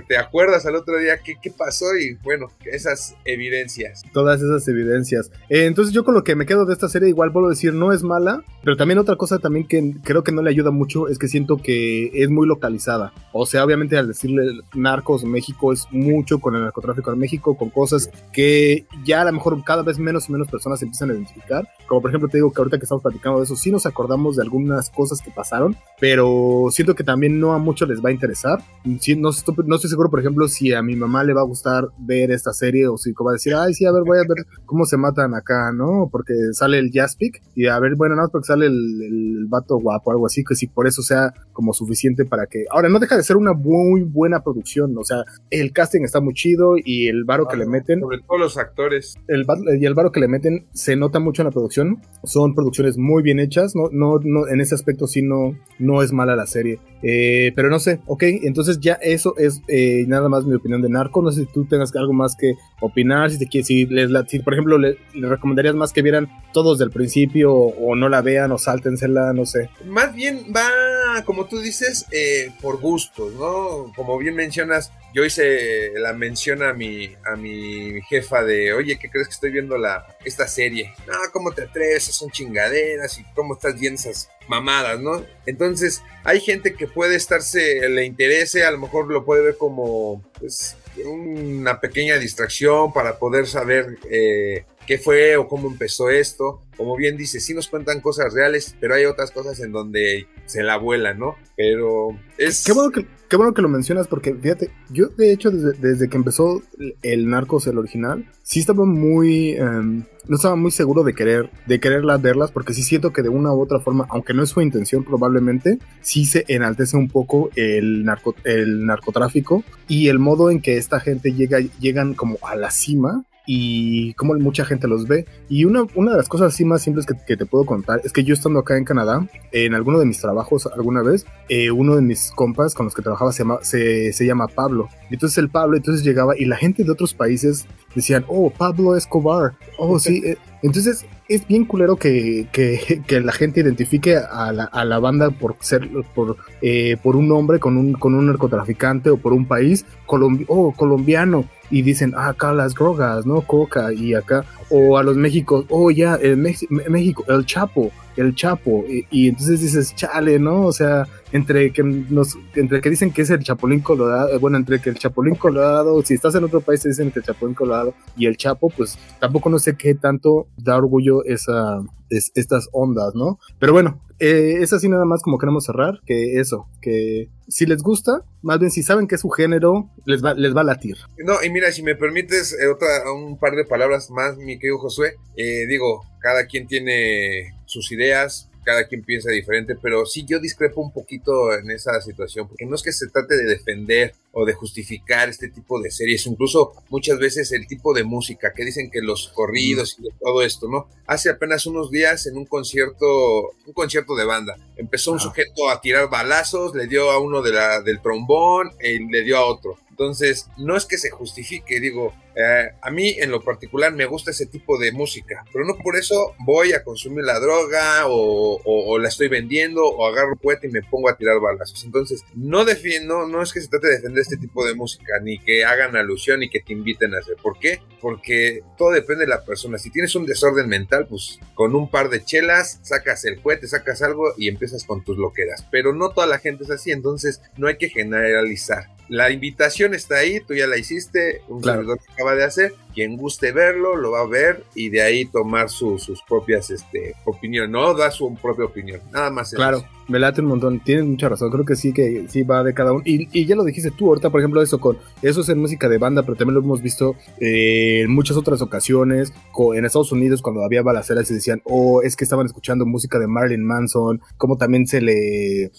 te, 0.07 0.17
acuerdas 0.17 0.67
al 0.67 0.75
otro 0.75 0.99
día 0.99 1.19
qué, 1.19 1.37
qué, 1.41 1.51
pasó 1.51 1.97
y 1.97 2.15
bueno, 2.23 2.51
esas 2.65 3.15
evidencias. 3.25 4.03
Todas 4.13 4.41
esas 4.41 4.67
evidencias. 4.69 5.31
Eh, 5.49 5.67
entonces 5.67 5.95
yo 5.95 6.05
con 6.05 6.15
lo 6.15 6.25
que 6.25 6.35
me 6.35 6.47
quedo 6.47 6.65
de 6.65 6.73
esta 6.73 6.89
serie, 6.89 7.09
igual 7.09 7.33
puedo 7.33 7.49
decir, 7.49 7.73
no 7.75 7.93
es 7.93 8.03
mala, 8.03 8.43
pero 8.65 8.77
también 8.77 8.99
otra 8.99 9.17
cosa 9.17 9.39
también 9.39 9.67
que 9.67 9.95
creo 10.03 10.25
que 10.25 10.33
no 10.33 10.43
le 10.43 10.51
ayuda 10.51 10.71
mucho 10.71 11.09
es 11.09 11.19
que 11.19 11.29
siento 11.29 11.57
que 11.57 12.11
es 12.15 12.31
muy 12.31 12.47
localizada. 12.47 13.13
O 13.33 13.47
sea, 13.47 13.65
obviamente 13.65 13.97
al 13.97 14.09
decirle 14.09 14.60
narcos 14.75 15.25
México 15.25 15.73
es 15.73 15.87
mucho 15.91 16.39
con 16.39 16.55
el 16.55 16.63
narcotráfico 16.63 17.13
en 17.13 17.19
México, 17.19 17.57
con 17.57 17.71
cosas 17.71 18.11
que 18.33 18.87
ya 19.05 19.23
a 19.23 19.25
lo 19.25 19.33
mejor 19.33 19.63
cada 19.65 19.83
vez 19.83 19.99
menos 19.99 20.29
y 20.29 20.33
menos 20.33 20.49
personas 20.49 20.83
empiezan 20.83 21.11
a 21.11 21.15
identificar. 21.15 21.69
Como 21.87 22.01
por 22.01 22.11
ejemplo 22.11 22.29
te 22.29 22.39
digo 22.39 22.53
que 22.53 22.61
ahorita 22.61 22.79
que 22.79 22.85
estamos 22.85 23.03
platicando 23.03 23.39
de 23.39 23.45
eso, 23.45 23.57
sí 23.57 23.71
nos 23.71 23.87
acordamos 23.87 24.37
de 24.37 24.43
algunas 24.43 24.91
cosas 24.91 25.21
que 25.21 25.31
pasaron, 25.31 25.77
pero 26.01 26.67
siento 26.71 26.95
que 26.95 27.05
también 27.05 27.41
no 27.41 27.53
a 27.53 27.59
muchos 27.59 27.89
les 27.89 28.03
va 28.05 28.11
a 28.11 28.13
interesar. 28.13 28.61
Sí, 29.01 29.17
no, 29.17 29.31
estoy, 29.31 29.55
no 29.67 29.77
estoy 29.77 29.91
seguro, 29.91 30.11
por 30.11 30.21
ejemplo, 30.21 30.49
si 30.49 30.73
a 30.73 30.83
mi 30.83 30.97
mamá 30.97 31.25
le 31.25 31.35
va 31.35 31.41
a 31.41 31.45
gustar 31.45 31.89
ver 31.99 32.31
esta 32.31 32.53
serie 32.53 32.89
o 32.89 32.97
si 32.97 33.13
va 33.13 33.31
a 33.31 33.35
decir, 33.35 33.55
ay, 33.55 33.75
sí, 33.75 33.85
a 33.85 33.93
ver, 33.93 34.03
voy 34.05 34.19
a 34.19 34.23
ver 34.23 34.47
cómo 34.67 34.85
se 34.85 34.97
matan 34.97 35.35
acá, 35.35 35.73
¿no? 35.73 36.09
Porque 36.11 36.35
sale 36.53 36.79
el 36.79 36.91
Jaspic 36.93 37.43
y 37.55 37.67
a 37.67 37.79
ver, 37.79 37.95
bueno, 37.97 38.17
no, 38.17 38.29
porque 38.29 38.47
sale 38.47 38.67
el, 38.67 39.03
el 39.03 39.47
vato 39.47 39.79
guapo, 39.79 40.11
algo 40.11 40.27
así, 40.27 40.45
que 40.45 40.55
si 40.55 40.67
por 40.67 40.87
eso 40.87 41.03
sea 41.03 41.33
como 41.53 41.73
suficiente 41.73 42.25
para 42.25 42.47
que... 42.47 42.65
Ahora, 42.71 42.89
no 42.89 42.99
deja 42.99 43.17
de 43.17 43.23
ser 43.23 43.37
una 43.37 43.53
muy 43.53 44.03
buena 44.03 44.41
producción, 44.53 44.97
o 44.99 45.05
sea, 45.05 45.25
el 45.51 45.73
casting 45.73 46.03
está 46.03 46.21
muy 46.21 46.35
chido 46.35 46.75
y 46.83 47.09
el 47.09 47.25
varo 47.25 47.47
que 47.47 47.57
le 47.57 47.67
meten... 47.67 48.01
Sobre 48.01 48.19
todo 48.19 48.39
los 48.39 48.57
actores. 48.57 49.17
El, 49.29 49.47
y 49.81 49.87
el 49.87 49.95
varo 49.95 50.13
que 50.13 50.21
le 50.21 50.29
meten 50.29 50.67
se 50.73 50.97
nota 50.97 51.19
mucho 51.19 51.43
en 51.43 51.47
la 51.47 51.53
producción, 51.53 52.01
son 52.25 52.55
producciones 52.55 52.99
muy 52.99 53.23
bien 53.23 53.39
hechas, 53.39 53.75
no, 53.75 53.89
no, 53.93 54.19
no 54.23 54.49
en 54.49 54.61
ese 54.61 54.75
aspecto 54.75 55.07
sí 55.07 55.23
no, 55.23 55.57
no 55.79 56.03
es 56.03 56.13
mala 56.13 56.37
la 56.37 56.47
serie. 56.47 56.79
Eh, 57.03 57.53
pero 57.57 57.71
no 57.71 57.79
sé, 57.79 58.01
ok, 58.07 58.23
entonces 58.43 58.79
ya 58.81 58.95
eso 58.95 59.35
es 59.39 59.63
eh, 59.69 60.05
nada 60.07 60.29
más 60.29 60.45
mi 60.45 60.55
opinión 60.55 60.83
de 60.83 60.89
Narco. 60.89 61.23
No 61.23 61.31
sé 61.31 61.43
si 61.43 61.53
tú 61.53 61.65
tengas 61.65 61.95
algo 61.97 62.13
más 62.13 62.37
que 62.37 62.55
opinar, 62.81 63.31
si, 63.31 63.39
te, 63.39 63.63
si, 63.63 63.87
les, 63.87 64.11
si 64.29 64.41
por 64.41 64.53
ejemplo 64.53 64.79
le, 64.79 64.99
recomendarías 65.15 65.75
más 65.75 65.93
que 65.93 66.03
vieran 66.03 66.29
todos 66.53 66.79
del 66.79 66.91
principio 66.91 67.55
o, 67.55 67.95
no 67.97 68.09
la 68.09 68.23
vean 68.23 68.53
o 68.53 68.59
sáltensela, 68.59 69.33
no 69.33 69.47
sé. 69.47 69.71
Más 69.87 70.15
bien 70.15 70.47
va, 70.55 71.25
como 71.25 71.47
tú 71.47 71.59
dices, 71.61 72.07
eh, 72.13 72.53
por 72.61 72.81
gustos, 72.81 73.35
¿no? 73.35 73.93
Como 73.95 74.19
bien 74.19 74.40
mencionas, 74.41 74.93
yo 75.13 75.25
hice 75.25 75.93
la 75.97 76.13
mención 76.13 76.63
a 76.63 76.73
mi, 76.73 77.15
a 77.31 77.37
mi 77.37 78.01
jefa 78.09 78.43
de, 78.43 78.73
oye, 78.73 78.99
¿qué 78.99 79.11
crees 79.11 79.29
que 79.29 79.35
estoy 79.35 79.51
viendo 79.51 79.77
la, 79.77 80.07
esta 80.25 80.47
serie? 80.49 80.95
No, 81.07 81.15
¿cómo 81.33 81.53
te 81.53 81.63
atreves? 81.63 82.05
Son 82.05 82.31
chingaderas 82.31 83.19
y 83.19 83.25
cómo 83.35 83.55
estás 83.55 83.79
viendo 83.79 84.01
esas 84.01 84.31
mamadas, 84.49 85.01
¿no? 85.01 85.25
Entonces, 85.47 86.03
hay 86.25 86.41
gente 86.41 86.75
que 86.75 86.87
puede 86.87 87.17
estarse, 87.17 87.89
le 87.89 88.05
interese, 88.05 88.65
a 88.65 88.71
lo 88.71 88.79
mejor 88.79 89.09
lo 89.09 89.25
puede 89.25 89.43
ver 89.43 89.57
como, 89.57 90.23
pues, 90.39 90.77
una 91.05 91.81
pequeña 91.81 92.17
distracción 92.17 92.93
para 92.93 93.19
poder 93.19 93.47
saber 93.47 93.99
eh, 94.11 94.65
qué 94.91 94.99
fue 94.99 95.37
o 95.37 95.47
cómo 95.47 95.69
empezó 95.69 96.11
esto. 96.11 96.63
Como 96.77 96.97
bien 96.97 97.17
dice, 97.17 97.39
sí 97.39 97.55
nos 97.55 97.69
cuentan 97.69 98.01
cosas 98.01 98.35
reales, 98.35 98.75
pero 98.81 98.97
hay 98.97 99.05
otras 99.05 99.31
cosas 99.31 99.61
en 99.61 99.71
donde 99.71 100.27
se 100.47 100.65
la 100.65 100.79
vuelan, 100.79 101.17
¿no? 101.17 101.37
Pero 101.57 102.19
es... 102.37 102.65
Qué 102.65 102.73
bueno 102.73 102.91
que, 102.91 103.07
qué 103.29 103.37
bueno 103.37 103.55
que 103.55 103.63
lo 103.63 103.69
mencionas 103.69 104.09
porque, 104.09 104.35
fíjate, 104.35 104.73
yo 104.89 105.07
de 105.07 105.31
hecho 105.31 105.53
desde, 105.53 106.09
que 106.09 106.17
empezó 106.17 106.61
el 107.03 107.31
Narcos, 107.31 107.69
el 107.69 107.79
original, 107.79 108.29
sí 108.43 108.59
estaba 108.59 108.85
muy... 108.85 109.51
Em, 109.51 110.03
no 110.27 110.37
estaba 110.37 110.57
muy 110.57 110.73
seguro 110.73 111.05
de 111.05 111.15
querer, 111.15 111.51
de 111.67 111.79
quererlas 111.79 112.21
verlas, 112.21 112.51
porque 112.51 112.75
sí 112.75 112.83
siento 112.83 113.13
que 113.13 113.23
de 113.23 113.29
una 113.29 113.53
u 113.53 113.61
otra 113.61 113.79
forma, 113.79 114.07
aunque 114.11 114.35
no 114.35 114.43
es 114.43 114.51
su 114.51 114.61
intención 114.61 115.05
probablemente, 115.05 115.79
sí 116.01 116.25
se 116.25 116.45
enaltece 116.49 116.97
un 116.97 117.09
poco 117.09 117.51
el, 117.55 118.05
narco, 118.05 118.35
el 118.43 118.87
narcotráfico 118.87 119.63
y 119.87 120.09
el 120.09 120.19
modo 120.19 120.51
en 120.51 120.61
que 120.61 120.79
esta 120.79 120.99
gente 120.99 121.33
llega, 121.33 121.61
llegan 121.79 122.15
como 122.15 122.39
a 122.43 122.57
la 122.57 122.73
cima 122.73 123.25
y 123.53 124.15
cómo 124.15 124.35
mucha 124.35 124.65
gente 124.65 124.87
los 124.87 125.09
ve. 125.09 125.27
Y 125.49 125.65
una, 125.65 125.85
una 125.97 126.13
de 126.13 126.19
las 126.19 126.29
cosas 126.29 126.55
así 126.55 126.65
más 126.65 126.83
simples 126.83 127.05
que, 127.05 127.37
te 127.37 127.47
puedo 127.47 127.67
contar 127.67 128.01
es 128.05 128.13
que 128.13 128.23
yo 128.23 128.33
estando 128.33 128.61
acá 128.61 128.79
en 128.79 128.85
Canadá, 128.85 129.27
en 129.51 129.75
alguno 129.75 129.99
de 129.99 130.07
mis 130.07 130.21
trabajos 130.21 130.69
alguna 130.73 131.03
vez, 131.03 131.27
eh, 131.49 131.73
uno 131.73 131.97
de 131.97 132.03
mis 132.03 132.31
compas 132.31 132.75
con 132.75 132.87
los 132.87 132.95
que 132.95 133.03
trabajaba 133.03 133.33
se 133.33 133.43
llama, 133.43 133.59
se, 133.63 134.13
se 134.13 134.25
llama 134.25 134.47
Pablo. 134.47 134.89
Entonces 135.11 135.37
el 135.39 135.49
Pablo 135.49 135.77
entonces 135.77 136.05
llegaba 136.05 136.39
y 136.39 136.45
la 136.45 136.57
gente 136.57 136.85
de 136.85 136.93
otros 136.93 137.13
países 137.13 137.67
decían, 137.93 138.25
oh, 138.29 138.51
Pablo 138.51 138.95
Escobar, 138.95 139.55
oh, 139.79 139.99
sí. 139.99 140.23
Eh". 140.25 140.39
Entonces 140.63 141.05
es 141.29 141.45
bien 141.49 141.65
culero 141.65 141.97
que, 141.97 142.47
que, 142.53 143.03
que 143.05 143.21
la 143.21 143.33
gente 143.33 143.61
identifique 143.61 144.17
a 144.17 144.53
la, 144.53 144.65
a 144.65 144.85
la, 144.85 145.01
banda 145.01 145.31
por 145.31 145.57
ser, 145.59 145.89
por, 146.15 146.37
eh, 146.63 146.99
por 147.03 147.17
un 147.17 147.33
hombre 147.33 147.59
con 147.59 147.77
un, 147.77 147.95
con 147.95 148.15
un 148.15 148.27
narcotraficante 148.27 149.11
o 149.11 149.17
por 149.17 149.33
un 149.33 149.47
país 149.47 149.87
colombi 150.07 150.45
oh, 150.47 150.73
colombiano 150.73 151.47
y 151.71 151.83
dicen, 151.83 152.13
ah, 152.17 152.29
acá 152.29 152.53
las 152.53 152.75
drogas, 152.75 153.27
¿no? 153.27 153.43
Coca 153.43 153.93
y 153.93 154.15
acá, 154.15 154.45
o 154.69 154.99
a 154.99 155.03
los 155.03 155.17
Méxicos, 155.17 155.67
oh, 155.69 155.91
ya, 155.91 156.17
el 156.17 156.37
México, 156.37 157.25
el 157.29 157.47
Chapo, 157.47 157.91
el 158.17 158.35
Chapo, 158.35 158.85
y, 158.89 159.29
entonces 159.29 159.61
dices, 159.61 159.95
chale, 159.95 160.39
¿no? 160.39 160.67
O 160.67 160.73
sea, 160.73 161.07
entre 161.33 161.73
que 161.73 161.83
nos, 161.83 162.37
entre 162.55 162.81
que 162.81 162.91
dicen 162.91 163.13
que 163.13 163.23
es 163.23 163.31
el 163.31 163.43
Chapulín 163.43 163.81
Colorado, 163.81 164.39
bueno, 164.41 164.57
entre 164.57 164.81
que 164.81 164.91
el 164.91 164.99
Chapulín 164.99 165.37
Colorado, 165.37 166.03
si 166.03 166.15
estás 166.15 166.35
en 166.35 166.45
otro 166.45 166.61
país 166.61 166.81
te 166.81 166.89
dicen 166.89 167.11
que 167.11 167.21
el 167.21 167.25
Chapulín 167.25 167.55
Colorado 167.55 167.95
y 168.17 168.27
el 168.27 168.37
Chapo, 168.37 168.71
pues 168.71 168.99
tampoco 169.21 169.49
no 169.49 169.59
sé 169.59 169.77
qué 169.77 169.95
tanto 169.95 170.49
da 170.57 170.77
orgullo 170.77 171.25
esa, 171.25 171.81
estas 172.09 172.69
ondas, 172.73 173.15
¿no? 173.15 173.39
Pero 173.59 173.73
bueno, 173.73 174.01
eh, 174.21 174.59
es 174.61 174.73
así 174.73 174.89
nada 174.89 175.05
más 175.05 175.23
como 175.23 175.39
queremos 175.39 175.65
cerrar, 175.65 176.01
que 176.07 176.39
eso, 176.39 176.69
que 176.81 177.29
si 177.49 177.67
les 177.67 177.83
gusta, 177.83 178.23
más 178.43 178.59
bien 178.59 178.71
si 178.71 178.83
saben 178.83 179.09
que 179.09 179.15
es 179.15 179.21
su 179.23 179.31
género, 179.31 179.91
les 180.05 180.25
va, 180.25 180.35
les 180.35 180.55
va 180.55 180.61
a 180.61 180.65
latir. 180.65 180.97
No, 181.19 181.43
y 181.43 181.51
mira, 181.51 181.73
si 181.73 181.83
me 181.83 181.97
permites 181.97 182.53
eh, 182.53 182.69
otra, 182.69 183.11
un 183.13 183.39
par 183.39 183.57
de 183.57 183.65
palabras 183.65 184.11
más, 184.11 184.37
mi 184.37 184.59
querido 184.59 184.79
Josué, 184.79 185.15
eh, 185.37 185.67
digo, 185.67 186.05
cada 186.21 186.47
quien 186.47 186.67
tiene 186.67 187.55
sus 187.65 187.91
ideas, 187.93 188.51
cada 188.65 188.87
quien 188.87 189.03
piensa 189.03 189.31
diferente, 189.31 189.75
pero 189.81 190.05
sí 190.05 190.25
yo 190.29 190.39
discrepo 190.39 190.83
un 190.83 190.93
poquito 190.93 191.53
en 191.55 191.71
esa 191.71 192.01
situación, 192.01 192.47
porque 192.47 192.67
no 192.67 192.75
es 192.75 192.83
que 192.83 192.93
se 192.93 193.09
trate 193.09 193.37
de 193.37 193.45
defender 193.45 194.15
o 194.33 194.45
de 194.45 194.55
justificar 194.55 195.29
este 195.29 195.49
tipo 195.49 195.81
de 195.81 195.91
series, 195.91 196.27
incluso 196.27 196.73
muchas 196.89 197.19
veces 197.19 197.51
el 197.53 197.67
tipo 197.67 197.93
de 197.95 198.05
música 198.05 198.53
que 198.55 198.65
dicen 198.65 198.91
que 198.91 199.01
los 199.01 199.29
corridos 199.35 199.97
y 199.99 200.09
todo 200.21 200.43
esto, 200.43 200.69
¿no? 200.69 200.89
Hace 201.07 201.31
apenas 201.31 201.67
unos 201.67 201.91
días 201.91 202.27
en 202.27 202.37
un 202.37 202.47
concierto, 202.47 203.51
un 203.67 203.73
concierto 203.73 204.15
de 204.15 204.25
banda, 204.25 204.57
empezó 204.77 205.13
un 205.13 205.21
sujeto 205.21 205.69
a 205.69 205.81
tirar 205.81 206.09
balazos, 206.09 206.75
le 206.75 206.87
dio 206.87 207.11
a 207.11 207.19
uno 207.19 207.43
de 207.43 207.53
la, 207.53 207.81
del 207.81 208.01
trombón 208.01 208.71
y 208.83 209.11
le 209.11 209.23
dio 209.23 209.37
a 209.37 209.45
otro. 209.45 209.79
Entonces, 210.01 210.49
no 210.57 210.79
es 210.79 210.87
que 210.87 210.97
se 210.97 211.11
justifique, 211.11 211.79
digo, 211.79 212.15
eh, 212.35 212.71
a 212.81 212.91
mí 212.91 213.17
en 213.19 213.31
lo 213.31 213.43
particular 213.43 213.93
me 213.93 214.07
gusta 214.07 214.31
ese 214.31 214.47
tipo 214.47 214.79
de 214.79 214.93
música, 214.93 215.45
pero 215.53 215.67
no 215.67 215.77
por 215.77 215.95
eso 215.95 216.35
voy 216.39 216.73
a 216.73 216.83
consumir 216.83 217.25
la 217.25 217.39
droga 217.39 218.05
o, 218.07 218.99
la 218.99 219.09
estoy 219.09 219.29
vendiendo 219.29 219.85
o 219.85 220.07
agarro 220.07 220.37
puente 220.37 220.69
y 220.69 220.71
me 220.71 220.83
pongo 220.83 221.11
a 221.11 221.17
tirar 221.19 221.39
balazos. 221.39 221.85
Entonces, 221.85 222.25
no 222.35 222.65
defiendo, 222.65 223.27
no 223.27 223.43
es 223.43 223.53
que 223.53 223.61
se 223.61 223.69
trate 223.69 223.89
de 223.89 223.97
defender 223.97 224.20
este 224.23 224.37
tipo 224.37 224.65
de 224.67 224.75
música, 224.75 225.19
ni 225.23 225.39
que 225.39 225.65
hagan 225.65 225.97
alusión 225.97 226.41
ni 226.41 226.49
que 226.49 226.61
te 226.61 226.73
inviten 226.73 227.15
a 227.15 227.19
hacer. 227.19 227.37
¿Por 227.43 227.59
qué? 227.59 227.81
Porque 228.01 228.63
todo 228.77 228.91
depende 228.91 229.25
de 229.25 229.31
la 229.31 229.45
persona. 229.45 229.79
Si 229.79 229.91
tienes 229.91 230.15
un 230.15 230.27
desorden 230.27 230.69
mental, 230.69 231.07
pues 231.09 231.39
con 231.55 231.75
un 231.75 231.91
par 231.91 232.11
de 232.11 232.25
chelas 232.25 232.81
sacas 232.83 233.25
el 233.25 233.41
cohete, 233.41 233.69
sacas 233.69 234.03
algo 234.03 234.35
y 234.37 234.49
empiezas 234.49 234.85
con 234.85 235.05
tus 235.05 235.19
loqueras. 235.19 235.67
Pero 235.71 235.95
no 235.95 236.11
toda 236.11 236.27
la 236.27 236.39
gente 236.39 236.65
es 236.65 236.71
así, 236.71 236.91
entonces 236.91 237.41
no 237.57 237.69
hay 237.69 237.77
que 237.77 237.89
generalizar. 237.89 238.89
La 239.09 239.31
invitación 239.31 239.93
está 239.93 240.19
ahí, 240.19 240.41
tú 240.41 240.55
ya 240.55 240.69
la 240.69 240.79
hiciste, 240.79 241.43
un 241.49 241.65
servidor 241.65 241.99
que 241.99 242.13
acaba 242.13 242.37
de 242.37 242.45
hacer. 242.45 242.75
Quien 243.01 243.17
guste 243.17 243.53
verlo, 243.53 243.97
lo 243.97 244.11
va 244.11 244.21
a 244.21 244.27
ver 244.27 244.63
y 244.75 244.91
de 244.91 245.01
ahí 245.01 245.25
tomar 245.25 245.71
sus 245.71 246.23
propias 246.29 246.69
este, 246.69 247.15
opiniones, 247.25 247.71
no 247.71 247.95
da 247.95 248.11
su 248.11 248.35
propia 248.35 248.67
opinión, 248.67 249.01
nada 249.11 249.31
más. 249.31 249.55
Claro. 249.55 249.83
Me 250.11 250.19
late 250.19 250.41
un 250.41 250.49
montón, 250.49 250.81
tienes 250.81 251.05
mucha 251.05 251.29
razón, 251.29 251.53
creo 251.53 251.65
que 251.65 251.77
sí, 251.77 251.93
que 251.93 252.27
sí 252.29 252.43
va 252.43 252.65
de 252.65 252.75
cada 252.75 252.93
uno. 252.93 253.01
Y, 253.05 253.47
ya 253.47 253.55
lo 253.55 253.63
dijiste 253.63 253.93
tú 253.93 254.09
ahorita, 254.09 254.29
por 254.29 254.41
ejemplo, 254.41 254.61
eso 254.61 254.81
con, 254.81 254.99
eso 255.23 255.41
es 255.41 255.49
en 255.49 255.61
música 255.61 255.89
de 255.89 255.99
banda, 255.99 256.25
pero 256.25 256.35
también 256.35 256.57
lo 256.57 256.61
hemos 256.61 256.83
visto 256.83 257.15
eh, 257.39 258.01
en 258.03 258.11
muchas 258.11 258.37
otras 258.37 258.61
ocasiones, 258.61 259.33
en 259.73 259.85
Estados 259.85 260.11
Unidos 260.11 260.43
cuando 260.43 260.65
había 260.65 260.83
balaceras 260.83 261.29
se 261.29 261.35
decían, 261.35 261.63
oh, 261.65 262.03
es 262.03 262.17
que 262.17 262.25
estaban 262.25 262.45
escuchando 262.45 262.87
música 262.87 263.21
de 263.21 263.29
Marilyn 263.29 263.65
Manson, 263.65 264.21
como 264.37 264.57
también 264.57 264.87
se 264.89 265.01
le... 265.01 265.71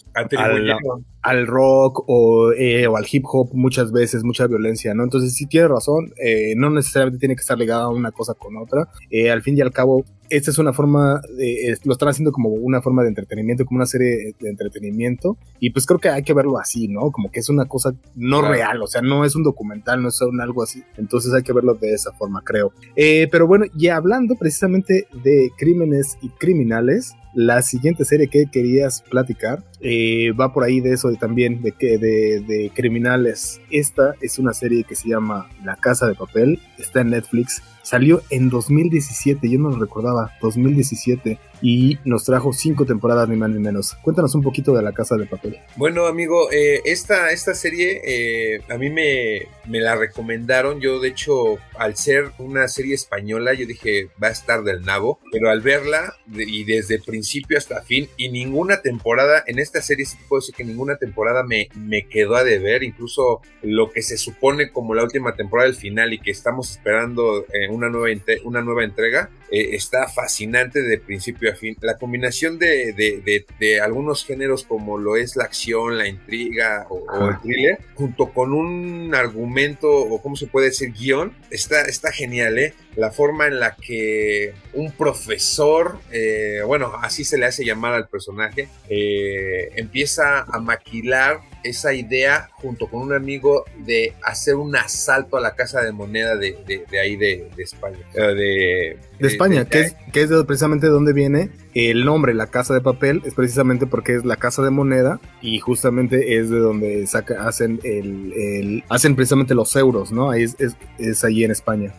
Al, 1.23 1.45
rock 1.45 2.03
o, 2.07 2.51
eh, 2.51 2.87
o, 2.87 2.97
al 2.97 3.05
hip 3.11 3.25
hop 3.27 3.51
muchas 3.53 3.91
veces, 3.91 4.23
mucha 4.23 4.47
violencia, 4.47 4.95
¿no? 4.95 5.03
Entonces 5.03 5.35
sí 5.35 5.45
tiene 5.45 5.67
razón, 5.67 6.13
eh, 6.23 6.55
no 6.57 6.71
necesariamente 6.71 7.10
tiene 7.17 7.35
que 7.35 7.41
estar 7.41 7.57
ligada 7.57 7.89
una 7.89 8.11
cosa 8.11 8.33
con 8.33 8.57
otra. 8.57 8.87
al 9.31 9.41
fin 9.41 9.57
y 9.57 9.61
al 9.61 9.71
cabo, 9.71 10.05
esta 10.31 10.49
es 10.49 10.57
una 10.57 10.71
forma, 10.71 11.21
de, 11.37 11.77
lo 11.83 11.91
están 11.91 12.09
haciendo 12.09 12.31
como 12.31 12.49
una 12.49 12.81
forma 12.81 13.03
de 13.03 13.09
entretenimiento, 13.09 13.65
como 13.65 13.79
una 13.79 13.85
serie 13.85 14.33
de 14.39 14.49
entretenimiento, 14.49 15.37
y 15.59 15.71
pues 15.71 15.85
creo 15.85 15.99
que 15.99 16.09
hay 16.09 16.23
que 16.23 16.33
verlo 16.33 16.57
así, 16.57 16.87
¿no? 16.87 17.11
Como 17.11 17.29
que 17.29 17.41
es 17.41 17.49
una 17.49 17.65
cosa 17.65 17.93
no 18.15 18.41
real, 18.41 18.81
o 18.81 18.87
sea, 18.87 19.01
no 19.01 19.25
es 19.25 19.35
un 19.35 19.43
documental, 19.43 20.01
no 20.01 20.07
es 20.07 20.21
un 20.21 20.39
algo 20.39 20.63
así, 20.63 20.83
entonces 20.97 21.33
hay 21.33 21.43
que 21.43 21.51
verlo 21.51 21.75
de 21.75 21.93
esa 21.93 22.13
forma, 22.13 22.41
creo. 22.43 22.71
Eh, 22.95 23.27
pero 23.29 23.45
bueno, 23.45 23.65
y 23.77 23.89
hablando 23.89 24.35
precisamente 24.35 25.07
de 25.23 25.51
crímenes 25.57 26.17
y 26.21 26.29
criminales, 26.29 27.13
la 27.33 27.61
siguiente 27.61 28.05
serie 28.05 28.27
que 28.27 28.45
querías 28.51 29.01
platicar 29.01 29.63
eh, 29.79 30.31
va 30.31 30.53
por 30.53 30.63
ahí 30.63 30.79
de 30.79 30.93
eso 30.93 31.11
también, 31.13 31.61
de, 31.61 31.71
que, 31.71 31.97
de, 31.97 32.41
de 32.41 32.71
criminales. 32.73 33.61
Esta 33.69 34.15
es 34.21 34.39
una 34.39 34.53
serie 34.53 34.83
que 34.83 34.95
se 34.95 35.09
llama 35.09 35.49
La 35.63 35.75
Casa 35.75 36.07
de 36.07 36.15
Papel, 36.15 36.59
está 36.77 37.01
en 37.01 37.11
Netflix 37.11 37.61
Salió 37.83 38.21
en 38.29 38.49
2017, 38.49 39.49
yo 39.49 39.59
no 39.59 39.69
lo 39.69 39.79
recordaba, 39.79 40.33
2017 40.41 41.39
y 41.61 41.99
nos 42.05 42.25
trajo 42.25 42.53
cinco 42.53 42.85
temporadas 42.85 43.29
ni 43.29 43.35
más 43.35 43.49
ni 43.49 43.59
menos. 43.59 43.93
Cuéntanos 44.01 44.33
un 44.35 44.41
poquito 44.41 44.73
de 44.73 44.81
La 44.81 44.93
Casa 44.93 45.15
de 45.15 45.25
Papel. 45.25 45.59
Bueno, 45.75 46.07
amigo, 46.07 46.51
eh, 46.51 46.81
esta, 46.85 47.31
esta 47.31 47.53
serie 47.53 48.01
eh, 48.03 48.61
a 48.69 48.77
mí 48.77 48.89
me, 48.89 49.47
me, 49.67 49.79
la 49.79 49.95
recomendaron. 49.95 50.81
Yo, 50.81 50.99
de 50.99 51.09
hecho, 51.09 51.57
al 51.77 51.95
ser 51.95 52.31
una 52.39 52.67
serie 52.67 52.95
española, 52.95 53.53
yo 53.53 53.65
dije, 53.65 54.09
va 54.21 54.27
a 54.27 54.31
estar 54.31 54.63
del 54.63 54.81
nabo, 54.83 55.19
pero 55.31 55.49
al 55.49 55.61
verla 55.61 56.15
y 56.33 56.63
desde 56.63 56.99
principio 56.99 57.57
hasta 57.57 57.81
fin, 57.81 58.09
y 58.17 58.29
ninguna 58.29 58.81
temporada, 58.81 59.43
en 59.45 59.59
esta 59.59 59.81
serie 59.81 60.05
sí 60.05 60.17
puedo 60.27 60.41
decir 60.41 60.55
que 60.55 60.63
ninguna 60.63 60.97
temporada 60.97 61.43
me, 61.43 61.69
me 61.75 62.07
quedó 62.07 62.35
a 62.35 62.43
deber, 62.43 62.83
incluso 62.83 63.41
lo 63.61 63.91
que 63.91 64.01
se 64.01 64.17
supone 64.17 64.71
como 64.71 64.95
la 64.95 65.03
última 65.03 65.35
temporada 65.35 65.69
del 65.69 65.77
final 65.77 66.13
y 66.13 66.19
que 66.19 66.31
estamos 66.31 66.71
esperando 66.71 67.45
eh, 67.53 67.69
una, 67.71 67.89
nueva 67.89 68.15
una 68.43 68.61
nueva 68.61 68.83
entrega, 68.83 69.29
está 69.49 70.07
fascinante 70.07 70.81
de 70.81 70.97
principio 70.97 71.51
fin. 71.55 71.75
La 71.81 71.97
combinación 71.97 72.57
de, 72.57 72.93
de, 72.93 73.81
algunos 73.81 74.25
géneros 74.25 74.63
como 74.63 74.97
lo 74.97 75.15
es 75.15 75.35
la 75.35 75.43
acción, 75.43 75.97
la 75.97 76.07
intriga 76.07 76.87
o, 76.89 77.29
el 77.29 77.39
thriller, 77.41 77.79
junto 77.95 78.31
con 78.33 78.53
un 78.53 79.13
argumento 79.13 79.89
o 79.89 80.21
cómo 80.21 80.35
se 80.35 80.47
puede 80.47 80.67
decir 80.67 80.93
guion, 80.93 81.33
está, 81.49 81.81
está 81.83 82.11
genial, 82.11 82.57
¿eh? 82.57 82.73
La 82.95 83.11
forma 83.11 83.47
en 83.47 83.59
la 83.59 83.75
que 83.75 84.53
un 84.73 84.91
profesor, 84.91 85.99
eh, 86.11 86.61
bueno, 86.65 86.93
así 87.01 87.23
se 87.23 87.37
le 87.37 87.45
hace 87.45 87.65
llamar 87.65 87.93
al 87.93 88.07
personaje, 88.07 88.67
eh, 88.89 89.71
empieza 89.75 90.41
a 90.41 90.59
maquilar 90.59 91.39
esa 91.63 91.93
idea 91.93 92.49
junto 92.53 92.87
con 92.87 93.01
un 93.01 93.13
amigo 93.13 93.65
de 93.77 94.13
hacer 94.23 94.55
un 94.55 94.75
asalto 94.75 95.37
a 95.37 95.41
la 95.41 95.55
casa 95.55 95.81
de 95.81 95.91
moneda 95.91 96.35
de, 96.35 96.57
ahí 97.01 97.15
de, 97.15 97.49
España. 97.57 97.99
de, 98.13 98.97
España, 99.27 99.65
que, 99.65 99.81
es, 99.81 99.95
que 100.11 100.21
es 100.21 100.29
precisamente 100.45 100.87
de 100.87 100.91
donde 100.91 101.13
viene 101.13 101.49
el 101.73 102.05
nombre, 102.05 102.33
la 102.33 102.47
casa 102.47 102.73
de 102.73 102.81
papel, 102.81 103.21
es 103.25 103.33
precisamente 103.33 103.87
porque 103.87 104.15
es 104.15 104.25
la 104.25 104.35
casa 104.35 104.61
de 104.61 104.69
moneda 104.69 105.19
y 105.41 105.59
justamente 105.59 106.37
es 106.37 106.49
de 106.49 106.59
donde 106.59 107.07
saca, 107.07 107.47
hacen 107.47 107.79
el, 107.83 108.83
hacen 108.89 109.15
precisamente 109.15 109.55
los 109.55 109.75
euros, 109.75 110.11
¿no? 110.11 110.31
Ahí 110.31 110.43
es, 110.43 110.55
es, 110.97 111.23
ahí 111.23 111.43
en 111.43 111.51
España. 111.51 111.93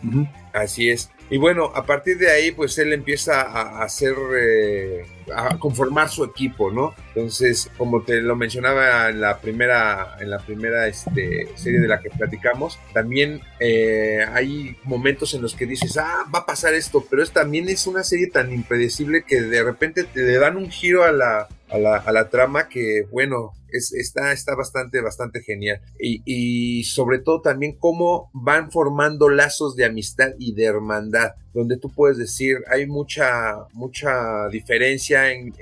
Así 0.53 0.89
es. 0.89 1.09
Y 1.29 1.37
bueno, 1.37 1.71
a 1.73 1.83
partir 1.85 2.17
de 2.17 2.29
ahí, 2.29 2.51
pues 2.51 2.77
él 2.77 2.93
empieza 2.93 3.41
a 3.41 3.83
hacer, 3.83 4.13
eh, 4.37 5.05
a 5.35 5.57
conformar 5.57 6.09
su 6.09 6.23
equipo, 6.23 6.69
¿no? 6.69 6.93
Entonces, 7.07 7.71
como 7.77 8.03
te 8.03 8.21
lo 8.21 8.35
mencionaba 8.35 9.09
en 9.09 9.21
la 9.21 9.39
primera, 9.39 10.17
en 10.19 10.29
la 10.29 10.37
primera 10.37 10.87
este, 10.87 11.47
serie 11.55 11.79
de 11.79 11.87
la 11.87 12.01
que 12.01 12.11
platicamos, 12.11 12.77
también 12.93 13.41
eh, 13.59 14.23
hay 14.31 14.77
momentos 14.83 15.33
en 15.33 15.41
los 15.41 15.55
que 15.55 15.65
dices, 15.65 15.97
ah, 15.97 16.25
va 16.33 16.39
a 16.39 16.45
pasar 16.45 16.75
esto, 16.75 17.03
pero 17.13 17.21
es, 17.21 17.31
también 17.31 17.69
es 17.69 17.85
una 17.85 18.03
serie 18.03 18.25
tan 18.25 18.51
impredecible 18.51 19.23
que 19.23 19.39
de 19.39 19.61
repente 19.61 20.03
te 20.03 20.39
dan 20.39 20.57
un 20.57 20.71
giro 20.71 21.03
a 21.03 21.11
la, 21.11 21.47
a 21.69 21.77
la, 21.77 21.97
a 21.97 22.11
la 22.11 22.27
trama 22.27 22.67
que, 22.67 23.05
bueno, 23.11 23.53
está, 23.71 24.31
está 24.31 24.55
bastante, 24.55 24.99
bastante 24.99 25.41
genial. 25.41 25.79
Y, 25.99 26.83
sobre 26.85 27.19
todo 27.19 27.41
también 27.41 27.77
cómo 27.77 28.31
van 28.33 28.71
formando 28.71 29.29
lazos 29.29 29.75
de 29.75 29.85
amistad 29.85 30.31
y 30.39 30.53
de 30.53 30.65
hermandad, 30.65 31.33
donde 31.53 31.77
tú 31.77 31.91
puedes 31.91 32.17
decir, 32.17 32.57
hay 32.67 32.87
mucha, 32.87 33.67
mucha 33.73 34.49
diferencia 34.49 35.31
en, 35.31 35.53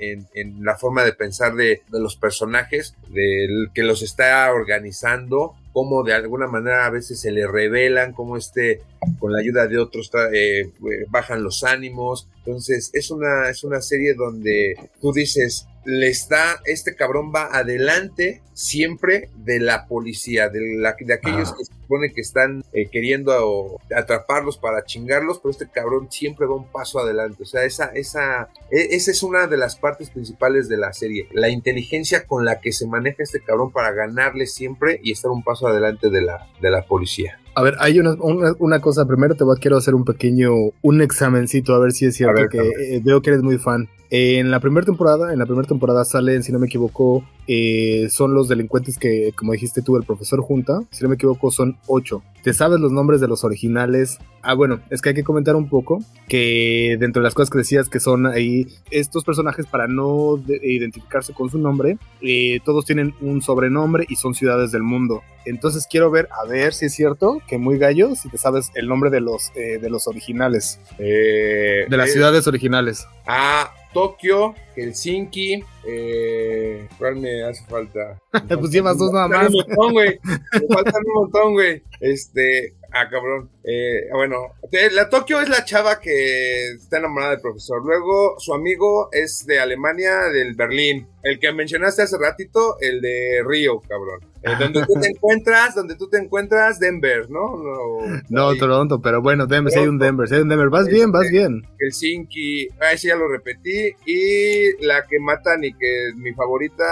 la 0.60 0.76
forma 0.76 1.04
de 1.04 1.12
pensar 1.12 1.54
de, 1.54 1.82
los 1.90 2.16
personajes, 2.16 2.94
del 3.10 3.68
que 3.74 3.82
los 3.82 4.02
está 4.02 4.50
organizando, 4.52 5.54
cómo 5.72 6.02
de 6.02 6.14
alguna 6.14 6.46
manera 6.46 6.86
a 6.86 6.90
veces 6.90 7.20
se 7.20 7.30
le 7.30 7.46
revelan, 7.46 8.12
cómo 8.12 8.36
este, 8.36 8.82
con 9.18 9.32
la 9.32 9.40
ayuda 9.40 9.66
de 9.66 9.78
otros 9.78 10.10
eh, 10.32 10.60
eh, 10.60 10.70
bajan 11.08 11.42
los 11.42 11.64
ánimos. 11.64 12.28
Entonces 12.44 12.90
es 12.92 13.10
una, 13.10 13.48
es 13.48 13.64
una 13.64 13.80
serie 13.80 14.14
donde 14.14 14.74
tú 15.00 15.12
dices, 15.12 15.66
le 15.84 16.08
está, 16.08 16.60
este 16.64 16.94
cabrón 16.94 17.32
va 17.34 17.48
adelante 17.52 18.42
siempre 18.54 19.30
de 19.36 19.60
la 19.60 19.86
policía, 19.86 20.48
de, 20.48 20.76
la, 20.78 20.94
de 20.98 21.14
aquellos 21.14 21.52
que 21.54 21.64
se 21.64 21.72
supone 21.72 22.12
que 22.12 22.20
están 22.20 22.64
eh, 22.72 22.88
queriendo 22.90 23.78
atraparlos 23.94 24.58
para 24.58 24.84
chingarlos, 24.84 25.38
pero 25.38 25.50
este 25.50 25.68
cabrón 25.68 26.08
siempre 26.10 26.46
va 26.46 26.56
un 26.56 26.70
paso 26.70 27.00
adelante. 27.00 27.42
O 27.42 27.46
sea, 27.46 27.64
esa, 27.64 27.86
esa, 27.86 28.48
e, 28.70 28.94
esa 28.94 29.10
es 29.10 29.22
una 29.22 29.46
de 29.46 29.56
las 29.56 29.76
partes 29.76 30.10
principales 30.10 30.68
de 30.68 30.76
la 30.76 30.92
serie. 30.92 31.28
La 31.32 31.48
inteligencia 31.48 32.26
con 32.26 32.44
la 32.44 32.60
que 32.60 32.72
se 32.72 32.86
maneja 32.86 33.22
este 33.22 33.40
cabrón 33.40 33.72
para 33.72 33.92
ganarle 33.92 34.46
siempre 34.46 35.00
y 35.02 35.12
estar 35.12 35.30
un 35.30 35.42
paso 35.42 35.66
adelante 35.66 36.10
de 36.10 36.22
la, 36.22 36.46
de 36.60 36.70
la 36.70 36.82
policía. 36.82 37.38
A 37.54 37.62
ver, 37.62 37.74
hay 37.80 37.98
una, 37.98 38.14
una, 38.58 38.80
cosa. 38.80 39.06
Primero 39.06 39.34
te 39.34 39.44
voy, 39.44 39.58
quiero 39.58 39.76
hacer 39.76 39.94
un 39.94 40.04
pequeño, 40.04 40.52
un 40.80 41.02
examencito 41.02 41.74
a 41.74 41.78
ver 41.78 41.92
si 41.92 42.06
es 42.06 42.16
cierto 42.16 42.48
que 42.48 42.58
eh, 42.58 43.00
veo 43.04 43.20
que 43.20 43.30
eres 43.30 43.42
muy 43.42 43.58
fan. 43.58 43.88
En 44.14 44.50
la 44.50 44.60
primera 44.60 44.84
temporada, 44.84 45.32
en 45.32 45.38
la 45.38 45.46
primera 45.46 45.66
temporada 45.66 46.04
salen, 46.04 46.42
si 46.42 46.52
no 46.52 46.58
me 46.58 46.66
equivoco, 46.66 47.24
eh, 47.46 48.08
son 48.10 48.34
los 48.34 48.46
delincuentes 48.46 48.98
que, 48.98 49.32
como 49.34 49.52
dijiste 49.52 49.80
tú, 49.80 49.96
el 49.96 50.04
profesor 50.04 50.42
junta. 50.42 50.82
Si 50.90 51.02
no 51.02 51.08
me 51.08 51.14
equivoco, 51.14 51.50
son 51.50 51.78
ocho. 51.86 52.22
¿Te 52.42 52.52
sabes 52.52 52.78
los 52.78 52.92
nombres 52.92 53.22
de 53.22 53.28
los 53.28 53.42
originales? 53.42 54.18
Ah, 54.42 54.52
bueno, 54.52 54.80
es 54.90 55.00
que 55.00 55.08
hay 55.08 55.14
que 55.14 55.24
comentar 55.24 55.56
un 55.56 55.70
poco 55.70 56.04
que 56.28 56.98
dentro 57.00 57.22
de 57.22 57.24
las 57.24 57.32
cosas 57.32 57.48
que 57.48 57.56
decías 57.56 57.88
que 57.88 58.00
son 58.00 58.26
ahí 58.26 58.66
estos 58.90 59.24
personajes 59.24 59.64
para 59.64 59.88
no 59.88 60.38
identificarse 60.46 61.32
con 61.32 61.48
su 61.48 61.56
nombre, 61.56 61.96
eh, 62.20 62.60
todos 62.66 62.84
tienen 62.84 63.14
un 63.22 63.40
sobrenombre 63.40 64.04
y 64.10 64.16
son 64.16 64.34
ciudades 64.34 64.72
del 64.72 64.82
mundo. 64.82 65.22
Entonces 65.46 65.86
quiero 65.90 66.10
ver, 66.10 66.28
a 66.38 66.46
ver 66.46 66.74
si 66.74 66.84
es 66.84 66.92
cierto 66.94 67.40
que 67.48 67.56
muy 67.56 67.78
gallo, 67.78 68.14
si 68.14 68.28
te 68.28 68.36
sabes 68.36 68.72
el 68.74 68.88
nombre 68.88 69.08
de 69.08 69.22
los, 69.22 69.52
eh, 69.54 69.78
de 69.80 69.88
los 69.88 70.06
originales. 70.06 70.80
de 70.98 71.86
las 71.88 72.12
ciudades 72.12 72.46
originales. 72.46 73.06
Ah, 73.26 73.72
Tokio, 73.92 74.54
Helsinki, 74.76 75.62
eh, 75.86 76.88
¿cuál 76.98 77.16
me 77.16 77.42
hace 77.44 77.64
falta? 77.66 78.18
pues 78.58 78.70
llevas 78.70 78.96
dos 78.98 79.12
nada 79.12 79.28
Me 79.28 79.36
más. 79.36 79.44
faltan 79.44 79.54
un 79.54 79.76
montón, 79.76 79.92
güey. 79.92 80.20
Me 80.60 80.74
faltan 80.74 81.02
un 81.06 81.14
montón, 81.22 81.52
güey. 81.52 81.82
Este, 82.00 82.74
ah, 82.92 83.08
cabrón. 83.10 83.50
Eh, 83.64 84.08
bueno, 84.12 84.52
de- 84.70 84.90
la 84.92 85.08
Tokio 85.08 85.40
es 85.40 85.48
la 85.48 85.64
chava 85.64 86.00
que 86.00 86.68
está 86.72 86.98
enamorada 86.98 87.32
del 87.32 87.40
profesor. 87.40 87.84
Luego, 87.84 88.36
su 88.38 88.54
amigo 88.54 89.08
es 89.12 89.44
de 89.46 89.60
Alemania, 89.60 90.20
del 90.32 90.54
Berlín. 90.54 91.06
El 91.22 91.38
que 91.38 91.52
mencionaste 91.52 92.02
hace 92.02 92.16
ratito, 92.18 92.76
el 92.80 93.00
de 93.00 93.42
Río, 93.46 93.80
cabrón. 93.80 94.20
Eh, 94.44 94.50
donde 94.58 94.84
tú 94.86 94.94
te 95.00 95.08
encuentras, 95.08 95.74
donde 95.74 95.94
tú 95.94 96.08
te 96.08 96.18
encuentras, 96.18 96.78
Denver, 96.80 97.30
¿no? 97.30 97.56
No, 97.56 98.20
No. 98.28 98.56
Toronto, 98.56 99.00
pero 99.00 99.22
bueno, 99.22 99.46
Denver, 99.46 99.72
si 99.72 99.78
hay 99.78 99.86
un 99.86 99.98
Denver, 99.98 100.28
si 100.28 100.34
hay 100.34 100.40
un 100.42 100.48
Denver. 100.48 100.68
Vas 100.68 100.88
bien, 100.88 101.12
vas 101.12 101.30
bien. 101.30 101.62
Helsinki, 101.78 102.68
ah, 102.80 102.92
ese 102.92 103.08
ya 103.08 103.16
lo 103.16 103.28
repetí, 103.28 103.90
y 104.06 104.84
la 104.84 105.06
que 105.06 105.18
matan 105.20 105.62
y 105.64 105.72
que 105.74 106.08
es 106.08 106.16
mi 106.16 106.32
favorita, 106.32 106.84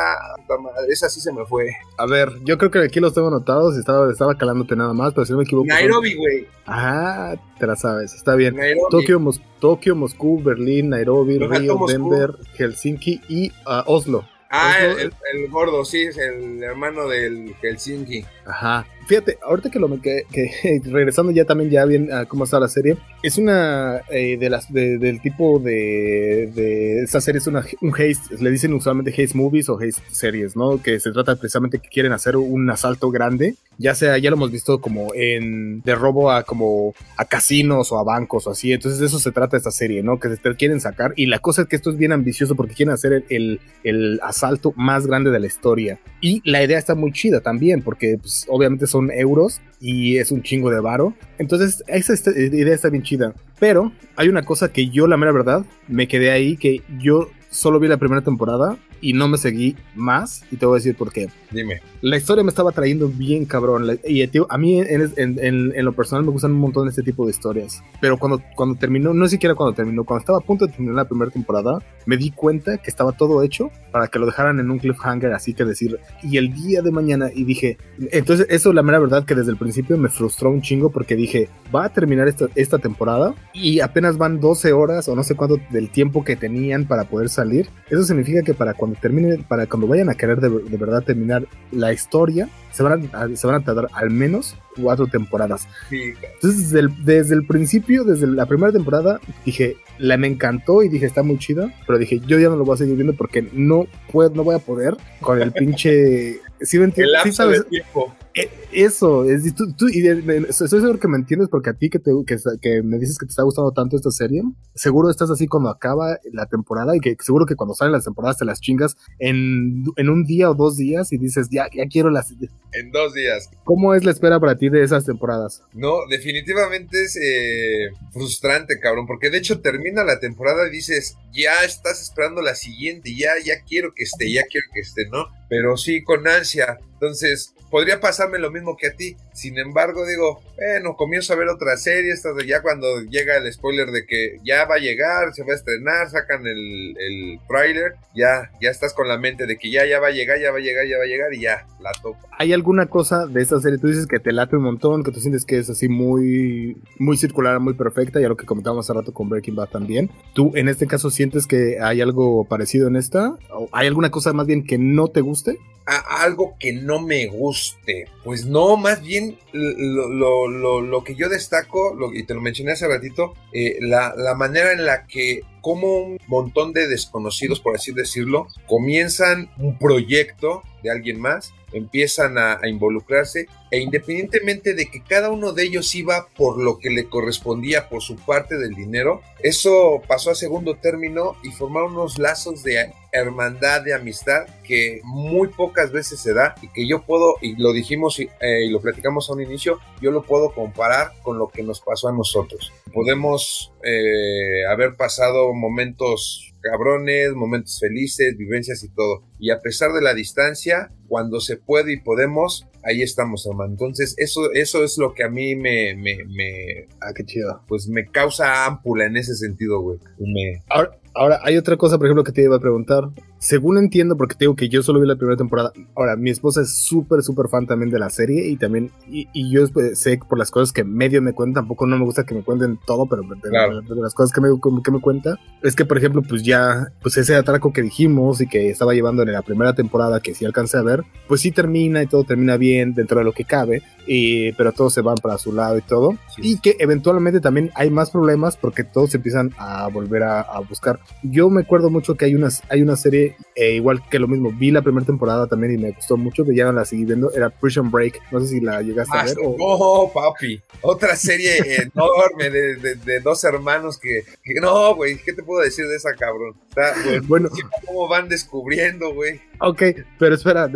esa 0.88 1.08
sí 1.08 1.20
se 1.20 1.32
me 1.32 1.44
fue. 1.44 1.70
A 1.98 2.06
ver, 2.06 2.30
yo 2.44 2.56
creo 2.58 2.70
que 2.70 2.78
aquí 2.80 3.00
los 3.00 3.14
tengo 3.14 3.28
anotados 3.28 3.76
y 3.76 3.80
estaba, 3.80 4.10
estaba 4.10 4.36
calándote 4.36 4.76
nada 4.76 4.92
más, 4.92 5.12
pero 5.12 5.24
si 5.26 5.32
no 5.32 5.38
me 5.38 5.44
equivoco. 5.44 5.66
Nairobi, 5.66 6.14
güey. 6.14 6.46
Ah, 6.66 7.34
te 7.58 7.66
la 7.66 7.74
sabes, 7.76 8.14
está 8.14 8.36
bien. 8.36 8.54
Nairobi. 8.56 8.86
Tokio, 8.90 9.18
Mos- 9.20 9.42
Tokio, 9.58 9.96
Moscú, 9.96 10.40
Berlín, 10.42 10.90
Nairobi, 10.90 11.38
Río. 11.38 11.78
Denver, 11.86 12.34
Helsinki 12.56 13.20
y 13.28 13.50
ah, 13.66 13.82
Oslo. 13.86 14.24
Ah, 14.50 14.76
Oslo, 14.80 14.98
el, 14.98 15.00
el- 15.00 15.14
el 15.44 15.48
gordo, 15.50 15.84
sí, 15.84 16.02
es 16.02 16.18
el 16.18 16.62
hermano 16.62 17.06
del 17.08 17.54
Helsinki. 17.62 18.26
Ajá. 18.50 18.86
Fíjate, 19.06 19.38
ahorita 19.42 19.70
que 19.70 19.80
lo 19.80 19.88
que, 20.00 20.22
que 20.30 20.50
regresando 20.84 21.32
ya 21.32 21.44
también 21.44 21.68
ya 21.70 21.84
bien 21.84 22.12
a 22.12 22.26
cómo 22.26 22.44
está 22.44 22.60
la 22.60 22.68
serie, 22.68 22.96
es 23.24 23.38
una 23.38 24.02
eh, 24.08 24.36
de 24.38 24.50
las 24.50 24.72
de- 24.72 24.98
del 24.98 25.20
tipo 25.20 25.58
de, 25.58 26.50
de 26.54 27.02
esta 27.02 27.20
serie 27.20 27.38
es 27.38 27.46
una 27.48 27.64
un 27.80 27.90
haste, 27.90 28.36
le 28.40 28.50
dicen 28.50 28.72
usualmente 28.72 29.10
haste 29.10 29.36
movies 29.36 29.68
o 29.68 29.74
haste 29.80 30.02
series, 30.12 30.54
¿no? 30.56 30.80
Que 30.80 31.00
se 31.00 31.10
trata 31.10 31.34
precisamente 31.36 31.78
que 31.80 31.88
quieren 31.88 32.12
hacer 32.12 32.36
un 32.36 32.70
asalto 32.70 33.10
grande, 33.10 33.56
ya 33.78 33.96
sea 33.96 34.16
ya 34.18 34.30
lo 34.30 34.36
hemos 34.36 34.52
visto 34.52 34.80
como 34.80 35.12
en 35.14 35.80
de 35.82 35.94
robo 35.96 36.30
a 36.30 36.44
como 36.44 36.94
a 37.16 37.24
casinos 37.24 37.90
o 37.90 37.98
a 37.98 38.04
bancos 38.04 38.46
o 38.46 38.50
así, 38.50 38.72
entonces 38.72 39.00
de 39.00 39.06
eso 39.06 39.18
se 39.18 39.32
trata 39.32 39.56
esta 39.56 39.72
serie, 39.72 40.04
¿no? 40.04 40.20
Que 40.20 40.28
se 40.36 40.54
quieren 40.56 40.80
sacar 40.80 41.14
y 41.16 41.26
la 41.26 41.40
cosa 41.40 41.62
es 41.62 41.68
que 41.68 41.74
esto 41.76 41.90
es 41.90 41.96
bien 41.96 42.12
ambicioso 42.12 42.54
porque 42.54 42.74
quieren 42.74 42.92
hacer 42.94 43.12
el, 43.12 43.24
el, 43.28 43.60
el 43.82 44.20
asalto 44.22 44.72
más 44.76 45.06
grande 45.06 45.30
de 45.30 45.40
la 45.40 45.46
historia 45.48 45.98
y 46.20 46.42
la 46.48 46.62
idea 46.62 46.78
está 46.78 46.94
muy 46.94 47.10
chida 47.12 47.40
también 47.40 47.82
porque 47.82 48.18
pues, 48.20 48.39
obviamente 48.48 48.86
son 48.86 49.10
euros 49.10 49.60
y 49.80 50.18
es 50.18 50.30
un 50.30 50.42
chingo 50.42 50.70
de 50.70 50.80
varo. 50.80 51.14
Entonces, 51.38 51.82
esa 51.86 52.14
idea 52.30 52.74
está 52.74 52.88
bien 52.88 53.02
chida. 53.02 53.34
Pero 53.58 53.92
hay 54.16 54.28
una 54.28 54.42
cosa 54.42 54.72
que 54.72 54.88
yo, 54.88 55.06
la 55.06 55.16
mera 55.16 55.32
verdad, 55.32 55.64
me 55.88 56.08
quedé 56.08 56.30
ahí, 56.30 56.56
que 56.56 56.82
yo 56.98 57.28
solo 57.50 57.80
vi 57.80 57.88
la 57.88 57.96
primera 57.98 58.22
temporada 58.22 58.78
y 59.00 59.12
no 59.12 59.28
me 59.28 59.38
seguí 59.38 59.76
más. 59.94 60.44
Y 60.50 60.56
te 60.56 60.66
voy 60.66 60.76
a 60.76 60.78
decir 60.78 60.94
por 60.96 61.12
qué. 61.12 61.28
Dime. 61.50 61.80
La 62.02 62.16
historia 62.16 62.44
me 62.44 62.50
estaba 62.50 62.72
trayendo 62.72 63.08
bien 63.08 63.44
cabrón. 63.44 63.98
Y 64.04 64.26
tío, 64.28 64.46
a 64.50 64.56
mí 64.58 64.80
en, 64.80 65.12
en- 65.16 65.38
en- 65.44 65.72
en 65.74 65.84
lo 65.84 65.92
personal 65.92 66.24
me 66.24 66.30
gustan 66.30 66.52
un 66.52 66.58
montón 66.60 66.88
este 66.88 67.02
tipo 67.02 67.24
de 67.24 67.30
historias. 67.32 67.82
Pero 68.00 68.16
cuando, 68.18 68.42
cuando 68.56 68.76
terminó, 68.78 69.12
no 69.14 69.28
siquiera 69.28 69.54
cuando 69.54 69.74
terminó, 69.74 70.04
cuando 70.04 70.20
estaba 70.20 70.38
a 70.38 70.42
punto 70.42 70.66
de 70.66 70.72
terminar 70.72 70.94
la 70.96 71.04
primera 71.08 71.30
temporada, 71.30 71.78
me 72.06 72.16
di 72.16 72.30
cuenta 72.30 72.78
que 72.78 72.88
estaba 72.90 73.12
todo 73.12 73.42
hecho 73.42 73.70
para 73.92 74.06
que 74.08 74.18
lo 74.18 74.26
dejaran 74.26 74.60
en 74.60 74.70
un 74.70 74.78
cliffhanger, 74.78 75.32
así 75.32 75.52
que 75.54 75.64
decir, 75.64 75.98
y 76.22 76.36
el 76.36 76.52
día 76.54 76.80
de 76.82 76.90
mañana, 76.92 77.28
y 77.34 77.44
dije, 77.44 77.76
entonces 78.12 78.46
eso 78.48 78.72
la 78.72 78.82
mera 78.82 78.98
verdad 78.98 79.24
que 79.24 79.34
desde 79.34 79.50
el 79.50 79.56
principio 79.58 79.96
me 79.98 80.08
frustró 80.08 80.50
un 80.50 80.62
chingo 80.62 80.90
porque 80.90 81.16
dije, 81.16 81.48
va 81.74 81.84
a 81.84 81.92
terminar 81.92 82.28
esta, 82.28 82.46
esta 82.54 82.78
temporada 82.78 83.34
y 83.52 83.80
apenas 83.80 84.16
van 84.16 84.40
12 84.40 84.72
horas 84.72 85.08
o 85.08 85.16
no 85.16 85.22
sé 85.24 85.34
cuánto 85.34 85.58
del 85.70 85.90
tiempo 85.90 86.24
que 86.24 86.36
tenían 86.36 86.86
para 86.86 87.04
poder 87.04 87.28
salir. 87.28 87.68
Eso 87.90 88.02
significa 88.04 88.42
que 88.42 88.54
para 88.54 88.74
cuando 88.74 88.89
termine, 88.96 89.38
para 89.38 89.66
cuando 89.66 89.86
vayan 89.86 90.08
a 90.08 90.14
querer 90.14 90.40
de, 90.40 90.48
de 90.48 90.76
verdad 90.76 91.02
terminar 91.02 91.46
la 91.72 91.92
historia, 91.92 92.48
se 92.72 92.82
van, 92.82 93.10
a, 93.12 93.36
se 93.36 93.46
van 93.46 93.56
a 93.56 93.64
tardar 93.64 93.88
al 93.92 94.10
menos 94.10 94.56
cuatro 94.80 95.06
temporadas. 95.06 95.66
Sí, 95.88 96.12
Entonces, 96.34 96.70
desde 96.70 96.80
el, 96.80 97.04
desde 97.04 97.34
el 97.34 97.46
principio, 97.46 98.04
desde 98.04 98.26
la 98.26 98.46
primera 98.46 98.72
temporada, 98.72 99.20
dije, 99.44 99.76
la 99.98 100.16
me 100.16 100.26
encantó 100.28 100.82
y 100.82 100.88
dije, 100.88 101.06
está 101.06 101.22
muy 101.22 101.38
chida, 101.38 101.72
pero 101.86 101.98
dije, 101.98 102.20
yo 102.20 102.38
ya 102.38 102.48
no 102.48 102.56
lo 102.56 102.64
voy 102.64 102.74
a 102.74 102.78
seguir 102.78 102.94
viendo 102.94 103.14
porque 103.14 103.48
no 103.52 103.86
puedo, 104.10 104.30
no 104.30 104.44
voy 104.44 104.54
a 104.54 104.60
poder 104.60 104.96
con 105.20 105.40
el 105.40 105.52
pinche... 105.52 106.40
¿Sí 106.60 106.76
me 106.78 106.84
el 106.84 106.90
entiendes? 106.90 107.12
lapso 107.12 107.28
¿Sí 107.30 107.36
sabes? 107.36 107.58
de 107.64 107.70
tiempo. 107.70 108.14
Eh, 108.34 108.48
Eso, 108.72 109.24
es, 109.24 109.52
tú, 109.56 109.72
tú- 109.72 109.88
y 109.88 110.06
estoy 110.06 110.68
seguro 110.68 111.00
que 111.00 111.08
me 111.08 111.16
entiendes 111.16 111.48
porque 111.48 111.70
a 111.70 111.72
ti 111.74 111.90
que, 111.90 111.98
te, 111.98 112.12
que, 112.24 112.36
que 112.62 112.82
me 112.84 112.98
dices 112.98 113.18
que 113.18 113.26
te 113.26 113.30
está 113.30 113.42
gustando 113.42 113.72
tanto 113.72 113.96
esta 113.96 114.12
serie, 114.12 114.42
seguro 114.76 115.10
estás 115.10 115.28
así 115.30 115.48
cuando 115.48 115.68
acaba 115.68 116.18
la 116.32 116.46
temporada 116.46 116.94
y 116.94 117.00
que 117.00 117.16
seguro 117.18 117.46
que 117.46 117.56
cuando 117.56 117.74
salen 117.74 117.90
las 117.92 118.04
temporadas 118.04 118.38
te 118.38 118.44
las 118.44 118.60
chingas 118.60 118.96
en, 119.18 119.82
en 119.96 120.08
un 120.08 120.24
día 120.24 120.48
o 120.50 120.54
dos 120.54 120.76
días 120.76 121.12
y 121.12 121.18
dices, 121.18 121.48
ya, 121.50 121.66
ya 121.74 121.86
quiero 121.86 122.10
las... 122.10 122.30
En 122.72 122.92
dos 122.92 123.12
días. 123.14 123.50
¿Cómo 123.64 123.94
es 123.96 124.04
la 124.04 124.12
espera 124.12 124.38
para 124.38 124.56
ti 124.56 124.68
de 124.68 124.84
esas 124.84 125.04
temporadas? 125.04 125.62
No, 125.72 126.06
definitivamente 126.08 127.02
es 127.02 127.16
eh, 127.20 127.88
frustrante, 128.12 128.78
cabrón, 128.78 129.06
porque 129.08 129.30
de 129.30 129.38
hecho 129.38 129.60
termina 129.60 130.04
la 130.04 130.20
temporada 130.20 130.68
y 130.68 130.70
dices, 130.70 131.16
ya 131.32 131.64
estás 131.64 132.00
esperando 132.00 132.40
la 132.42 132.54
siguiente, 132.54 133.12
ya, 133.16 133.30
ya 133.44 133.54
quiero 133.66 133.92
que 133.94 134.04
esté, 134.04 134.30
ya 134.32 134.42
quiero 134.48 134.68
que 134.72 134.80
esté, 134.80 135.08
¿no? 135.08 135.26
Pero 135.48 135.76
sí, 135.76 136.04
con 136.04 136.28
ansia. 136.28 136.78
Entonces, 136.92 137.54
podría 137.70 138.00
pasarme 138.00 138.38
lo 138.38 138.50
mismo 138.50 138.76
que 138.76 138.88
a 138.88 138.94
ti. 138.94 139.16
Sin 139.40 139.56
embargo, 139.56 140.06
digo, 140.06 140.42
bueno, 140.54 140.96
comienzo 140.96 141.32
a 141.32 141.36
ver 141.36 141.48
otra 141.48 141.78
serie, 141.78 142.12
esta 142.12 142.34
de 142.34 142.46
ya 142.46 142.60
cuando 142.60 143.00
llega 143.04 143.38
el 143.38 143.50
spoiler 143.50 143.90
de 143.90 144.04
que 144.04 144.36
ya 144.44 144.66
va 144.66 144.74
a 144.74 144.78
llegar, 144.78 145.32
se 145.32 145.44
va 145.44 145.54
a 145.54 145.56
estrenar, 145.56 146.10
sacan 146.10 146.46
el, 146.46 146.94
el 146.98 147.40
tráiler, 147.48 147.94
ya, 148.14 148.50
ya 148.60 148.68
estás 148.68 148.92
con 148.92 149.08
la 149.08 149.16
mente 149.16 149.46
de 149.46 149.56
que 149.56 149.70
ya, 149.70 149.86
ya 149.86 149.98
va 149.98 150.08
a 150.08 150.10
llegar, 150.10 150.38
ya 150.38 150.50
va 150.50 150.58
a 150.58 150.60
llegar, 150.60 150.86
ya 150.86 150.98
va 150.98 151.04
a 151.04 151.06
llegar 151.06 151.32
y 151.32 151.40
ya, 151.40 151.66
la 151.80 151.90
topo. 152.02 152.18
¿Hay 152.38 152.52
alguna 152.52 152.84
cosa 152.84 153.26
de 153.26 153.40
esta 153.40 153.58
serie? 153.62 153.78
Tú 153.78 153.86
dices 153.86 154.06
que 154.06 154.20
te 154.20 154.30
late 154.30 154.56
un 154.56 154.64
montón, 154.64 155.04
que 155.04 155.10
tú 155.10 155.20
sientes 155.20 155.46
que 155.46 155.56
es 155.56 155.70
así 155.70 155.88
muy, 155.88 156.76
muy 156.98 157.16
circular, 157.16 157.60
muy 157.60 157.72
perfecta, 157.72 158.20
y 158.20 158.24
a 158.24 158.28
lo 158.28 158.36
que 158.36 158.44
comentábamos 158.44 158.84
hace 158.84 158.92
rato 158.92 159.14
con 159.14 159.30
Breaking 159.30 159.56
Bad 159.56 159.70
también. 159.70 160.10
¿Tú 160.34 160.52
en 160.54 160.68
este 160.68 160.86
caso 160.86 161.10
sientes 161.10 161.46
que 161.46 161.78
hay 161.80 162.02
algo 162.02 162.44
parecido 162.44 162.88
en 162.88 162.96
esta? 162.96 163.38
¿O 163.54 163.70
hay 163.72 163.86
alguna 163.86 164.10
cosa 164.10 164.34
más 164.34 164.46
bien 164.46 164.66
que 164.66 164.76
no 164.76 165.08
te 165.08 165.22
guste? 165.22 165.56
a 165.86 166.22
algo 166.22 166.54
que 166.58 166.72
no 166.72 167.00
me 167.00 167.26
guste. 167.26 168.06
Pues 168.24 168.46
no, 168.46 168.76
más 168.76 169.02
bien 169.02 169.29
lo, 169.52 170.48
lo, 170.48 170.80
lo, 170.80 171.04
que 171.04 171.14
yo 171.14 171.28
destaco, 171.28 171.96
y 172.12 172.24
te 172.24 172.34
lo 172.34 172.40
mencioné 172.40 172.72
hace 172.72 172.88
ratito, 172.88 173.34
eh, 173.52 173.78
la, 173.80 174.14
la 174.16 174.34
manera 174.34 174.72
en 174.72 174.86
la 174.86 175.06
que 175.06 175.42
como 175.60 175.98
un 175.98 176.18
montón 176.26 176.72
de 176.72 176.88
desconocidos, 176.88 177.60
por 177.60 177.76
así 177.76 177.92
decirlo, 177.92 178.48
comienzan 178.66 179.50
un 179.58 179.78
proyecto 179.78 180.62
de 180.82 180.90
alguien 180.90 181.20
más, 181.20 181.52
empiezan 181.72 182.38
a, 182.38 182.58
involucrarse 182.64 183.46
e 183.70 183.78
independientemente 183.78 184.74
de 184.74 184.86
que 184.86 185.02
cada 185.02 185.30
uno 185.30 185.52
de 185.52 185.62
ellos 185.64 185.94
iba 185.94 186.26
por 186.36 186.58
lo 186.58 186.78
que 186.78 186.90
le 186.90 187.08
correspondía 187.08 187.88
por 187.88 188.02
su 188.02 188.16
parte 188.16 188.58
del 188.58 188.74
dinero, 188.74 189.22
eso 189.42 190.02
pasó 190.08 190.30
a 190.30 190.34
segundo 190.34 190.76
término 190.76 191.36
y 191.44 191.50
formaron 191.50 191.92
unos 191.92 192.18
lazos 192.18 192.64
de 192.64 192.92
hermandad, 193.12 193.82
de 193.82 193.94
amistad 193.94 194.46
que 194.64 195.00
muy 195.04 195.48
pocas 195.48 195.92
veces 195.92 196.20
se 196.20 196.32
da 196.32 196.54
y 196.62 196.68
que 196.68 196.86
yo 196.86 197.02
puedo, 197.02 197.36
y 197.40 197.56
lo 197.56 197.72
dijimos 197.72 198.18
y, 198.18 198.28
eh, 198.40 198.68
lo 198.70 198.80
platicamos 198.80 199.28
a 199.28 199.34
un 199.34 199.42
inicio, 199.42 199.78
yo 200.00 200.10
lo 200.10 200.22
puedo 200.22 200.52
comparar 200.52 201.12
con 201.22 201.38
lo 201.38 201.48
que 201.48 201.62
nos 201.62 201.80
pasó 201.80 202.08
a 202.08 202.12
nosotros. 202.12 202.72
Podemos 202.92 203.72
eh, 203.84 204.64
haber 204.68 204.96
pasado 204.96 205.49
momentos 205.54 206.54
cabrones, 206.60 207.32
momentos 207.32 207.78
felices, 207.78 208.36
vivencias 208.36 208.82
y 208.84 208.88
todo. 208.88 209.24
Y 209.38 209.50
a 209.50 209.60
pesar 209.60 209.92
de 209.92 210.02
la 210.02 210.14
distancia, 210.14 210.92
cuando 211.08 211.40
se 211.40 211.56
puede 211.56 211.94
y 211.94 212.00
podemos, 212.00 212.66
ahí 212.84 213.02
estamos, 213.02 213.46
hermano. 213.46 213.72
Entonces, 213.72 214.14
eso, 214.18 214.52
eso 214.52 214.84
es 214.84 214.98
lo 214.98 215.14
que 215.14 215.24
a 215.24 215.28
mí 215.28 215.54
me, 215.54 215.94
me, 215.96 216.24
me 216.24 216.88
ah, 217.00 217.12
qué 217.14 217.24
chido. 217.24 217.62
Pues 217.66 217.88
me 217.88 218.06
causa 218.06 218.66
ámpula 218.66 219.06
en 219.06 219.16
ese 219.16 219.34
sentido, 219.34 219.80
güey. 219.80 219.98
Me... 220.18 220.62
Ahora, 220.68 220.98
ahora, 221.14 221.40
hay 221.42 221.56
otra 221.56 221.76
cosa, 221.76 221.98
por 221.98 222.06
ejemplo, 222.06 222.24
que 222.24 222.32
te 222.32 222.42
iba 222.42 222.56
a 222.56 222.60
preguntar. 222.60 223.10
Según 223.40 223.78
entiendo, 223.78 224.18
porque 224.18 224.34
te 224.34 224.44
digo 224.44 224.54
que 224.54 224.68
yo 224.68 224.82
solo 224.82 225.00
vi 225.00 225.08
la 225.08 225.16
primera 225.16 225.34
temporada. 225.34 225.72
Ahora, 225.96 226.14
mi 226.14 226.28
esposa 226.28 226.60
es 226.60 226.74
súper, 226.74 227.22
súper 227.22 227.48
fan 227.48 227.66
también 227.66 227.90
de 227.90 227.98
la 227.98 228.10
serie 228.10 228.46
y 228.46 228.56
también, 228.56 228.90
y, 229.08 229.28
y, 229.32 229.50
yo 229.50 229.66
sé 229.94 230.20
por 230.28 230.38
las 230.38 230.50
cosas 230.50 230.74
que 230.74 230.84
medio 230.84 231.22
me 231.22 231.32
cuentan, 231.32 231.62
tampoco 231.62 231.86
no 231.86 231.96
me 231.96 232.04
gusta 232.04 232.24
que 232.24 232.34
me 232.34 232.42
cuenten 232.42 232.78
todo, 232.84 233.06
pero 233.06 233.22
de, 233.22 233.48
claro. 233.48 233.80
de, 233.80 233.94
de 233.94 234.02
las 234.02 234.12
cosas 234.12 234.30
que 234.34 234.42
me, 234.42 234.48
que 234.84 234.90
me 234.90 235.00
cuenta, 235.00 235.38
es 235.62 235.74
que, 235.74 235.86
por 235.86 235.96
ejemplo, 235.96 236.20
pues 236.20 236.42
ya, 236.42 236.92
pues 237.00 237.16
ese 237.16 237.34
atraco 237.34 237.72
que 237.72 237.80
dijimos 237.80 238.42
y 238.42 238.46
que 238.46 238.68
estaba 238.68 238.92
llevando 238.92 239.22
en 239.22 239.32
la 239.32 239.40
primera 239.40 239.72
temporada, 239.72 240.20
que 240.20 240.34
sí 240.34 240.44
alcancé 240.44 240.76
a 240.76 240.82
ver, 240.82 241.02
pues 241.26 241.40
sí 241.40 241.50
termina 241.50 242.02
y 242.02 242.08
todo 242.08 242.24
termina 242.24 242.58
bien 242.58 242.92
dentro 242.92 243.20
de 243.20 243.24
lo 243.24 243.32
que 243.32 243.46
cabe, 243.46 243.82
y, 244.06 244.52
pero 244.52 244.72
todos 244.72 244.92
se 244.92 245.00
van 245.00 245.16
para 245.16 245.38
su 245.38 245.54
lado 245.54 245.78
y 245.78 245.82
todo, 245.82 246.18
sí. 246.36 246.42
y 246.44 246.60
que 246.60 246.76
eventualmente 246.78 247.40
también 247.40 247.70
hay 247.74 247.88
más 247.88 248.10
problemas 248.10 248.58
porque 248.58 248.84
todos 248.84 249.14
empiezan 249.14 249.54
a 249.56 249.88
volver 249.88 250.24
a, 250.24 250.42
a 250.42 250.60
buscar. 250.60 251.00
Yo 251.22 251.48
me 251.48 251.62
acuerdo 251.62 251.88
mucho 251.88 252.16
que 252.16 252.26
hay 252.26 252.34
una, 252.34 252.48
hay 252.68 252.82
una 252.82 252.96
serie 252.96 253.29
serie, 253.30 253.46
e 253.54 253.72
igual 253.76 254.02
que 254.10 254.18
lo 254.18 254.28
mismo, 254.28 254.50
vi 254.52 254.70
la 254.70 254.82
primera 254.82 255.04
temporada 255.06 255.46
también 255.46 255.74
y 255.74 255.78
me 255.78 255.92
gustó 255.92 256.16
mucho, 256.16 256.44
que 256.44 256.54
ya 256.54 256.64
no 256.64 256.72
la 256.72 256.84
seguí 256.84 257.04
viendo, 257.04 257.32
era 257.32 257.50
Prison 257.50 257.90
Break. 257.90 258.20
No 258.32 258.40
sé 258.40 258.46
si 258.48 258.60
la 258.60 258.82
llegaste 258.82 259.16
a 259.16 259.24
ver. 259.24 259.36
o- 259.44 259.56
No, 259.58 260.12
papi. 260.12 260.60
Otra 260.82 261.16
serie 261.16 261.52
enorme 261.94 262.50
de, 262.50 262.76
de- 262.76 262.94
de 262.96 263.20
dos 263.20 263.42
hermanos 263.44 263.98
que, 263.98 264.22
que- 264.42 264.60
no, 264.60 264.94
güey, 264.94 265.16
¿qué 265.18 265.32
te 265.32 265.42
puedo 265.42 265.62
decir 265.62 265.86
de 265.86 265.96
esa 265.96 266.14
cabrón? 266.14 266.54
Está, 266.68 266.94
Bueno, 267.26 267.48
cómo 267.86 268.08
van 268.08 268.28
descubriendo, 268.28 269.12
güey. 269.12 269.40
ok, 269.58 269.82
pero 270.18 270.34
espera, 270.36 270.70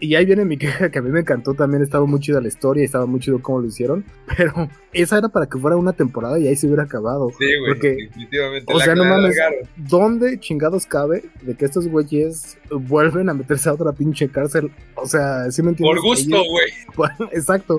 y 0.00 0.14
ahí 0.14 0.24
viene 0.24 0.44
mi 0.44 0.56
queja 0.56 0.90
que 0.90 0.98
a 0.98 1.02
mí 1.02 1.10
me 1.10 1.20
encantó 1.20 1.54
también, 1.54 1.82
estaba 1.82 2.06
muy 2.06 2.20
chida 2.20 2.40
la 2.40 2.48
historia 2.48 2.84
estaba 2.84 3.06
muy 3.06 3.20
chido 3.20 3.40
cómo 3.42 3.60
lo 3.60 3.66
hicieron, 3.66 4.04
pero 4.36 4.68
esa 4.92 5.18
era 5.18 5.28
para 5.28 5.46
que 5.46 5.58
fuera 5.58 5.76
una 5.76 5.92
temporada 5.92 6.38
y 6.38 6.48
ahí 6.48 6.56
se 6.56 6.66
hubiera 6.66 6.84
acabado. 6.84 7.30
Sí, 7.38 7.44
güey, 7.58 7.72
Porque, 7.72 7.88
definitivamente. 8.08 8.72
o 8.74 8.80
sea, 8.80 8.94
no 8.94 9.04
mames. 9.04 9.36
¿dónde 9.76 10.40
chingados 10.40 10.86
cabe 10.86 11.24
de 11.42 11.54
que 11.54 11.64
estos 11.64 11.86
güeyes 11.88 12.58
vuelven 12.70 13.28
a 13.28 13.34
meterse 13.34 13.68
a 13.68 13.72
otra 13.74 13.92
pinche 13.92 14.28
cárcel? 14.28 14.70
O 14.94 15.06
sea, 15.06 15.50
¿sí 15.50 15.62
me 15.62 15.70
entiendes? 15.70 15.96
Por 16.00 16.04
gusto, 16.04 16.36
güey. 16.50 16.66
Bueno, 16.96 17.30
Exacto. 17.32 17.78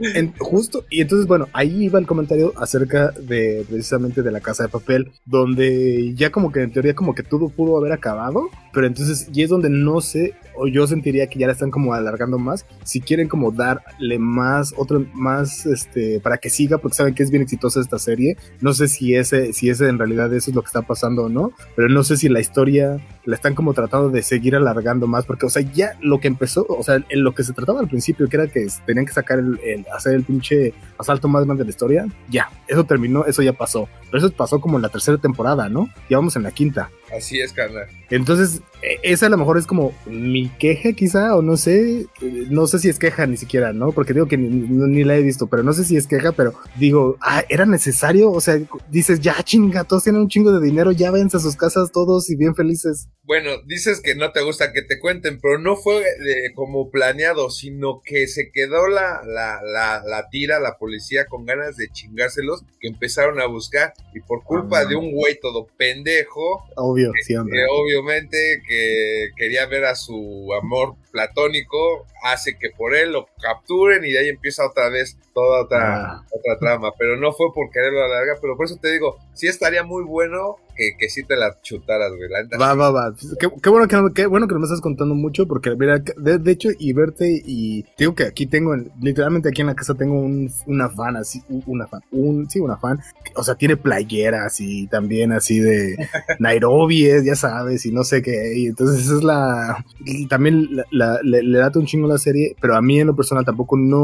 En- 0.00 0.32
justo, 0.38 0.84
y 0.90 1.00
entonces, 1.02 1.26
bueno, 1.26 1.48
ahí 1.52 1.84
iba 1.84 1.98
el 1.98 2.06
comentario 2.06 2.52
acerca 2.56 3.10
de 3.10 3.64
precisamente 3.68 4.22
de 4.22 4.30
la 4.32 4.40
casa 4.40 4.62
de 4.62 4.68
papel, 4.70 5.12
donde 5.26 6.14
ya 6.14 6.30
como 6.30 6.50
que 6.52 6.62
en 6.62 6.72
teoría 6.72 6.94
como 6.94 7.14
que 7.14 7.22
todo 7.22 7.48
pudo 7.48 7.76
haber 7.76 7.92
acabado, 7.92 8.48
pero 8.72 8.86
entonces, 8.86 9.28
y 9.32 9.42
es 9.42 9.50
donde 9.50 9.70
no 9.70 10.00
sé, 10.00 10.34
o 10.54 10.66
yo 10.66 10.86
sentiría 10.86 11.26
que 11.26 11.38
ya 11.38 11.46
la 11.46 11.52
están 11.52 11.70
como 11.70 11.94
alargando 11.94 12.38
más, 12.38 12.66
si 12.84 13.00
quieren 13.00 13.28
como 13.28 13.52
darle 13.52 14.18
más, 14.18 14.74
otro, 14.76 15.04
más, 15.14 15.66
este, 15.66 16.20
para 16.20 16.38
que 16.38 16.50
siga, 16.50 16.78
porque 16.78 16.96
saben 16.96 17.14
que 17.14 17.22
es 17.22 17.30
bien 17.30 17.42
exitosa 17.42 17.80
esta 17.80 17.98
serie, 17.98 18.36
no 18.60 18.72
sé 18.72 18.88
si 18.88 19.14
ese, 19.14 19.52
si 19.52 19.68
ese 19.68 19.88
en 19.88 19.98
realidad 19.98 20.32
eso 20.32 20.50
es 20.50 20.54
lo 20.54 20.62
que 20.62 20.68
está 20.68 20.82
pasando 20.82 21.24
o 21.24 21.28
no, 21.28 21.52
pero 21.76 21.88
no 21.88 22.02
sé 22.04 22.16
si 22.16 22.28
la 22.28 22.40
historia 22.40 23.00
la 23.24 23.36
están 23.36 23.54
como 23.54 23.72
tratando 23.74 24.10
de 24.10 24.22
seguir 24.22 24.56
alargando 24.56 25.06
más, 25.06 25.24
porque, 25.24 25.46
o 25.46 25.50
sea, 25.50 25.62
ya 25.62 25.96
lo 26.00 26.18
que 26.20 26.28
empezó, 26.28 26.66
o 26.68 26.82
sea, 26.82 26.96
en 27.08 27.22
lo 27.22 27.34
que 27.34 27.44
se 27.44 27.52
trataba 27.52 27.80
al 27.80 27.88
principio, 27.88 28.28
que 28.28 28.36
era 28.36 28.48
que 28.48 28.66
tenían 28.86 29.06
que 29.06 29.12
sacar 29.12 29.38
el, 29.38 29.60
el- 29.64 29.86
hacer 29.94 30.14
el 30.14 30.24
pinche 30.24 30.74
asalto 30.98 31.28
más 31.28 31.44
grande 31.44 31.62
de 31.62 31.66
la 31.66 31.70
historia, 31.70 32.06
ya, 32.30 32.50
eso 32.68 32.84
terminó, 32.84 33.24
eso 33.26 33.42
ya 33.42 33.52
pasó, 33.52 33.88
pero 34.10 34.18
eso 34.24 34.34
pasó 34.34 34.60
como 34.60 34.76
en 34.76 34.82
la 34.82 34.88
tercera 34.88 35.18
temporada, 35.18 35.68
¿no? 35.68 35.88
Ya 36.10 36.16
vamos 36.18 36.34
en 36.36 36.42
la 36.42 36.50
quinta. 36.50 36.90
Así 37.16 37.40
es, 37.40 37.52
carnal. 37.52 37.86
Entonces, 38.10 38.62
e- 38.82 38.98
esa 39.02 39.26
a 39.26 39.28
lo 39.28 39.36
mejor 39.36 39.58
es 39.58 39.66
como 39.66 39.92
mi 40.06 40.48
queja 40.58 40.92
quizá, 40.92 41.36
o 41.36 41.42
no 41.42 41.56
sé, 41.56 42.06
no 42.50 42.66
sé 42.66 42.78
si 42.78 42.88
es 42.88 42.98
queja 42.98 43.26
ni 43.26 43.36
siquiera, 43.36 43.72
¿no? 43.72 43.92
Porque 43.92 44.14
digo 44.14 44.26
que 44.26 44.36
ni, 44.38 44.48
ni 44.48 45.04
la 45.04 45.16
he 45.16 45.22
visto, 45.22 45.46
pero 45.46 45.62
no 45.62 45.72
sé 45.74 45.84
si 45.84 45.96
es 45.96 46.06
queja, 46.06 46.32
pero 46.32 46.54
digo, 46.78 47.16
ah, 47.20 47.44
era 47.48 47.66
necesario, 47.66 48.30
o 48.30 48.40
sea, 48.40 48.58
dices, 48.90 49.20
ya 49.20 49.34
chinga, 49.42 49.84
todos 49.84 50.04
tienen 50.04 50.22
un 50.22 50.28
chingo 50.28 50.52
de 50.52 50.64
dinero, 50.64 50.90
ya 50.92 51.10
váyanse 51.10 51.36
a 51.36 51.40
sus 51.40 51.54
casas 51.56 51.92
todos 51.92 52.30
y 52.30 52.36
bien 52.36 52.54
felices. 52.54 53.08
Bueno, 53.24 53.50
dices 53.66 54.00
que 54.02 54.16
no 54.16 54.32
te 54.32 54.42
gusta 54.42 54.72
que 54.72 54.82
te 54.82 54.98
cuenten, 54.98 55.40
pero 55.40 55.56
no 55.58 55.76
fue 55.76 56.00
eh, 56.02 56.52
como 56.56 56.90
planeado, 56.90 57.50
sino 57.50 58.02
que 58.04 58.26
se 58.26 58.50
quedó 58.50 58.88
la, 58.88 59.22
la, 59.24 59.60
la, 59.62 60.02
la 60.04 60.28
tira, 60.28 60.58
la 60.58 60.76
policía 60.76 61.26
con 61.26 61.46
ganas 61.46 61.76
de 61.76 61.88
chingárselos, 61.88 62.64
que 62.80 62.88
empezaron 62.88 63.40
a 63.40 63.46
buscar, 63.46 63.94
y 64.12 64.20
por 64.20 64.42
culpa 64.42 64.80
Ah. 64.80 64.84
de 64.86 64.96
un 64.96 65.12
güey 65.12 65.38
todo 65.40 65.68
pendejo, 65.78 66.64
Obvio, 66.74 67.12
siempre. 67.22 67.52
que 67.58 67.64
obviamente 67.70 68.60
que 68.66 69.28
quería 69.36 69.66
ver 69.66 69.84
a 69.84 69.94
su 69.94 70.48
amor 70.60 70.96
platónico, 71.12 72.06
hace 72.24 72.58
que 72.58 72.70
por 72.70 72.94
él 72.96 73.12
lo 73.12 73.26
capturen 73.40 74.04
y 74.04 74.10
de 74.12 74.18
ahí 74.18 74.28
empieza 74.30 74.66
otra 74.66 74.88
vez 74.88 75.16
toda 75.32 75.62
otra, 75.62 75.94
Ah. 76.12 76.26
otra 76.30 76.58
trama, 76.58 76.92
pero 76.98 77.16
no 77.16 77.32
fue 77.32 77.52
por 77.54 77.70
quererlo 77.70 78.02
alargar, 78.04 78.38
pero 78.42 78.56
por 78.56 78.66
eso 78.66 78.78
te 78.82 78.90
digo, 78.92 79.16
sí 79.34 79.46
estaría 79.46 79.84
muy 79.84 80.02
bueno 80.04 80.56
que, 80.76 80.90
que 80.98 81.08
sí 81.08 81.22
te 81.24 81.36
la 81.36 81.54
chutaras, 81.62 82.10
güey, 82.16 82.28
la 82.30 82.58
Va, 82.58 82.74
va, 82.74 82.90
va. 82.90 83.14
Qué, 83.38 83.48
qué 83.62 83.70
bueno 83.70 83.86
que 83.88 83.96
no, 83.96 84.12
qué 84.12 84.26
bueno 84.26 84.46
que 84.48 84.54
no 84.54 84.60
me 84.60 84.64
estás 84.66 84.80
contando 84.80 85.14
mucho, 85.14 85.46
porque 85.46 85.74
mira, 85.76 85.98
de, 85.98 86.38
de 86.38 86.50
hecho, 86.50 86.70
y 86.78 86.92
verte, 86.92 87.42
y 87.44 87.82
te 87.82 87.90
digo 88.04 88.14
que 88.14 88.24
aquí 88.24 88.46
tengo, 88.46 88.74
en- 88.74 88.90
literalmente 89.00 89.48
aquí 89.48 89.60
en 89.60 89.66
la 89.68 89.74
casa 89.74 89.94
tengo 89.94 90.20
un, 90.20 90.50
una 90.66 90.88
fan, 90.88 91.16
así, 91.16 91.42
un- 91.48 91.62
una 91.66 91.86
fan, 91.86 92.00
un, 92.10 92.48
sí, 92.48 92.58
una 92.60 92.76
fan, 92.76 92.98
o 93.36 93.42
sea, 93.42 93.54
tiene 93.54 93.76
playeras 93.76 94.60
y 94.60 94.86
también 94.88 95.32
así 95.32 95.58
de 95.60 95.96
Nairobi, 96.38 97.06
es, 97.06 97.24
ya 97.24 97.34
sabes, 97.36 97.84
y 97.86 97.92
no 97.92 98.04
sé 98.04 98.22
qué, 98.22 98.54
y 98.56 98.66
entonces 98.66 99.04
esa 99.06 99.16
es 99.16 99.22
la, 99.24 99.84
también 100.28 100.68
la, 100.74 100.84
la- 100.90 101.20
le, 101.22 101.42
le 101.42 101.58
date 101.58 101.78
un 101.78 101.86
chingo 101.86 102.08
la 102.08 102.18
serie, 102.18 102.56
pero 102.60 102.76
a 102.76 102.82
mí 102.82 102.98
en 103.00 103.06
lo 103.08 103.16
personal 103.16 103.44
tampoco 103.44 103.76
no 103.76 104.02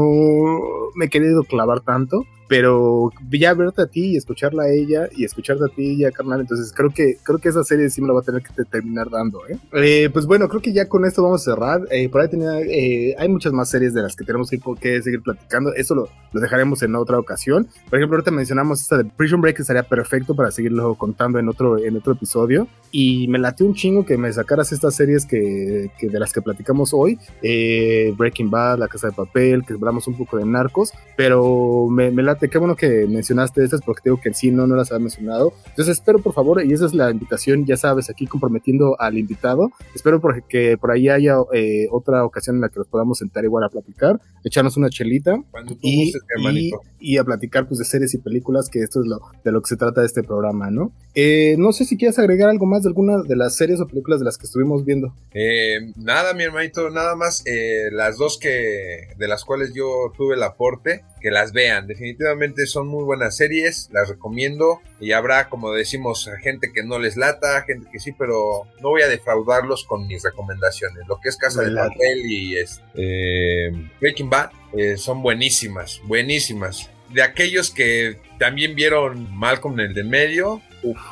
me 0.95 1.05
he 1.05 1.09
querido 1.09 1.43
clavar 1.43 1.81
tanto, 1.81 2.25
pero 2.49 3.11
ya 3.31 3.53
verte 3.53 3.83
a 3.83 3.85
ti 3.85 4.07
y 4.13 4.17
escucharla 4.17 4.63
a 4.63 4.69
ella 4.69 5.07
y 5.15 5.23
escucharte 5.23 5.63
a 5.63 5.67
ti 5.73 5.97
ya 5.99 6.11
carnal 6.11 6.41
entonces 6.41 6.73
creo 6.75 6.89
que 6.89 7.17
creo 7.23 7.37
que 7.37 7.47
esa 7.49 7.63
serie 7.63 7.89
sí 7.89 8.01
me 8.01 8.07
la 8.07 8.13
va 8.15 8.19
a 8.19 8.23
tener 8.23 8.41
que 8.41 8.51
te- 8.51 8.65
terminar 8.65 9.09
dando 9.09 9.47
¿eh? 9.47 9.57
Eh, 9.73 10.09
pues 10.11 10.25
bueno 10.25 10.49
creo 10.49 10.61
que 10.61 10.73
ya 10.73 10.89
con 10.89 11.05
esto 11.05 11.23
vamos 11.23 11.47
a 11.47 11.51
cerrar. 11.53 11.81
Eh, 11.91 12.09
por 12.09 12.21
ahí 12.21 12.27
tenía 12.29 12.59
eh, 12.59 13.15
hay 13.17 13.29
muchas 13.29 13.53
más 13.53 13.69
series 13.69 13.93
de 13.93 14.01
las 14.01 14.15
que 14.15 14.25
tenemos 14.25 14.49
que, 14.49 14.59
que 14.81 15.01
seguir 15.01 15.21
platicando. 15.21 15.73
Eso 15.75 15.93
lo, 15.95 16.09
lo 16.33 16.41
dejaremos 16.41 16.81
en 16.81 16.95
otra 16.95 17.19
ocasión. 17.19 17.67
Por 17.89 17.99
ejemplo 17.99 18.17
ahorita 18.17 18.31
mencionamos 18.31 18.81
esta 18.81 18.97
de 18.97 19.05
Prison 19.05 19.41
Break 19.41 19.57
que 19.57 19.61
estaría 19.61 19.83
perfecto 19.83 20.35
para 20.35 20.49
seguirlo 20.51 20.95
contando 20.95 21.37
en 21.37 21.47
otro 21.47 21.77
en 21.77 21.95
otro 21.97 22.13
episodio. 22.13 22.67
Y 22.91 23.27
me 23.27 23.37
late 23.37 23.63
un 23.63 23.75
chingo 23.75 24.03
que 24.05 24.17
me 24.17 24.33
sacaras 24.33 24.71
estas 24.71 24.95
series 24.95 25.25
que, 25.27 25.91
que 25.99 26.07
de 26.09 26.19
las 26.19 26.33
que 26.33 26.41
platicamos 26.41 26.91
hoy. 26.93 27.19
Eh, 27.43 28.11
Breaking 28.17 28.49
Bad 28.49 28.79
La 28.79 28.87
Casa 28.87 29.07
de 29.07 29.13
Papel 29.13 29.63
que 29.65 29.73
hablamos 29.73 30.07
un 30.07 30.17
poco 30.17 30.37
de 30.37 30.45
Narcos 30.45 30.91
pero 31.15 31.87
me, 31.89 32.09
me 32.11 32.23
late, 32.23 32.38
qué 32.47 32.57
bueno 32.57 32.75
que 32.75 33.05
mencionaste 33.07 33.63
estas 33.63 33.81
porque 33.81 34.01
tengo 34.03 34.21
que 34.21 34.33
sí, 34.33 34.51
no, 34.51 34.67
no 34.67 34.75
las 34.75 34.91
había 34.91 35.03
mencionado. 35.03 35.53
Entonces 35.67 35.97
espero 35.97 36.19
por 36.19 36.33
favor, 36.33 36.63
y 36.63 36.71
esa 36.71 36.85
es 36.85 36.93
la 36.93 37.11
invitación, 37.11 37.65
ya 37.65 37.75
sabes, 37.75 38.09
aquí 38.09 38.27
comprometiendo 38.27 38.99
al 38.99 39.17
invitado, 39.17 39.71
espero 39.93 40.21
por, 40.21 40.43
que 40.43 40.77
por 40.77 40.91
ahí 40.91 41.09
haya 41.09 41.35
eh, 41.53 41.87
otra 41.91 42.23
ocasión 42.23 42.57
en 42.57 42.61
la 42.61 42.69
que 42.69 42.79
nos 42.79 42.87
podamos 42.87 43.17
sentar 43.17 43.43
igual 43.43 43.63
a 43.63 43.69
platicar, 43.69 44.21
echarnos 44.43 44.77
una 44.77 44.89
chelita 44.89 45.41
Cuando 45.51 45.73
tú 45.73 45.79
y, 45.81 46.09
y, 46.09 46.13
hermanito. 46.35 46.81
y 46.99 47.17
a 47.17 47.23
platicar 47.23 47.67
pues 47.67 47.79
de 47.79 47.85
series 47.85 48.13
y 48.13 48.19
películas, 48.19 48.69
que 48.69 48.81
esto 48.81 49.01
es 49.01 49.07
lo, 49.07 49.19
de 49.43 49.51
lo 49.51 49.61
que 49.61 49.69
se 49.69 49.77
trata 49.77 50.01
de 50.01 50.07
este 50.07 50.23
programa, 50.23 50.69
¿no? 50.69 50.91
Eh, 51.15 51.55
no 51.57 51.71
sé 51.73 51.85
si 51.85 51.97
quieres 51.97 52.19
agregar 52.19 52.49
algo 52.49 52.65
más 52.65 52.83
de 52.83 52.89
alguna 52.89 53.21
de 53.23 53.35
las 53.35 53.55
series 53.55 53.79
o 53.79 53.87
películas 53.87 54.19
de 54.19 54.25
las 54.25 54.37
que 54.37 54.45
estuvimos 54.45 54.85
viendo. 54.85 55.13
Eh, 55.33 55.91
nada, 55.95 56.33
mi 56.33 56.43
hermanito, 56.43 56.89
nada 56.89 57.15
más 57.15 57.43
eh, 57.45 57.89
las 57.91 58.17
dos 58.17 58.37
que 58.37 59.07
de 59.17 59.27
las 59.27 59.43
cuales 59.43 59.73
yo 59.73 60.11
tuve 60.15 60.35
el 60.35 60.43
aporte, 60.43 61.03
que 61.19 61.31
las 61.31 61.51
vean. 61.51 61.87
Definitivamente 61.87 62.65
son 62.65 62.87
muy 62.87 63.03
buenas 63.03 63.37
series, 63.37 63.89
las 63.91 64.09
recomiendo 64.09 64.81
y 64.99 65.11
habrá, 65.11 65.49
como 65.49 65.71
decimos, 65.71 66.29
gente 66.41 66.71
que 66.73 66.83
no 66.83 66.99
les 66.99 67.17
lata, 67.17 67.63
gente 67.63 67.87
que 67.91 67.99
sí, 67.99 68.11
pero 68.11 68.67
no 68.81 68.89
voy 68.89 69.01
a 69.01 69.07
defraudarlos 69.07 69.85
con 69.85 70.07
mis 70.07 70.23
recomendaciones. 70.23 71.07
Lo 71.07 71.19
que 71.19 71.29
es 71.29 71.37
Casa 71.37 71.61
de 71.61 71.67
Verdad. 71.69 71.87
Papel 71.89 72.25
y 72.25 72.57
es, 72.57 72.81
eh, 72.95 73.71
Breaking 73.99 74.29
Bad 74.29 74.51
eh, 74.77 74.97
son 74.97 75.21
buenísimas, 75.21 76.01
buenísimas. 76.05 76.89
De 77.09 77.23
aquellos 77.23 77.71
que 77.71 78.19
también 78.37 78.75
vieron 78.75 79.35
Malcolm 79.35 79.79
en 79.79 79.87
el 79.87 79.93
de 79.95 80.03
medio, 80.03 80.61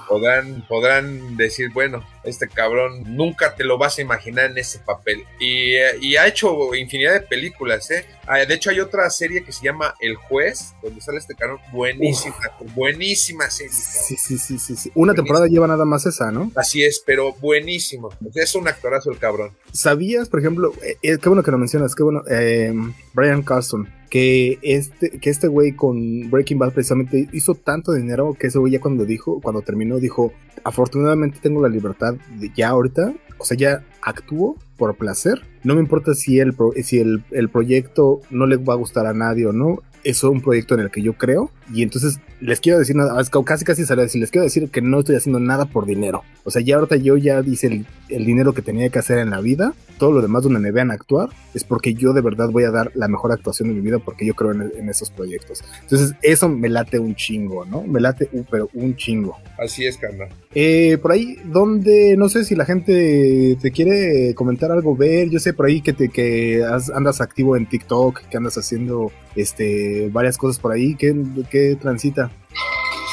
podrán, 0.08 0.66
podrán 0.68 1.38
decir, 1.38 1.72
bueno, 1.74 2.06
este 2.28 2.48
cabrón 2.48 3.04
nunca 3.16 3.56
te 3.56 3.64
lo 3.64 3.78
vas 3.78 3.98
a 3.98 4.02
imaginar 4.02 4.52
en 4.52 4.58
ese 4.58 4.80
papel. 4.80 5.24
Y, 5.40 5.76
y 6.02 6.16
ha 6.18 6.28
hecho 6.28 6.76
infinidad 6.76 7.14
de 7.14 7.22
películas, 7.22 7.90
¿eh? 7.92 8.06
Ah, 8.28 8.40
de 8.40 8.54
hecho, 8.54 8.70
hay 8.70 8.80
otra 8.82 9.10
serie 9.10 9.44
que 9.44 9.54
se 9.54 9.64
llama 9.64 9.96
El 10.02 10.16
Juez, 10.16 10.74
donde 10.84 11.00
sale 11.00 11.18
este 11.18 11.34
cabrón. 11.34 11.60
Buenísima, 11.72 12.36
buenísima 12.76 13.50
serie. 13.50 13.72
cabrón. 13.72 14.04
Sí, 14.06 14.16
sí, 14.18 14.38
sí, 14.38 14.60
sí, 14.60 14.76
sí. 14.76 14.92
Una 14.96 15.14
temporada 15.14 15.48
lleva 15.48 15.66
nada 15.68 15.86
más 15.86 16.06
esa, 16.06 16.32
¿no? 16.32 16.52
Así 16.56 16.84
es, 16.84 17.02
pero 17.06 17.34
buenísimo. 17.34 18.10
Es 18.36 18.56
un 18.56 18.68
actorazo 18.68 19.12
el 19.12 19.18
cabrón. 19.18 19.52
¿Sabías, 19.72 20.28
por 20.28 20.42
ejemplo, 20.42 20.74
eh, 20.84 20.98
eh, 21.02 21.18
qué 21.22 21.30
bueno 21.30 21.44
que 21.44 21.52
lo 21.52 21.58
mencionas, 21.58 21.96
qué 21.96 22.04
bueno, 22.04 22.24
eh, 22.30 22.74
Brian 23.14 23.44
Carston, 23.44 23.88
que 24.10 24.60
este, 24.62 25.20
que 25.20 25.30
este 25.30 25.48
güey 25.48 25.74
con 25.74 26.30
Breaking 26.30 26.60
Bad 26.60 26.74
precisamente 26.74 27.30
hizo 27.32 27.56
tanto 27.56 27.94
dinero 27.94 28.36
que 28.38 28.48
ese 28.48 28.60
güey 28.60 28.74
ya 28.74 28.82
cuando 28.82 29.06
dijo, 29.06 29.40
cuando 29.42 29.62
terminó, 29.62 30.00
dijo, 30.00 30.34
afortunadamente 30.64 31.40
tengo 31.42 31.62
la 31.62 31.70
libertad 31.70 32.16
ya 32.56 32.70
ahorita, 32.70 33.14
o 33.38 33.46
sea, 33.46 33.58
ya 33.58 33.84
actúo 34.02 34.56
por 34.78 34.96
placer, 34.96 35.42
no 35.64 35.76
me 35.76 35.82
importa 35.82 36.14
si 36.14 36.40
el, 36.40 36.54
pro- 36.54 36.74
si 36.84 37.00
el, 37.00 37.24
el 37.32 37.50
proyecto 37.50 38.22
no 38.30 38.46
le 38.46 38.58
va 38.58 38.74
a 38.74 38.78
gustar 38.78 39.06
a 39.08 39.14
nadie 39.14 39.46
o 39.48 39.54
no, 39.54 39.80
es 40.10 40.24
un 40.24 40.42
proyecto 40.42 40.74
en 40.76 40.82
el 40.82 40.92
que 40.92 41.02
yo 41.02 41.14
creo 41.14 41.52
y 41.74 41.84
entonces 41.84 42.20
les 42.40 42.60
quiero 42.60 42.80
decir 42.80 42.96
nada, 42.96 43.22
casi 43.46 43.66
casi 43.66 43.86
salió 43.86 44.02
a 44.02 44.06
decir, 44.06 44.22
les 44.22 44.32
quiero 44.32 44.44
decir 44.46 44.70
que 44.70 44.82
no 44.82 45.00
estoy 45.00 45.16
haciendo 45.16 45.40
nada 45.40 45.66
por 45.66 45.86
dinero, 45.86 46.24
o 46.44 46.52
sea, 46.52 46.62
ya 46.62 46.76
ahorita 46.76 46.96
yo 46.98 47.18
ya 47.18 47.42
hice 47.46 47.68
el, 47.68 47.86
el 48.10 48.26
dinero 48.26 48.54
que 48.54 48.62
tenía 48.62 48.90
que 48.90 49.00
hacer 49.00 49.18
en 49.18 49.32
la 49.32 49.42
vida, 49.42 49.74
todo 49.98 50.12
lo 50.12 50.22
demás 50.22 50.44
donde 50.44 50.60
me 50.60 50.72
vean 50.72 50.92
actuar 50.92 51.30
es 51.56 51.64
porque 51.64 51.94
yo 51.96 52.14
de 52.14 52.22
verdad 52.22 52.50
voy 52.52 52.64
a 52.64 52.72
dar 52.72 52.92
la 52.94 53.08
mejor 53.08 53.32
actuación 53.32 53.70
de 53.70 53.74
mi 53.76 53.82
vida 53.82 53.98
porque 54.00 54.26
yo 54.26 54.36
creo 54.36 54.52
en, 54.52 54.72
en 54.78 54.90
esos 54.90 55.10
proyectos. 55.10 55.64
Entonces 55.82 56.14
eso 56.22 56.48
me 56.48 56.70
late 56.70 57.00
un 57.00 57.16
chingo, 57.16 57.66
¿no? 57.66 57.82
Me 57.82 58.00
late 58.00 58.30
un, 58.32 58.46
pero 58.50 58.70
un 58.76 58.96
chingo. 58.96 59.36
Así 59.58 59.88
es, 59.88 59.98
carnal. 59.98 60.30
Eh, 60.54 61.00
por 61.02 61.12
ahí, 61.14 61.38
donde 61.46 62.16
no 62.16 62.30
sé 62.30 62.46
si 62.46 62.54
la 62.56 62.66
gente 62.66 63.58
te 63.60 63.72
quiere 63.72 64.36
comentar 64.36 64.72
algo, 64.72 64.96
ver, 64.96 65.30
yo 65.32 65.40
sé 65.40 65.54
por 65.54 65.66
ahí 65.66 65.82
que 65.82 65.94
te 65.94 66.10
que 66.10 66.64
has- 66.64 66.92
andas 66.92 67.20
activo 67.20 67.58
en 67.58 67.66
TikTok, 67.68 68.22
que 68.30 68.38
andas 68.38 68.56
haciendo 68.58 69.12
este 69.42 70.10
varias 70.10 70.38
cosas 70.38 70.60
por 70.60 70.72
ahí, 70.72 70.96
¿qué, 70.96 71.16
qué 71.50 71.78
transita? 71.80 72.32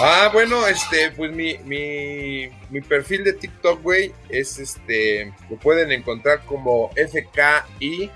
Ah, 0.01 0.29
bueno, 0.33 0.67
este, 0.67 1.13
pues 1.13 1.33
mi, 1.33 1.57
mi, 1.59 2.49
mi 2.71 2.81
perfil 2.81 3.23
de 3.23 3.33
TikTok, 3.33 3.81
güey, 3.81 4.13
es 4.29 4.59
este, 4.59 5.33
lo 5.49 5.57
pueden 5.57 5.93
encontrar 5.93 6.45
como 6.47 6.91
fki.ris, 6.97 8.11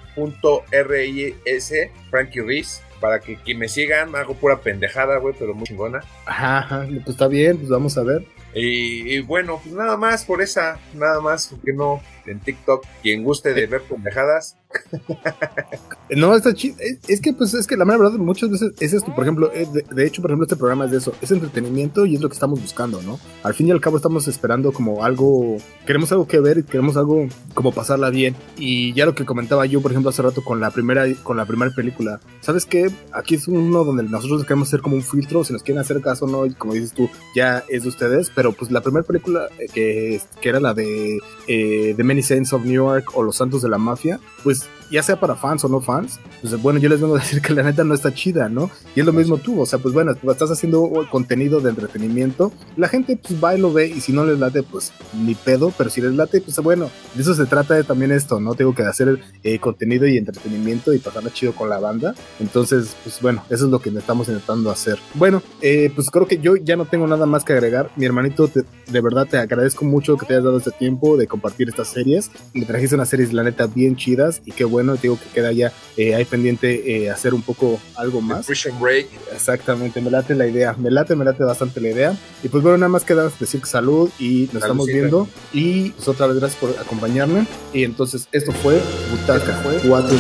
Frankie 2.11 2.41
Riz, 2.41 2.81
para 3.01 3.21
que, 3.21 3.37
que 3.37 3.55
me 3.55 3.69
sigan, 3.69 4.17
hago 4.17 4.35
pura 4.35 4.61
pendejada, 4.61 5.19
güey, 5.19 5.37
pero 5.39 5.55
muy 5.55 5.69
chingona. 5.69 6.01
Ajá, 6.27 6.59
ajá, 6.59 6.87
pues 6.89 7.11
está 7.11 7.29
bien, 7.29 7.59
pues 7.59 7.69
vamos 7.69 7.97
a 7.97 8.03
ver. 8.03 8.25
Y, 8.55 9.15
y 9.15 9.21
bueno, 9.21 9.61
pues 9.63 9.73
nada 9.73 9.97
más 9.97 10.25
por 10.25 10.43
esa, 10.43 10.81
nada 10.95 11.21
más, 11.21 11.47
porque 11.47 11.73
no 11.73 12.03
en 12.29 12.41
TikTok, 12.41 12.85
quien 13.03 13.25
guste 13.25 13.55
de 13.55 13.67
ver 13.67 13.83
pendejadas. 13.83 14.57
No, 16.17 16.35
está 16.35 16.55
chido. 16.55 16.77
Es, 17.07 17.21
que, 17.21 17.35
pues, 17.35 17.53
es 17.53 17.67
que 17.67 17.77
la 17.77 17.85
mera 17.85 17.99
verdad, 17.99 18.19
muchas 18.19 18.51
veces 18.51 18.73
es 18.81 18.95
esto. 18.95 19.15
Por 19.15 19.25
ejemplo, 19.25 19.53
es 19.53 19.71
de, 19.73 19.83
de 19.83 20.07
hecho, 20.07 20.23
por 20.23 20.31
ejemplo, 20.31 20.45
este 20.45 20.57
programa 20.57 20.87
es 20.87 20.91
de 20.91 20.97
eso. 20.99 21.13
Es 21.21 21.31
entretenimiento 21.31 22.07
y 22.07 22.15
es 22.15 22.23
lo 22.23 22.29
que 22.31 22.33
estamos 22.33 22.63
buscando, 22.63 23.03
¿no? 23.03 23.21
Al 23.43 23.53
fin 23.53 23.69
y 23.69 23.73
al 23.73 23.81
cabo, 23.81 23.99
estamos 23.99 24.27
esperando 24.27 24.73
como 24.73 25.05
algo. 25.05 25.59
Queremos 25.87 26.11
algo 26.13 26.27
que 26.27 26.41
ver 26.41 26.59
y 26.59 26.63
queremos 26.63 26.97
algo 26.97 27.29
como 27.53 27.73
pasarla 27.73 28.09
bien. 28.09 28.37
Y 28.57 28.95
ya 28.95 29.05
lo 29.05 29.15
que 29.15 29.27
comentaba 29.27 29.67
yo, 29.67 29.83
por 29.83 29.91
ejemplo, 29.91 30.09
hace 30.09 30.23
rato 30.23 30.43
con 30.43 30.61
la 30.61 30.71
primera, 30.71 31.05
con 31.23 31.37
la 31.37 31.45
primera 31.45 31.73
película. 31.75 32.21
¿Sabes 32.41 32.65
qué? 32.65 32.91
Aquí 33.13 33.35
es 33.35 33.47
uno 33.47 33.85
donde 33.85 34.03
nosotros 34.05 34.45
queremos 34.45 34.69
hacer 34.69 34.81
como 34.81 34.97
un 34.97 35.03
filtro. 35.03 35.45
Si 35.45 35.53
nos 35.53 35.63
quieren 35.63 35.81
hacer 35.81 36.01
caso 36.01 36.25
o 36.25 36.29
no, 36.29 36.47
y 36.47 36.55
como 36.55 36.73
dices 36.73 36.93
tú, 36.95 37.11
ya 37.35 37.65
es 37.69 37.83
de 37.83 37.91
ustedes. 37.91 38.31
Pero 38.35 38.53
pues 38.53 38.71
la 38.71 38.81
primera 38.81 39.07
película 39.07 39.49
eh, 39.59 39.67
que, 39.73 40.23
que 40.41 40.49
era 40.49 40.59
la 40.59 40.73
de 40.73 41.19
eh, 41.49 41.93
The 41.95 42.03
Many 42.03 42.18
Saints 42.23 42.53
of 42.53 42.65
New 42.65 42.73
York 42.73 43.11
o 43.15 43.23
Los 43.23 43.37
Santos 43.37 43.63
de 43.63 43.69
la 43.69 43.79
Mafia, 43.79 44.21
pues 44.43 44.67
ya 44.91 45.03
sea 45.03 45.19
para 45.19 45.35
fans 45.35 45.65
o 45.65 45.69
no 45.69 45.81
fans, 45.81 46.19
pues 46.41 46.61
bueno, 46.61 46.79
yo 46.79 46.89
les 46.89 47.01
vengo 47.01 47.17
a 47.17 47.19
decir 47.19 47.43
que 47.43 47.53
la 47.53 47.63
neta 47.63 47.85
no 47.85 47.95
está 47.95 48.13
chida, 48.15 48.49
¿no? 48.49 48.71
Y 48.95 49.01
es 49.01 49.07
lo 49.07 49.13
mismo 49.13 49.39
tú, 49.39 49.61
o 49.61 49.67
sea, 49.67 49.79
pues 49.79 49.95
bueno, 49.95 50.13
estás 50.13 50.51
haciendo 50.51 50.91
contenido 51.11 51.61
de 51.61 51.71
entretenimiento, 51.71 52.53
la 52.77 52.89
gente 52.89 53.17
pues 53.17 53.43
va 53.43 53.55
y 53.55 53.61
lo 53.61 53.73
ve 53.73 53.89
y 53.89 54.01
si 54.01 54.13
no 54.13 54.25
les 54.25 54.39
late, 54.39 54.63
pues 54.63 54.93
ni 55.15 55.35
pedo, 55.35 55.73
pero 55.77 55.91
si 55.91 56.01
les 56.01 56.15
late, 56.15 56.41
pues 56.41 56.59
bueno, 56.59 56.91
de 57.15 57.23
eso 57.23 57.35
se 57.35 57.47
trata 57.47 57.75
de 57.75 57.85
también 57.85 58.13
esto, 58.13 58.41
¿no? 58.41 58.55
Tengo 58.55 58.75
que 58.75 58.83
hacer 58.83 59.21
eh, 59.43 59.59
contenido 59.59 60.07
y 60.07 60.17
entretenimiento 60.17 60.93
y 60.93 60.99
pasarla 60.99 61.33
chido 61.33 61.55
con 61.55 61.69
la 61.69 61.79
banda, 61.79 62.15
entonces, 62.41 62.97
pues 63.03 63.21
bueno, 63.21 63.45
eso 63.51 63.67
es 63.67 63.71
lo 63.71 63.81
que 63.81 63.91
estamos 63.91 64.29
intentando 64.29 64.71
hacer. 64.71 64.99
Bueno, 65.15 65.43
eh, 65.61 65.91
pues 65.95 66.11
creo 66.11 66.27
que 66.27 66.39
yo 66.39 66.57
ya 66.57 66.77
no 66.77 66.87
tengo 66.87 67.07
nada 67.07 67.27
más 67.27 67.45
que 67.45 67.53
agregar, 67.53 67.91
mi 67.97 68.07
hermanito, 68.07 68.49
te, 68.49 68.63
de 68.91 69.01
verdad 69.01 69.27
te 69.29 69.39
agradezco 69.39 69.85
mucho 69.85 70.17
que 70.17 70.27
te 70.27 70.35
hayas 70.35 70.45
dado 70.45 70.59
este 70.59 70.71
tiempo 70.73 71.17
de 71.17 71.27
compartir 71.27 71.69
estas 71.69 71.89
series, 71.89 72.31
me 72.55 72.65
trajiste 72.65 72.95
unas 72.95 73.09
series, 73.09 73.33
la 73.33 73.43
neta, 73.43 73.67
bien 73.67 73.97
chidas 73.97 74.41
y 74.45 74.53
qué 74.53 74.65
bueno 74.65 74.78
bueno, 74.79 74.97
digo 74.97 75.19
que 75.19 75.29
queda 75.35 75.51
ya 75.51 75.73
eh, 75.97 76.15
ahí 76.15 76.25
pendiente 76.25 77.05
eh, 77.05 77.11
hacer 77.11 77.35
un 77.35 77.43
poco 77.43 77.81
algo 77.97 78.21
más. 78.21 78.47
Prison 78.47 78.79
Break. 78.79 79.09
Exactamente, 79.35 80.01
me 80.01 80.09
late 80.09 80.37
la 80.37 80.47
idea, 80.47 80.73
me 80.79 80.89
late, 80.89 81.17
me 81.17 81.25
late 81.25 81.43
bastante 81.43 81.81
la 81.81 81.89
idea. 81.89 82.17
Y 82.45 82.49
pues 82.49 82.63
bueno, 82.63 82.79
nada 82.79 82.89
más 82.89 83.03
queda 83.03 83.29
decir 83.41 83.61
que 83.61 83.67
salud 83.67 84.09
y 84.21 84.49
nos 84.53 84.63
estamos 84.63 84.87
viendo. 84.87 85.27
Y 85.53 85.91
pues 85.91 86.07
otra 86.07 86.29
vez 86.29 86.39
gracias 86.39 86.61
por 86.61 86.71
acompañarme. 86.79 87.45
Y 87.73 87.83
entonces 87.83 88.29
esto 88.31 88.53
fue 88.53 88.81
Butaca, 89.11 89.55
fue 89.65 89.81
4 89.89 90.17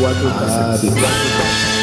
4 0.00 1.79